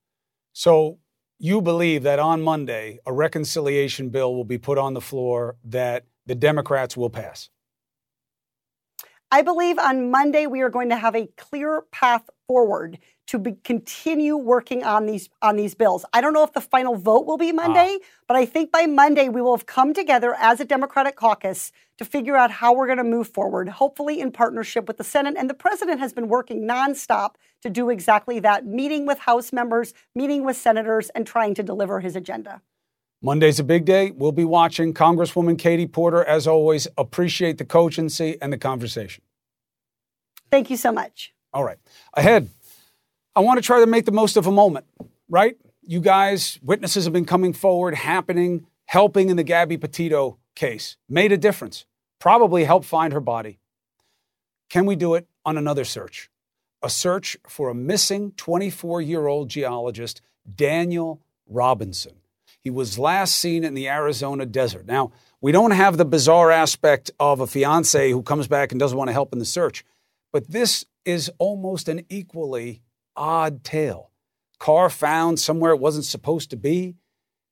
So 0.53 0.99
you 1.39 1.61
believe 1.61 2.03
that 2.03 2.19
on 2.19 2.41
Monday, 2.41 2.99
a 3.05 3.13
reconciliation 3.13 4.09
bill 4.09 4.35
will 4.35 4.45
be 4.45 4.57
put 4.57 4.77
on 4.77 4.93
the 4.93 5.01
floor 5.01 5.55
that 5.63 6.05
the 6.25 6.35
Democrats 6.35 6.97
will 6.97 7.09
pass? 7.09 7.49
I 9.29 9.41
believe 9.41 9.77
on 9.77 10.09
Monday 10.09 10.47
we 10.47 10.61
are 10.61 10.69
going 10.69 10.89
to 10.89 10.95
have 10.95 11.13
a 11.13 11.27
clear 11.35 11.81
path 11.91 12.29
forward 12.47 12.97
to 13.27 13.37
be, 13.37 13.57
continue 13.65 14.37
working 14.37 14.85
on 14.85 15.05
these 15.05 15.29
on 15.41 15.57
these 15.57 15.75
bills. 15.75 16.05
I 16.13 16.21
don't 16.21 16.31
know 16.31 16.43
if 16.43 16.53
the 16.53 16.61
final 16.61 16.95
vote 16.95 17.25
will 17.25 17.37
be 17.37 17.51
Monday, 17.51 17.97
ah. 18.01 18.05
but 18.25 18.37
I 18.37 18.45
think 18.45 18.71
by 18.71 18.85
Monday 18.85 19.27
we 19.27 19.41
will 19.41 19.53
have 19.55 19.65
come 19.65 19.93
together 19.93 20.33
as 20.39 20.61
a 20.61 20.65
Democratic 20.65 21.17
caucus 21.17 21.73
to 21.97 22.05
figure 22.05 22.37
out 22.37 22.51
how 22.51 22.73
we're 22.73 22.85
going 22.85 22.99
to 22.99 23.03
move 23.03 23.27
forward, 23.27 23.67
hopefully 23.67 24.21
in 24.21 24.31
partnership 24.31 24.87
with 24.87 24.95
the 24.95 25.03
Senate. 25.03 25.35
And 25.37 25.49
the 25.49 25.53
president 25.53 25.99
has 25.99 26.13
been 26.13 26.29
working 26.29 26.65
nonstop 26.65 27.31
to 27.63 27.69
do 27.69 27.89
exactly 27.89 28.39
that, 28.39 28.65
meeting 28.65 29.05
with 29.05 29.19
House 29.19 29.51
members, 29.51 29.93
meeting 30.15 30.45
with 30.45 30.55
senators, 30.55 31.09
and 31.09 31.27
trying 31.27 31.53
to 31.55 31.63
deliver 31.63 31.99
his 31.99 32.15
agenda. 32.15 32.61
Monday's 33.21 33.59
a 33.59 33.63
big 33.63 33.85
day. 33.85 34.11
We'll 34.11 34.31
be 34.31 34.45
watching. 34.45 34.93
Congresswoman 34.93 35.57
Katie 35.57 35.87
Porter, 35.87 36.23
as 36.23 36.47
always, 36.47 36.87
appreciate 36.97 37.57
the 37.57 37.65
cogency 37.65 38.37
and 38.41 38.53
the 38.53 38.57
conversation. 38.57 39.23
Thank 40.51 40.69
you 40.69 40.77
so 40.77 40.91
much. 40.91 41.33
All 41.51 41.63
right. 41.63 41.77
Ahead, 42.13 42.49
I 43.35 43.39
want 43.39 43.57
to 43.57 43.65
try 43.65 43.79
to 43.79 43.87
make 43.87 44.05
the 44.05 44.11
most 44.11 44.37
of 44.37 44.47
a 44.47 44.51
moment, 44.51 44.85
right? 45.29 45.57
You 45.81 45.99
guys, 45.99 46.59
witnesses 46.61 47.05
have 47.05 47.13
been 47.13 47.25
coming 47.25 47.53
forward, 47.53 47.95
happening, 47.95 48.67
helping 48.85 49.29
in 49.29 49.37
the 49.37 49.43
Gabby 49.43 49.77
Petito 49.77 50.37
case, 50.55 50.97
made 51.09 51.31
a 51.31 51.37
difference, 51.37 51.85
probably 52.19 52.65
helped 52.65 52.85
find 52.85 53.13
her 53.13 53.19
body. 53.19 53.59
Can 54.69 54.85
we 54.85 54.95
do 54.95 55.15
it 55.15 55.27
on 55.45 55.57
another 55.57 55.85
search? 55.85 56.29
A 56.83 56.89
search 56.89 57.37
for 57.47 57.69
a 57.69 57.75
missing 57.75 58.33
24 58.37 59.01
year 59.01 59.27
old 59.27 59.49
geologist, 59.49 60.21
Daniel 60.55 61.21
Robinson. 61.47 62.17
He 62.63 62.69
was 62.69 62.99
last 62.99 63.37
seen 63.37 63.63
in 63.63 63.73
the 63.75 63.87
Arizona 63.87 64.45
desert. 64.45 64.85
Now, 64.85 65.11
we 65.39 65.51
don't 65.51 65.71
have 65.71 65.97
the 65.97 66.05
bizarre 66.05 66.51
aspect 66.51 67.11
of 67.19 67.39
a 67.39 67.47
fiance 67.47 68.11
who 68.11 68.23
comes 68.23 68.47
back 68.47 68.71
and 68.71 68.79
doesn't 68.79 68.97
want 68.97 69.07
to 69.07 69.13
help 69.13 69.31
in 69.33 69.39
the 69.39 69.45
search, 69.45 69.85
but 70.33 70.49
this 70.49 70.85
is 71.05 71.31
almost 71.37 71.87
an 71.87 72.05
equally 72.09 72.81
odd 73.15 73.63
tale. 73.63 74.11
Car 74.59 74.89
found 74.89 75.39
somewhere 75.39 75.71
it 75.71 75.79
wasn't 75.79 76.05
supposed 76.05 76.49
to 76.49 76.57
be. 76.57 76.95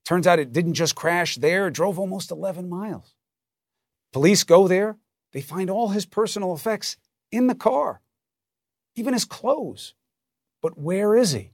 Turns 0.03 0.27
out 0.27 0.39
it 0.39 0.51
didn't 0.51 0.73
just 0.73 0.95
crash 0.95 1.35
there, 1.35 1.67
it 1.67 1.73
drove 1.73 1.99
almost 1.99 2.31
11 2.31 2.67
miles. 2.67 3.15
Police 4.11 4.43
go 4.43 4.67
there, 4.67 4.97
they 5.31 5.41
find 5.41 5.69
all 5.69 5.89
his 5.89 6.05
personal 6.05 6.53
effects 6.53 6.97
in 7.31 7.47
the 7.47 7.55
car, 7.55 8.01
even 8.95 9.13
his 9.13 9.25
clothes. 9.25 9.93
But 10.61 10.77
where 10.77 11.15
is 11.15 11.31
he? 11.31 11.53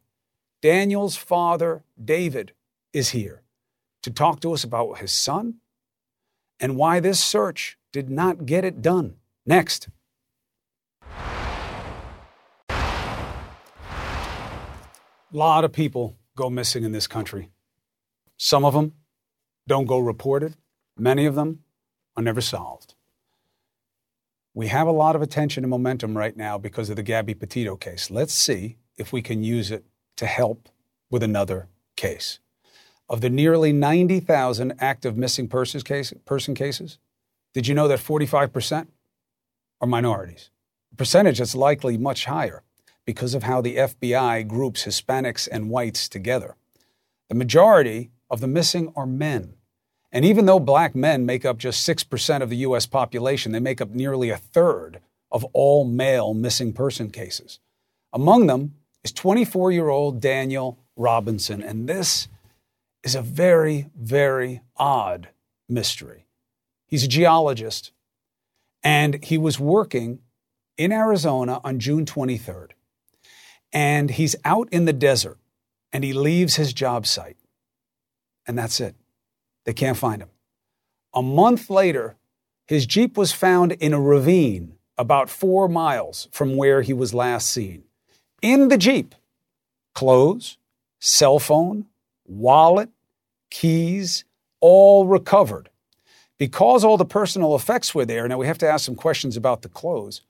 Daniel's 0.62 1.16
father, 1.16 1.84
David, 2.04 2.54
is 2.94 3.10
here 3.10 3.42
to 4.04 4.12
talk 4.12 4.40
to 4.42 4.54
us 4.54 4.64
about 4.64 5.00
his 5.00 5.12
son 5.12 5.56
and 6.60 6.76
why 6.76 7.00
this 7.00 7.24
search 7.24 7.78
did 7.92 8.10
not 8.10 8.46
get 8.46 8.64
it 8.64 8.82
done. 8.82 9.16
Next. 9.46 9.90
A 15.34 15.38
lot 15.38 15.64
of 15.64 15.72
people 15.72 16.18
go 16.36 16.50
missing 16.50 16.84
in 16.84 16.92
this 16.92 17.08
country. 17.08 17.50
Some 18.38 18.66
of 18.66 18.74
them 18.74 18.94
don't 19.68 19.86
go 19.86 20.00
reported, 20.00 20.56
many 20.98 21.26
of 21.26 21.36
them 21.36 21.64
are 22.18 22.24
never 22.24 22.42
solved. 22.42 22.96
We 24.54 24.68
have 24.68 24.88
a 24.88 24.92
lot 24.92 25.16
of 25.16 25.22
attention 25.22 25.64
and 25.64 25.72
momentum 25.72 26.18
right 26.18 26.36
now 26.36 26.58
because 26.58 26.90
of 26.90 26.98
the 26.98 27.04
Gabby 27.04 27.34
Petito 27.34 27.78
case. 27.78 28.12
Let's 28.12 28.34
see 28.34 28.78
if 28.98 29.14
we 29.14 29.22
can 29.22 29.44
use 29.44 29.72
it 29.72 29.86
to 30.18 30.26
help 30.26 30.68
with 31.10 31.24
another 31.24 31.70
case. 31.96 32.40
Of 33.12 33.20
the 33.20 33.30
nearly 33.30 33.74
90,000 33.74 34.74
active 34.80 35.18
missing 35.18 35.50
persons 35.50 35.84
case, 35.84 36.14
person 36.24 36.56
cases, 36.56 36.98
did 37.54 37.68
you 37.68 37.76
know 37.76 37.90
that 37.90 38.00
45% 38.00 38.88
are 39.82 39.88
minorities? 39.88 40.50
A 40.94 40.96
percentage 40.96 41.40
that's 41.40 41.54
likely 41.54 41.98
much 41.98 42.24
higher 42.24 42.64
because 43.06 43.36
of 43.36 43.44
how 43.44 43.60
the 43.60 43.76
FBI 43.76 44.48
groups 44.48 44.86
Hispanics 44.86 45.50
and 45.52 45.70
whites 45.70 46.08
together. 46.08 46.56
The 47.28 47.36
majority 47.36 48.12
of 48.30 48.40
the 48.40 48.48
missing 48.48 48.94
are 48.96 49.06
men. 49.06 49.56
And 50.14 50.24
even 50.24 50.46
though 50.46 50.62
black 50.62 50.96
men 50.96 51.26
make 51.26 51.44
up 51.44 51.58
just 51.58 51.86
6% 51.86 52.42
of 52.42 52.50
the 52.50 52.64
U.S. 52.68 52.86
population, 52.86 53.52
they 53.52 53.60
make 53.60 53.82
up 53.82 53.90
nearly 53.90 54.30
a 54.30 54.38
third 54.38 55.02
of 55.30 55.44
all 55.52 55.84
male 55.84 56.34
missing 56.34 56.72
person 56.72 57.10
cases. 57.10 57.60
Among 58.14 58.48
them 58.48 58.76
is 59.04 59.12
24 59.12 59.74
year 59.74 59.90
old 59.90 60.22
Daniel 60.22 60.80
Robinson. 60.96 61.62
And 61.62 61.90
this 61.90 62.30
is 63.04 63.16
a 63.16 63.22
very, 63.22 63.90
very 63.96 64.62
odd 64.78 65.30
mystery. 65.68 66.28
He's 66.86 67.04
a 67.04 67.08
geologist, 67.08 67.92
and 68.84 69.24
he 69.24 69.38
was 69.38 69.60
working 69.60 70.20
in 70.78 70.92
Arizona 70.92 71.62
on 71.64 71.80
June 71.80 72.06
23rd. 72.06 72.72
And 73.74 74.12
he's 74.12 74.36
out 74.44 74.68
in 74.72 74.86
the 74.86 74.94
desert, 74.94 75.38
and 75.94 76.04
he 76.04 76.14
leaves 76.14 76.56
his 76.56 76.74
job 76.74 77.08
site. 77.08 77.38
And 78.46 78.58
that's 78.58 78.80
it. 78.80 78.96
They 79.66 79.74
can't 79.74 79.98
find 79.98 80.22
him. 80.22 80.30
A 81.14 81.22
month 81.22 81.70
later, 81.70 82.18
his 82.68 82.86
Jeep 82.86 83.18
was 83.18 83.32
found 83.32 83.74
in 83.74 83.94
a 83.94 84.00
ravine 84.00 84.76
about 84.98 85.30
four 85.30 85.68
miles 85.68 86.28
from 86.32 86.56
where 86.56 86.82
he 86.82 86.94
was 86.94 87.14
last 87.14 87.50
seen. 87.50 87.84
In 88.42 88.68
the 88.68 88.78
Jeep, 88.78 89.16
clothes, 89.94 90.58
cell 91.00 91.40
phone, 91.40 91.86
wallet, 92.32 92.90
keys, 93.50 94.26
all 94.60 95.06
recovered. 95.06 95.70
Because 96.38 96.84
all 96.84 96.98
the 96.98 97.06
personal 97.06 97.56
effects 97.56 97.94
were 97.94 98.06
there, 98.06 98.28
now 98.28 98.38
we 98.38 98.48
have 98.48 98.58
to 98.60 98.68
ask 98.68 98.86
some 98.86 98.96
questions 98.96 99.38
about 99.38 99.62
the 99.62 99.70
clothes. 99.70 100.22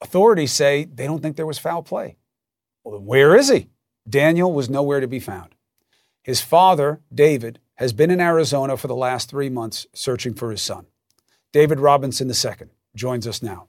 Authorities 0.00 0.52
say 0.52 0.84
they 0.84 1.06
don't 1.06 1.20
think 1.20 1.36
there 1.36 1.46
was 1.46 1.58
foul 1.58 1.82
play. 1.82 2.16
Well, 2.84 3.00
where 3.00 3.36
is 3.36 3.50
he? 3.50 3.68
Daniel 4.08 4.52
was 4.52 4.70
nowhere 4.70 5.00
to 5.00 5.08
be 5.08 5.20
found. 5.20 5.54
His 6.22 6.40
father, 6.40 7.00
David, 7.14 7.58
has 7.74 7.92
been 7.92 8.10
in 8.10 8.20
Arizona 8.20 8.76
for 8.76 8.88
the 8.88 8.96
last 8.96 9.28
three 9.28 9.50
months 9.50 9.86
searching 9.92 10.34
for 10.34 10.50
his 10.50 10.62
son. 10.62 10.86
David 11.52 11.80
Robinson 11.80 12.30
II 12.30 12.68
joins 12.94 13.26
us 13.26 13.42
now. 13.42 13.68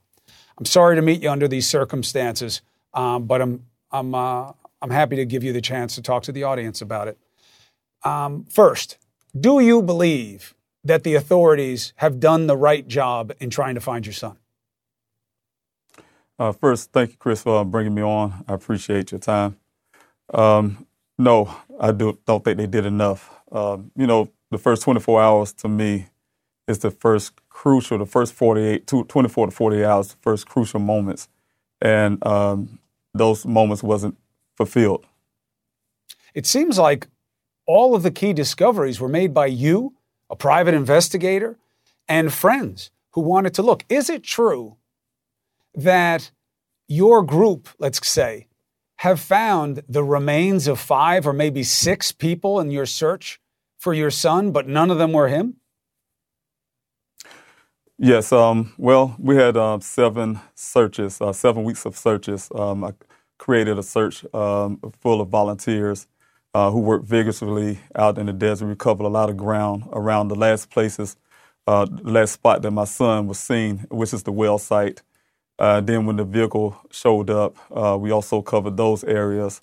I'm 0.58 0.64
sorry 0.64 0.96
to 0.96 1.02
meet 1.02 1.22
you 1.22 1.30
under 1.30 1.48
these 1.48 1.68
circumstances, 1.68 2.62
um, 2.94 3.26
but 3.26 3.40
I'm, 3.40 3.66
I'm, 3.90 4.14
uh, 4.14 4.52
I'm 4.82 4.90
happy 4.90 5.16
to 5.16 5.24
give 5.24 5.44
you 5.44 5.52
the 5.52 5.60
chance 5.60 5.94
to 5.94 6.02
talk 6.02 6.22
to 6.24 6.32
the 6.32 6.44
audience 6.44 6.80
about 6.80 7.08
it. 7.08 7.18
Um, 8.02 8.44
first, 8.44 8.96
do 9.38 9.60
you 9.60 9.82
believe 9.82 10.54
that 10.84 11.04
the 11.04 11.14
authorities 11.14 11.92
have 11.96 12.20
done 12.20 12.46
the 12.46 12.56
right 12.56 12.86
job 12.88 13.32
in 13.38 13.50
trying 13.50 13.74
to 13.74 13.80
find 13.80 14.06
your 14.06 14.14
son? 14.14 14.36
Uh, 16.38 16.52
first, 16.52 16.90
thank 16.92 17.10
you, 17.10 17.16
Chris, 17.18 17.42
for 17.42 17.64
bringing 17.66 17.94
me 17.94 18.02
on. 18.02 18.44
I 18.48 18.54
appreciate 18.54 19.12
your 19.12 19.18
time. 19.18 19.58
Um, 20.32 20.86
no, 21.18 21.54
I 21.78 21.92
do, 21.92 22.18
don't 22.26 22.42
think 22.42 22.56
they 22.56 22.66
did 22.66 22.86
enough. 22.86 23.30
Um, 23.52 23.90
you 23.94 24.06
know, 24.06 24.30
the 24.50 24.56
first 24.56 24.82
24 24.82 25.20
hours 25.20 25.52
to 25.54 25.68
me 25.68 26.06
is 26.66 26.78
the 26.78 26.90
first 26.90 27.32
crucial, 27.50 27.98
the 27.98 28.06
first 28.06 28.32
48, 28.32 28.86
24 28.86 29.46
to 29.46 29.50
48 29.52 29.84
hours, 29.84 30.08
the 30.08 30.16
first 30.22 30.48
crucial 30.48 30.80
moments. 30.80 31.28
And 31.82 32.24
um, 32.26 32.78
those 33.12 33.44
moments 33.44 33.82
wasn't 33.82 34.16
fulfilled. 34.60 35.06
It 36.34 36.44
seems 36.44 36.78
like 36.78 37.08
all 37.66 37.94
of 37.94 38.02
the 38.02 38.10
key 38.10 38.34
discoveries 38.34 39.00
were 39.00 39.08
made 39.08 39.32
by 39.32 39.46
you, 39.46 39.94
a 40.28 40.36
private 40.36 40.74
investigator, 40.74 41.56
and 42.06 42.30
friends 42.30 42.90
who 43.12 43.22
wanted 43.22 43.54
to 43.54 43.62
look. 43.62 43.84
Is 43.88 44.10
it 44.10 44.22
true 44.22 44.76
that 45.74 46.30
your 46.88 47.22
group, 47.22 47.68
let's 47.78 48.06
say, 48.06 48.48
have 48.96 49.18
found 49.18 49.82
the 49.88 50.04
remains 50.04 50.68
of 50.68 50.78
five 50.78 51.26
or 51.26 51.32
maybe 51.32 51.62
six 51.62 52.12
people 52.12 52.60
in 52.60 52.70
your 52.70 52.84
search 52.84 53.40
for 53.78 53.94
your 53.94 54.10
son, 54.10 54.52
but 54.52 54.68
none 54.68 54.90
of 54.90 54.98
them 54.98 55.12
were 55.12 55.28
him? 55.28 55.56
Yes. 57.96 58.30
Um, 58.30 58.74
well, 58.76 59.16
we 59.18 59.36
had 59.36 59.56
uh, 59.56 59.78
seven 59.80 60.40
searches, 60.54 61.18
uh, 61.18 61.32
seven 61.32 61.64
weeks 61.64 61.86
of 61.86 61.96
searches. 61.96 62.50
Um, 62.54 62.84
I 62.84 62.92
created 63.40 63.78
a 63.78 63.84
search 63.84 64.24
um, 64.34 64.80
full 65.00 65.22
of 65.22 65.30
volunteers 65.30 66.08
uh, 66.54 66.70
who 66.70 66.80
worked 66.80 67.06
vigorously 67.06 67.80
out 67.96 68.18
in 68.18 68.26
the 68.26 68.34
desert. 68.34 68.68
We 68.68 68.76
covered 68.76 69.06
a 69.06 69.08
lot 69.10 69.30
of 69.30 69.38
ground 69.38 69.84
around 69.94 70.28
the 70.28 70.36
last 70.36 70.70
places, 70.70 71.16
uh, 71.66 71.86
the 71.86 72.12
last 72.12 72.34
spot 72.34 72.62
that 72.62 72.72
my 72.72 72.84
son 72.84 73.28
was 73.28 73.40
seen, 73.40 73.86
which 73.90 74.14
is 74.14 74.24
the 74.24 74.32
well 74.32 74.58
site. 74.58 75.02
Uh, 75.58 75.80
then 75.80 76.06
when 76.06 76.16
the 76.16 76.24
vehicle 76.24 76.78
showed 76.92 77.30
up, 77.30 77.56
uh, 77.76 77.96
we 77.98 78.12
also 78.12 78.42
covered 78.42 78.76
those 78.76 79.04
areas. 79.04 79.62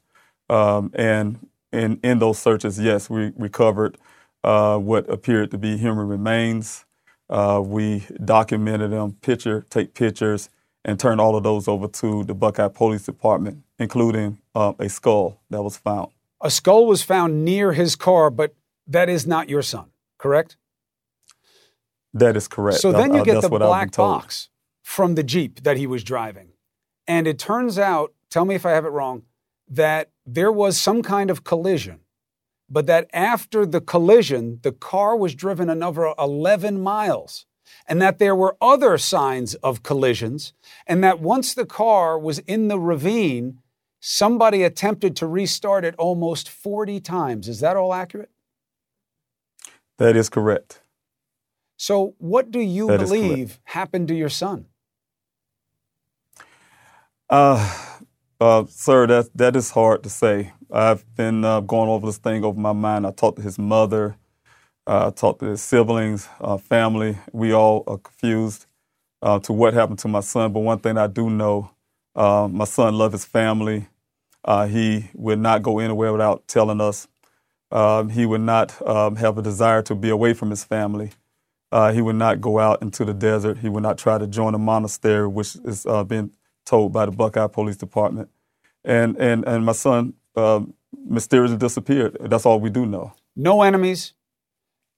Um, 0.49 0.91
and 0.95 1.47
in, 1.73 1.99
in 2.03 2.19
those 2.19 2.39
searches, 2.39 2.79
yes, 2.79 3.09
we 3.09 3.33
recovered 3.37 3.97
uh, 4.43 4.77
what 4.79 5.09
appeared 5.09 5.51
to 5.51 5.59
be 5.59 5.77
human 5.77 6.07
remains. 6.07 6.85
Uh, 7.29 7.61
we 7.65 8.05
documented 8.25 8.91
them, 8.91 9.13
picture, 9.21 9.65
take 9.69 9.93
pictures, 9.95 10.49
and 10.87 10.97
turned 10.97 11.19
all 11.19 11.35
of 11.35 11.43
those 11.43 11.67
over 11.67 11.87
to 11.87 12.23
the 12.23 12.33
Buckeye 12.33 12.69
Police 12.69 13.05
Department, 13.05 13.63
including 13.77 14.39
uh, 14.55 14.73
a 14.79 14.87
skull 14.87 15.41
that 15.49 15.61
was 15.61 15.77
found. 15.77 16.11
A 16.41 16.49
skull 16.49 16.85
was 16.85 17.03
found 17.03 17.43
near 17.43 17.73
his 17.73 17.95
car, 17.97 18.29
but 18.29 18.55
that 18.87 19.09
is 19.09 19.27
not 19.27 19.49
your 19.49 19.61
son, 19.61 19.91
correct? 20.17 20.55
That 22.13 22.37
is 22.37 22.47
correct. 22.47 22.79
So 22.79 22.93
then 22.93 23.13
you 23.13 23.23
get 23.25 23.41
the 23.41 23.49
black 23.49 23.95
box 23.95 24.49
from 24.81 25.15
the 25.15 25.23
Jeep 25.23 25.63
that 25.63 25.75
he 25.75 25.85
was 25.85 26.03
driving. 26.03 26.53
And 27.05 27.27
it 27.27 27.37
turns 27.37 27.77
out, 27.77 28.13
tell 28.29 28.45
me 28.45 28.55
if 28.55 28.65
I 28.65 28.71
have 28.71 28.85
it 28.85 28.89
wrong, 28.89 29.23
that 29.67 30.11
there 30.25 30.51
was 30.51 30.77
some 30.77 31.03
kind 31.03 31.29
of 31.29 31.43
collision, 31.43 31.99
but 32.69 32.85
that 32.85 33.09
after 33.11 33.65
the 33.65 33.81
collision, 33.81 34.59
the 34.63 34.71
car 34.71 35.17
was 35.17 35.35
driven 35.35 35.69
another 35.69 36.13
11 36.17 36.81
miles, 36.81 37.45
and 37.87 38.01
that 38.01 38.19
there 38.19 38.35
were 38.35 38.57
other 38.61 38.97
signs 38.97 39.55
of 39.55 39.83
collisions, 39.83 40.53
and 40.85 41.03
that 41.03 41.19
once 41.19 41.53
the 41.53 41.65
car 41.65 42.19
was 42.19 42.39
in 42.39 42.67
the 42.67 42.79
ravine, 42.79 43.59
somebody 43.99 44.63
attempted 44.63 45.15
to 45.15 45.27
restart 45.27 45.85
it 45.85 45.95
almost 45.97 46.49
40 46.49 46.99
times. 46.99 47.47
Is 47.47 47.59
that 47.61 47.77
all 47.77 47.93
accurate? 47.93 48.29
That 49.97 50.15
is 50.15 50.29
correct. 50.29 50.81
So, 51.77 52.15
what 52.17 52.51
do 52.51 52.59
you 52.59 52.87
that 52.87 52.99
believe 52.99 53.59
happened 53.63 54.07
to 54.07 54.15
your 54.15 54.29
son? 54.29 54.65
Uh, 57.29 57.97
uh, 58.39 58.65
sir, 58.67 59.05
that 59.07 59.29
that 59.35 59.55
is 59.55 59.71
hard 59.71 60.03
to 60.03 60.09
say. 60.09 60.53
I've 60.71 61.05
been 61.15 61.45
uh, 61.45 61.61
going 61.61 61.89
over 61.89 62.05
this 62.05 62.17
thing 62.17 62.43
over 62.43 62.59
my 62.59 62.73
mind. 62.73 63.05
I 63.05 63.11
talked 63.11 63.37
to 63.37 63.43
his 63.43 63.59
mother, 63.59 64.17
I 64.87 65.09
talked 65.11 65.41
to 65.41 65.47
his 65.47 65.61
siblings, 65.61 66.29
uh, 66.39 66.57
family. 66.57 67.17
We 67.33 67.53
all 67.53 67.83
are 67.87 67.97
confused 67.97 68.65
uh, 69.21 69.39
to 69.39 69.53
what 69.53 69.73
happened 69.73 69.99
to 69.99 70.07
my 70.07 70.21
son. 70.21 70.53
But 70.53 70.61
one 70.61 70.79
thing 70.79 70.97
I 70.97 71.07
do 71.07 71.29
know, 71.29 71.71
uh, 72.15 72.47
my 72.49 72.65
son 72.65 72.95
loved 72.97 73.13
his 73.13 73.25
family. 73.25 73.87
he 74.69 75.09
would 75.13 75.39
not 75.39 75.61
go 75.61 75.79
anywhere 75.79 76.11
without 76.11 76.47
telling 76.47 76.81
us. 76.81 77.07
Um, 77.69 78.09
he 78.09 78.25
would 78.25 78.41
not 78.41 78.81
um, 78.87 79.17
have 79.17 79.37
a 79.37 79.41
desire 79.41 79.81
to 79.83 79.95
be 79.95 80.09
away 80.09 80.33
from 80.33 80.51
his 80.51 80.63
family. 80.63 81.11
he 81.93 82.01
would 82.01 82.15
not 82.15 82.39
go 82.39 82.59
out 82.59 82.81
into 82.81 83.03
the 83.03 83.13
desert. 83.13 83.57
He 83.57 83.67
would 83.69 83.83
not 83.83 83.97
try 83.97 84.17
to 84.17 84.25
join 84.25 84.55
a 84.55 84.57
monastery, 84.57 85.27
which 85.27 85.57
is 85.65 85.85
been 86.07 86.31
told 86.65 86.93
by 86.93 87.05
the 87.05 87.11
Buckeye 87.11 87.47
Police 87.47 87.77
Department. 87.77 88.29
And, 88.85 89.17
and, 89.17 89.45
and 89.45 89.65
my 89.65 89.73
son 89.73 90.13
uh, 90.35 90.61
mysteriously 91.05 91.57
disappeared. 91.57 92.17
That's 92.21 92.45
all 92.45 92.59
we 92.59 92.69
do 92.69 92.85
know. 92.85 93.13
No 93.35 93.61
enemies, 93.61 94.13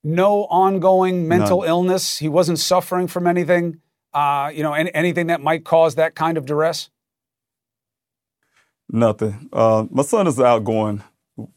no 0.02 0.44
ongoing 0.46 1.28
mental 1.28 1.60
None. 1.60 1.68
illness. 1.68 2.18
He 2.18 2.28
wasn't 2.28 2.58
suffering 2.58 3.06
from 3.06 3.26
anything, 3.26 3.80
uh, 4.14 4.50
you 4.54 4.62
know, 4.62 4.72
any, 4.72 4.92
anything 4.94 5.26
that 5.28 5.40
might 5.40 5.64
cause 5.64 5.94
that 5.96 6.14
kind 6.14 6.38
of 6.38 6.46
duress? 6.46 6.90
Nothing. 8.92 9.48
Uh, 9.52 9.86
my 9.90 10.02
son 10.02 10.26
is 10.26 10.38
an 10.38 10.46
outgoing 10.46 11.02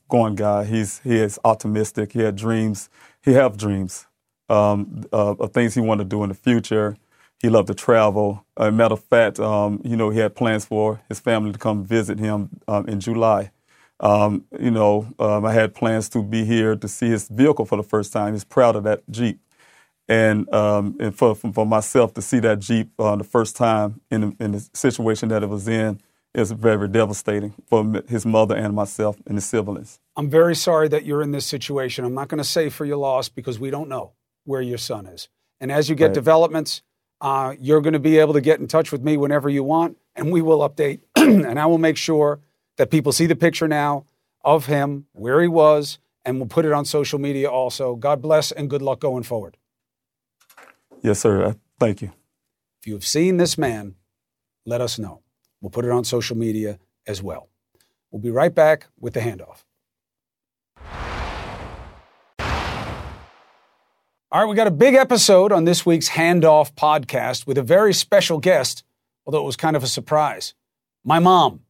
going 0.10 0.36
guy. 0.36 0.66
He's 0.66 1.00
he 1.00 1.16
is 1.16 1.40
optimistic. 1.44 2.14
He 2.14 2.20
had 2.20 2.36
dreams. 2.36 2.90
He 3.24 3.34
have 3.34 3.58
dreams 3.58 4.06
um, 4.50 5.04
of 5.12 5.52
things 5.52 5.74
he 5.74 5.82
wanted 5.82 6.04
to 6.04 6.10
do 6.10 6.24
in 6.24 6.30
the 6.30 6.36
future. 6.36 6.98
he 7.42 7.50
loved 7.50 7.68
to 7.68 7.74
travel. 7.74 8.46
A 8.56 8.72
matter 8.72 8.94
of 8.94 9.04
fact, 9.04 9.40
um, 9.40 9.82
you 9.84 9.98
know, 9.98 10.10
he 10.10 10.20
had 10.20 10.36
plans 10.36 10.64
for 10.66 11.02
his 11.10 11.20
family 11.20 11.52
to 11.52 11.60
come 11.60 11.84
visit 11.84 12.20
him 12.20 12.50
um, 12.68 12.88
in 12.88 13.00
July. 13.00 13.52
Um, 14.04 14.44
you 14.60 14.70
know, 14.70 15.08
um, 15.18 15.46
I 15.46 15.54
had 15.54 15.74
plans 15.74 16.10
to 16.10 16.22
be 16.22 16.44
here 16.44 16.76
to 16.76 16.88
see 16.90 17.08
his 17.08 17.30
vehicle 17.30 17.64
for 17.64 17.78
the 17.78 17.84
first 17.84 18.12
time. 18.12 18.34
He's 18.34 18.44
proud 18.44 18.76
of 18.76 18.84
that 18.84 19.02
Jeep. 19.10 19.40
And, 20.10 20.54
um, 20.54 20.98
and 21.00 21.16
for, 21.16 21.34
for 21.36 21.66
myself 21.66 22.14
to 22.16 22.22
see 22.22 22.40
that 22.40 22.60
Jeep 22.60 22.92
uh, 23.00 23.16
the 23.16 23.24
first 23.24 23.56
time 23.56 24.02
in, 24.12 24.36
in 24.42 24.52
the 24.52 24.70
situation 24.74 25.30
that 25.30 25.42
it 25.42 25.48
was 25.48 25.70
in 25.70 26.02
is 26.34 26.52
very 26.52 26.90
devastating 26.90 27.54
for 27.66 28.04
his 28.10 28.26
mother 28.26 28.56
and 28.56 28.76
myself 28.76 29.16
and 29.26 29.36
his 29.36 29.46
siblings. 29.46 30.02
I'm 30.18 30.30
very 30.30 30.56
sorry 30.56 30.90
that 30.90 31.06
you're 31.06 31.22
in 31.22 31.32
this 31.32 31.46
situation. 31.46 32.04
I'm 32.04 32.14
not 32.14 32.28
going 32.28 32.40
to 32.40 32.44
say 32.44 32.68
for 32.68 32.84
your 32.84 32.98
loss 32.98 33.30
because 33.30 33.58
we 33.58 33.70
don't 33.70 33.88
know 33.88 34.12
where 34.44 34.62
your 34.62 34.80
son 34.80 35.06
is. 35.06 35.30
And 35.62 35.72
as 35.72 35.90
you 35.90 35.96
get 35.96 36.08
right. 36.08 36.14
developments, 36.14 36.82
uh, 37.22 37.56
you're 37.58 37.80
going 37.80 37.94
to 37.94 38.00
be 38.00 38.18
able 38.18 38.34
to 38.34 38.42
get 38.42 38.60
in 38.60 38.68
touch 38.68 38.92
with 38.92 39.02
me 39.02 39.16
whenever 39.16 39.48
you 39.48 39.64
want, 39.64 39.98
and 40.14 40.30
we 40.30 40.42
will 40.42 40.68
update. 40.68 41.00
and 41.16 41.58
I 41.58 41.68
will 41.68 41.78
make 41.78 41.96
sure 41.96 42.42
that 42.78 42.92
people 42.92 43.12
see 43.12 43.26
the 43.26 43.36
picture 43.36 43.68
now 43.68 44.06
of 44.44 44.66
him, 44.66 45.06
where 45.14 45.42
he 45.42 45.48
was, 45.48 46.00
and 46.26 46.38
we'll 46.38 46.48
put 46.48 46.66
it 46.66 46.72
on 46.72 46.86
social 46.86 47.20
media 47.20 47.50
also. 47.50 47.96
God 47.96 48.22
bless 48.22 48.52
and 48.52 48.70
good 48.70 48.82
luck 48.82 49.00
going 49.00 49.24
forward. 49.24 49.58
Yes, 51.02 51.20
sir. 51.20 51.44
Uh, 51.44 51.54
thank 51.80 52.02
you. 52.02 52.12
If 52.82 52.88
you 52.88 52.94
have 52.94 53.06
seen 53.06 53.38
this 53.38 53.58
man, 53.58 53.96
let 54.66 54.82
us 54.82 54.98
know. 54.98 55.22
We'll 55.62 55.70
put 55.70 55.86
it 55.86 55.92
on 55.92 56.04
social 56.04 56.38
media 56.38 56.80
as 57.08 57.22
well. 57.22 57.50
We'll 58.12 58.22
be 58.22 58.32
right 58.32 58.54
back 58.54 58.88
with 59.00 59.14
the 59.14 59.22
handoff. 59.22 59.64
All 64.32 64.42
right, 64.42 64.50
we 64.50 64.56
got 64.56 64.66
a 64.68 64.72
big 64.72 64.96
episode 64.96 65.52
on 65.52 65.66
this 65.66 65.86
week's 65.86 66.10
Handoff 66.10 66.74
podcast 66.74 67.46
with 67.46 67.58
a 67.58 67.62
very 67.62 67.94
special 67.94 68.40
guest, 68.40 68.84
although 69.28 69.44
it 69.44 69.46
was 69.46 69.56
kind 69.56 69.76
of 69.76 69.84
a 69.84 69.88
surprise. 69.88 70.56
My 71.04 71.20
mom. 71.20 71.62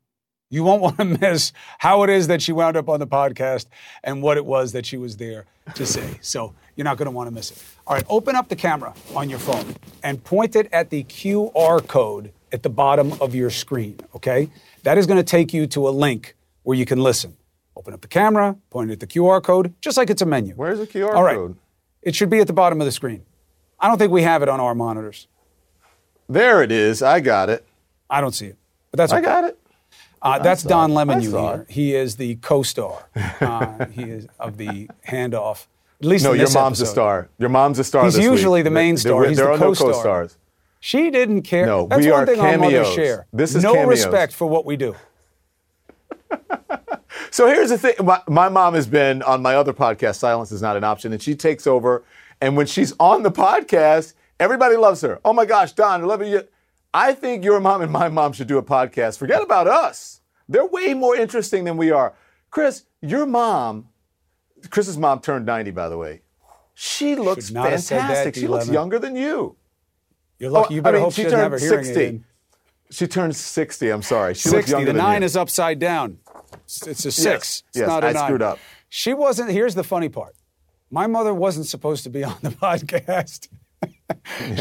You 0.53 0.63
won't 0.63 0.83
want 0.83 0.97
to 0.97 1.05
miss 1.19 1.51
how 1.79 2.03
it 2.03 2.11
is 2.11 2.27
that 2.27 2.39
she 2.39 2.51
wound 2.51 2.77
up 2.77 2.87
on 2.87 2.99
the 2.99 3.07
podcast 3.07 3.65
and 4.03 4.21
what 4.21 4.37
it 4.37 4.45
was 4.45 4.73
that 4.73 4.85
she 4.85 4.97
was 4.97 5.17
there 5.17 5.45
to 5.73 5.83
say. 5.83 6.19
So 6.21 6.53
you're 6.75 6.85
not 6.85 6.97
going 6.97 7.07
to 7.07 7.11
want 7.11 7.25
to 7.25 7.31
miss 7.31 7.49
it. 7.49 7.63
All 7.87 7.95
right, 7.95 8.05
open 8.07 8.35
up 8.35 8.49
the 8.49 8.55
camera 8.55 8.93
on 9.15 9.31
your 9.31 9.39
phone 9.39 9.75
and 10.03 10.23
point 10.23 10.55
it 10.55 10.69
at 10.71 10.91
the 10.91 11.05
QR 11.05 11.85
code 11.87 12.31
at 12.51 12.61
the 12.61 12.69
bottom 12.69 13.13
of 13.19 13.33
your 13.33 13.49
screen, 13.49 13.99
okay? 14.13 14.47
That 14.83 14.99
is 14.99 15.07
going 15.07 15.17
to 15.17 15.23
take 15.23 15.55
you 15.55 15.65
to 15.67 15.87
a 15.87 15.89
link 15.89 16.35
where 16.61 16.77
you 16.77 16.85
can 16.85 16.99
listen. 16.99 17.35
Open 17.75 17.91
up 17.91 18.01
the 18.01 18.07
camera, 18.07 18.55
point 18.69 18.91
it 18.91 18.93
at 18.93 18.99
the 18.99 19.07
QR 19.07 19.41
code, 19.41 19.73
just 19.81 19.97
like 19.97 20.11
it's 20.11 20.21
a 20.21 20.25
menu. 20.27 20.53
Where's 20.53 20.77
the 20.77 20.85
QR 20.85 21.15
All 21.15 21.23
right. 21.23 21.35
code? 21.35 21.57
It 22.03 22.13
should 22.13 22.29
be 22.29 22.39
at 22.39 22.45
the 22.45 22.53
bottom 22.53 22.79
of 22.79 22.85
the 22.85 22.91
screen. 22.91 23.25
I 23.79 23.87
don't 23.87 23.97
think 23.97 24.11
we 24.11 24.21
have 24.21 24.43
it 24.43 24.49
on 24.49 24.59
our 24.59 24.75
monitors. 24.75 25.27
There 26.29 26.61
it 26.61 26.71
is. 26.71 27.01
I 27.01 27.21
got 27.21 27.49
it. 27.49 27.65
I 28.07 28.21
don't 28.21 28.35
see 28.35 28.45
it, 28.47 28.57
but 28.91 28.97
that's 28.97 29.11
okay. 29.11 29.19
I 29.19 29.25
got 29.25 29.43
it. 29.45 29.59
Uh, 30.23 30.39
that's 30.39 30.63
Don 30.63 30.93
Lemon. 30.93 31.21
You 31.21 31.31
hear? 31.37 31.65
He 31.69 31.93
is 31.95 32.15
the 32.15 32.35
co-star. 32.37 33.07
Uh, 33.41 33.85
he 33.87 34.03
is 34.03 34.27
of 34.39 34.57
the 34.57 34.89
handoff. 35.07 35.67
At 35.99 36.07
least 36.07 36.23
no, 36.23 36.31
your 36.33 36.49
mom's 36.51 36.79
episode. 36.79 36.83
a 36.83 36.85
star. 36.93 37.29
Your 37.37 37.49
mom's 37.49 37.77
a 37.79 37.83
star. 37.83 38.05
He's 38.05 38.17
usually 38.17 38.59
week. 38.59 38.65
the 38.65 38.71
main 38.71 38.95
star. 38.97 39.21
There, 39.21 39.29
He's 39.29 39.37
there 39.37 39.47
the 39.47 39.53
are 39.53 39.57
co-star. 39.57 39.87
no 39.89 39.93
co-stars. 39.93 40.37
She 40.79 41.09
didn't 41.11 41.43
care. 41.43 41.65
No, 41.65 41.87
That's 41.87 42.05
we 42.05 42.11
one 42.11 42.23
are 42.23 42.25
thing 42.25 42.39
our 42.39 42.57
mothers 42.57 42.71
cameos. 42.87 42.93
share. 42.95 43.27
This 43.33 43.55
is 43.55 43.63
no 43.63 43.73
cameos. 43.73 43.89
respect 43.89 44.33
for 44.33 44.47
what 44.47 44.65
we 44.65 44.75
do. 44.77 44.95
So 47.31 47.47
here's 47.47 47.69
the 47.69 47.77
thing. 47.79 47.93
My, 48.03 48.21
my 48.27 48.49
mom 48.49 48.73
has 48.75 48.85
been 48.87 49.21
on 49.23 49.41
my 49.41 49.55
other 49.55 49.73
podcast, 49.73 50.15
Silence 50.17 50.51
is 50.51 50.61
Not 50.61 50.77
an 50.77 50.83
Option, 50.83 51.13
and 51.13 51.21
she 51.21 51.33
takes 51.35 51.65
over. 51.65 52.03
And 52.41 52.55
when 52.55 52.65
she's 52.67 52.93
on 52.99 53.23
the 53.23 53.31
podcast, 53.31 54.13
everybody 54.39 54.75
loves 54.75 55.01
her. 55.01 55.19
Oh 55.25 55.33
my 55.33 55.45
gosh, 55.45 55.71
Don, 55.73 56.01
I 56.01 56.05
love 56.05 56.25
you. 56.25 56.43
I 56.93 57.13
think 57.13 57.43
your 57.43 57.59
mom 57.59 57.81
and 57.81 57.91
my 57.91 58.09
mom 58.09 58.33
should 58.33 58.47
do 58.47 58.57
a 58.57 58.63
podcast. 58.63 59.17
Forget 59.17 59.41
about 59.41 59.67
us. 59.67 60.21
They're 60.47 60.65
way 60.65 60.93
more 60.93 61.15
interesting 61.15 61.63
than 61.63 61.77
we 61.77 61.91
are. 61.91 62.13
Chris, 62.51 62.85
your 63.01 63.25
mom, 63.25 63.89
Chris's 64.69 64.97
mom 64.97 65.19
turned 65.19 65.45
90, 65.45 65.71
by 65.71 65.89
the 65.89 65.97
way. 65.97 66.21
She 66.75 67.15
looks 67.15 67.49
that, 67.49 67.79
fantastic. 67.81 68.35
She 68.35 68.47
looks 68.47 68.69
younger 68.69 68.99
than 68.99 69.15
you. 69.15 69.55
You're 70.39 70.51
lucky. 70.51 70.73
Oh, 70.73 70.75
you 70.75 70.81
better 70.81 70.97
I 70.97 70.99
mean, 70.99 71.03
hope 71.05 71.13
she 71.13 71.23
she 71.23 71.29
turned 71.29 71.51
her 71.51 71.59
60. 71.59 71.91
aid 71.91 72.09
in. 72.09 72.25
She 72.91 73.07
turned 73.07 73.35
60. 73.35 73.89
I'm 73.89 74.01
sorry. 74.01 74.35
She 74.35 74.49
60. 74.49 74.71
younger 74.71 74.85
The 74.87 74.93
than 74.93 75.01
nine 75.01 75.23
is 75.23 75.35
upside 75.35 75.79
down. 75.79 76.19
It's, 76.65 76.85
it's 76.85 77.05
a 77.05 77.11
six. 77.11 77.63
It's 77.69 77.79
yes, 77.79 77.87
not 77.87 78.03
a 78.03 78.07
I 78.07 78.11
nine. 78.13 78.23
screwed 78.25 78.41
up. 78.41 78.59
She 78.89 79.13
wasn't. 79.13 79.49
Here's 79.51 79.73
the 79.73 79.83
funny 79.83 80.09
part. 80.09 80.35
My 80.91 81.07
mother 81.07 81.33
wasn't 81.33 81.65
supposed 81.65 82.03
to 82.03 82.09
be 82.11 82.23
on 82.23 82.37
the 82.43 82.49
podcast. 82.51 83.47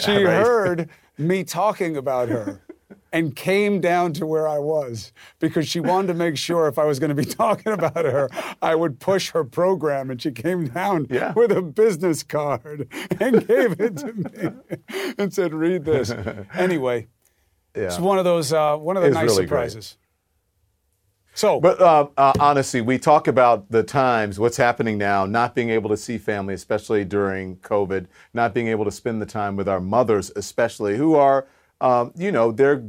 she 0.03 0.25
right. 0.25 0.45
heard 0.47 0.89
me 1.19 1.45
talking 1.45 1.97
about 1.97 2.29
her 2.29 2.61
and 3.13 3.37
came 3.37 3.81
down 3.81 4.13
to 4.15 4.27
where 4.27 4.49
I 4.49 4.59
was 4.59 5.13
because 5.39 5.69
she 5.69 5.81
wanted 5.81 6.09
to 6.09 6.15
make 6.15 6.37
sure 6.37 6.67
if 6.67 6.79
I 6.79 6.85
was 6.85 6.99
going 6.99 7.11
to 7.11 7.15
be 7.15 7.25
talking 7.43 7.73
about 7.73 8.05
her, 8.05 8.29
I 8.63 8.75
would 8.75 9.01
push 9.01 9.31
her 9.31 9.45
program. 9.45 10.11
And 10.11 10.21
she 10.21 10.31
came 10.33 10.69
down 10.69 11.07
Yeah. 11.11 11.33
with 11.35 11.53
a 11.53 11.63
business 11.63 12.23
card 12.23 12.89
and 13.21 13.47
gave 13.47 13.81
it 13.81 13.97
to 13.99 14.13
me 14.13 15.13
and 15.19 15.33
said, 15.33 15.53
"Read 15.55 15.85
this." 15.85 16.11
Anyway, 16.55 17.09
Yeah. 17.77 17.83
it's 17.85 17.99
one 17.99 18.19
of 18.19 18.25
those 18.25 18.53
uh, 18.53 18.77
one 18.77 18.97
of 18.97 19.03
the 19.03 19.09
It's 19.09 19.15
nice 19.15 19.29
really 19.31 19.47
great. 19.47 19.97
So, 21.35 21.61
But 21.61 21.81
uh, 21.81 22.09
uh, 22.17 22.33
honestly, 22.39 22.81
we 22.83 22.99
talk 22.99 23.27
about 23.27 23.71
the 23.71 23.83
times, 23.83 24.39
what's 24.39 24.57
happening 24.57 24.99
now, 24.99 25.25
not 25.25 25.55
being 25.55 25.71
able 25.71 25.89
to 25.91 25.97
see 25.97 26.19
family, 26.19 26.55
especially 26.55 27.05
during 27.05 27.57
COVID, 27.57 28.07
not 28.35 28.53
being 28.53 28.69
able 28.69 28.85
to 28.85 28.91
spend 28.91 29.23
the 29.23 29.27
time 29.27 29.57
with 29.57 29.69
our 29.69 29.81
mothers, 29.81 30.31
especially 30.37 30.97
who 30.97 31.15
are, 31.15 31.47
um, 31.81 32.13
you 32.17 32.33
know, 32.33 32.53
they're 32.53 32.85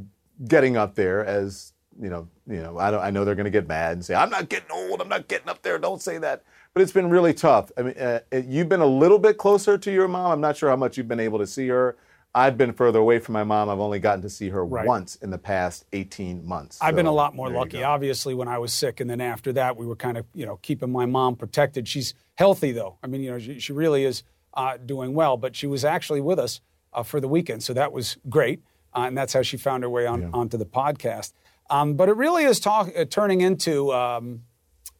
getting 0.47 0.75
up 0.75 0.95
there 0.95 1.25
as, 1.25 1.73
you 2.01 2.09
know, 2.09 2.27
you 2.45 2.61
know, 2.61 2.77
I, 2.77 3.07
I 3.07 3.11
know 3.11 3.23
they're 3.23 3.35
going 3.35 3.45
to 3.45 3.51
get 3.51 3.67
mad 3.67 3.93
and 3.93 4.05
say, 4.05 4.13
I'm 4.13 4.29
not 4.29 4.49
getting 4.49 4.71
old, 4.71 5.01
I'm 5.01 5.07
not 5.07 5.29
getting 5.29 5.47
up 5.47 5.61
there, 5.61 5.79
don't 5.79 6.01
say 6.01 6.17
that. 6.17 6.43
But 6.73 6.81
it's 6.81 6.91
been 6.91 7.09
really 7.09 7.33
tough. 7.33 7.71
I 7.77 7.81
mean, 7.83 7.97
uh, 7.97 8.19
you've 8.45 8.67
been 8.67 8.81
a 8.81 8.85
little 8.85 9.19
bit 9.19 9.37
closer 9.37 9.77
to 9.77 9.91
your 9.91 10.07
mom. 10.07 10.31
I'm 10.31 10.41
not 10.41 10.57
sure 10.57 10.69
how 10.69 10.75
much 10.75 10.97
you've 10.97 11.07
been 11.07 11.19
able 11.19 11.37
to 11.39 11.47
see 11.47 11.67
her. 11.67 11.95
I've 12.36 12.57
been 12.57 12.73
further 12.73 12.99
away 12.99 13.19
from 13.19 13.34
my 13.34 13.43
mom. 13.43 13.69
I've 13.69 13.79
only 13.79 13.99
gotten 13.99 14.21
to 14.23 14.29
see 14.29 14.49
her 14.49 14.65
Right. 14.65 14.88
once 14.88 15.15
in 15.17 15.29
the 15.29 15.38
past 15.38 15.86
18 15.93 16.45
months. 16.45 16.79
I've 16.81 16.95
been 16.95 17.05
a 17.05 17.11
lot 17.11 17.36
more 17.36 17.49
lucky. 17.49 17.84
Obviously, 17.84 18.34
when 18.34 18.47
I 18.47 18.57
was 18.57 18.73
sick, 18.73 18.99
and 18.99 19.09
then 19.09 19.21
after 19.21 19.53
that, 19.53 19.77
we 19.77 19.86
were 19.86 19.95
kind 19.95 20.17
of, 20.17 20.25
you 20.34 20.45
know, 20.45 20.57
keeping 20.63 20.91
my 20.91 21.05
mom 21.05 21.36
protected. 21.36 21.88
She's 21.88 22.15
healthy, 22.36 22.71
though. 22.71 22.97
I 23.03 23.07
mean, 23.07 23.21
you 23.21 23.31
know, 23.31 23.39
she, 23.39 23.59
she 23.59 23.71
really 23.73 24.03
is 24.03 24.23
uh, 24.55 24.77
doing 24.84 25.13
well. 25.13 25.38
But 25.38 25.55
she 25.55 25.67
was 25.67 25.86
actually 25.86 26.21
with 26.21 26.39
us 26.39 26.59
uh, 26.91 27.03
for 27.03 27.19
the 27.19 27.27
weekend, 27.27 27.61
so 27.63 27.73
that 27.73 27.91
was 27.91 28.17
great, 28.29 28.63
uh, 28.95 29.01
and 29.01 29.15
that's 29.17 29.34
how 29.34 29.41
she 29.43 29.57
found 29.57 29.84
her 29.84 29.89
way 29.89 30.07
on 30.07 30.29
onto 30.34 30.57
the 30.57 30.65
podcast. 30.65 31.34
Um, 31.69 31.93
but 31.93 32.09
it 32.09 32.15
really 32.15 32.43
is 32.45 32.59
talk, 32.59 32.91
uh, 32.97 33.05
turning 33.05 33.41
into 33.41 33.91
um, 33.93 34.41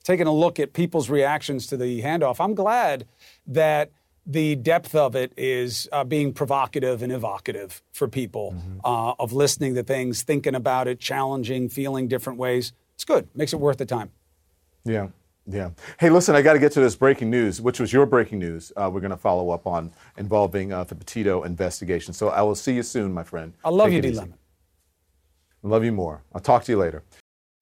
taking 0.04 0.28
a 0.28 0.34
look 0.34 0.60
at 0.60 0.74
people's 0.74 1.10
reactions 1.10 1.66
to 1.68 1.78
the 1.78 2.02
handoff. 2.04 2.40
I'm 2.40 2.54
glad 2.56 3.06
that 3.48 3.92
the 4.26 4.56
depth 4.56 4.96
of 4.96 5.16
it 5.16 5.34
is 5.36 5.88
uh, 5.92 6.04
being 6.04 6.34
provocative 6.34 7.04
and 7.04 7.12
evocative 7.12 7.82
for 7.92 8.08
people 8.08 8.56
uh, 8.84 9.14
of 9.20 9.34
listening 9.34 9.76
to 9.76 9.84
things, 9.84 10.24
thinking 10.24 10.56
about 10.56 10.88
it, 10.88 11.00
challenging, 11.00 11.70
feeling 11.70 12.08
different 12.08 12.40
ways. 12.40 12.74
It's 12.96 13.04
good. 13.04 13.28
Makes 13.36 13.54
it 13.54 13.60
worth 13.60 13.78
the 13.78 13.86
time. 13.86 14.12
Yeah, 14.86 15.08
yeah. 15.46 15.72
Hey, 16.00 16.10
listen, 16.10 16.36
I 16.36 16.42
got 16.42 16.54
to 16.54 16.60
get 16.60 16.72
to 16.74 16.80
this 16.80 16.96
breaking 16.96 17.30
news, 17.30 17.60
which 17.60 17.80
was 17.80 17.92
your 17.92 18.06
breaking 18.06 18.40
news. 18.40 18.72
Uh, 18.78 18.90
we're 18.94 19.02
going 19.02 19.12
to 19.12 19.18
follow 19.18 19.50
up 19.50 19.68
on 19.68 19.92
involving 20.18 20.72
uh, 20.72 20.84
the 20.86 20.96
Petito 20.96 21.44
investigation. 21.44 22.14
So 22.14 22.30
I 22.30 22.42
will 22.42 22.56
see 22.56 22.74
you 22.74 22.84
soon, 22.84 23.14
my 23.14 23.24
friend. 23.24 23.54
I 23.64 23.70
love 23.70 23.88
Take 23.88 23.96
you, 23.96 24.02
D. 24.02 24.12
Lemon. 24.12 24.36
Love 25.64 25.84
you 25.84 25.92
more. 25.92 26.24
I'll 26.34 26.42
talk 26.42 26.64
to 26.66 26.72
you 26.72 26.78
later. 26.78 27.04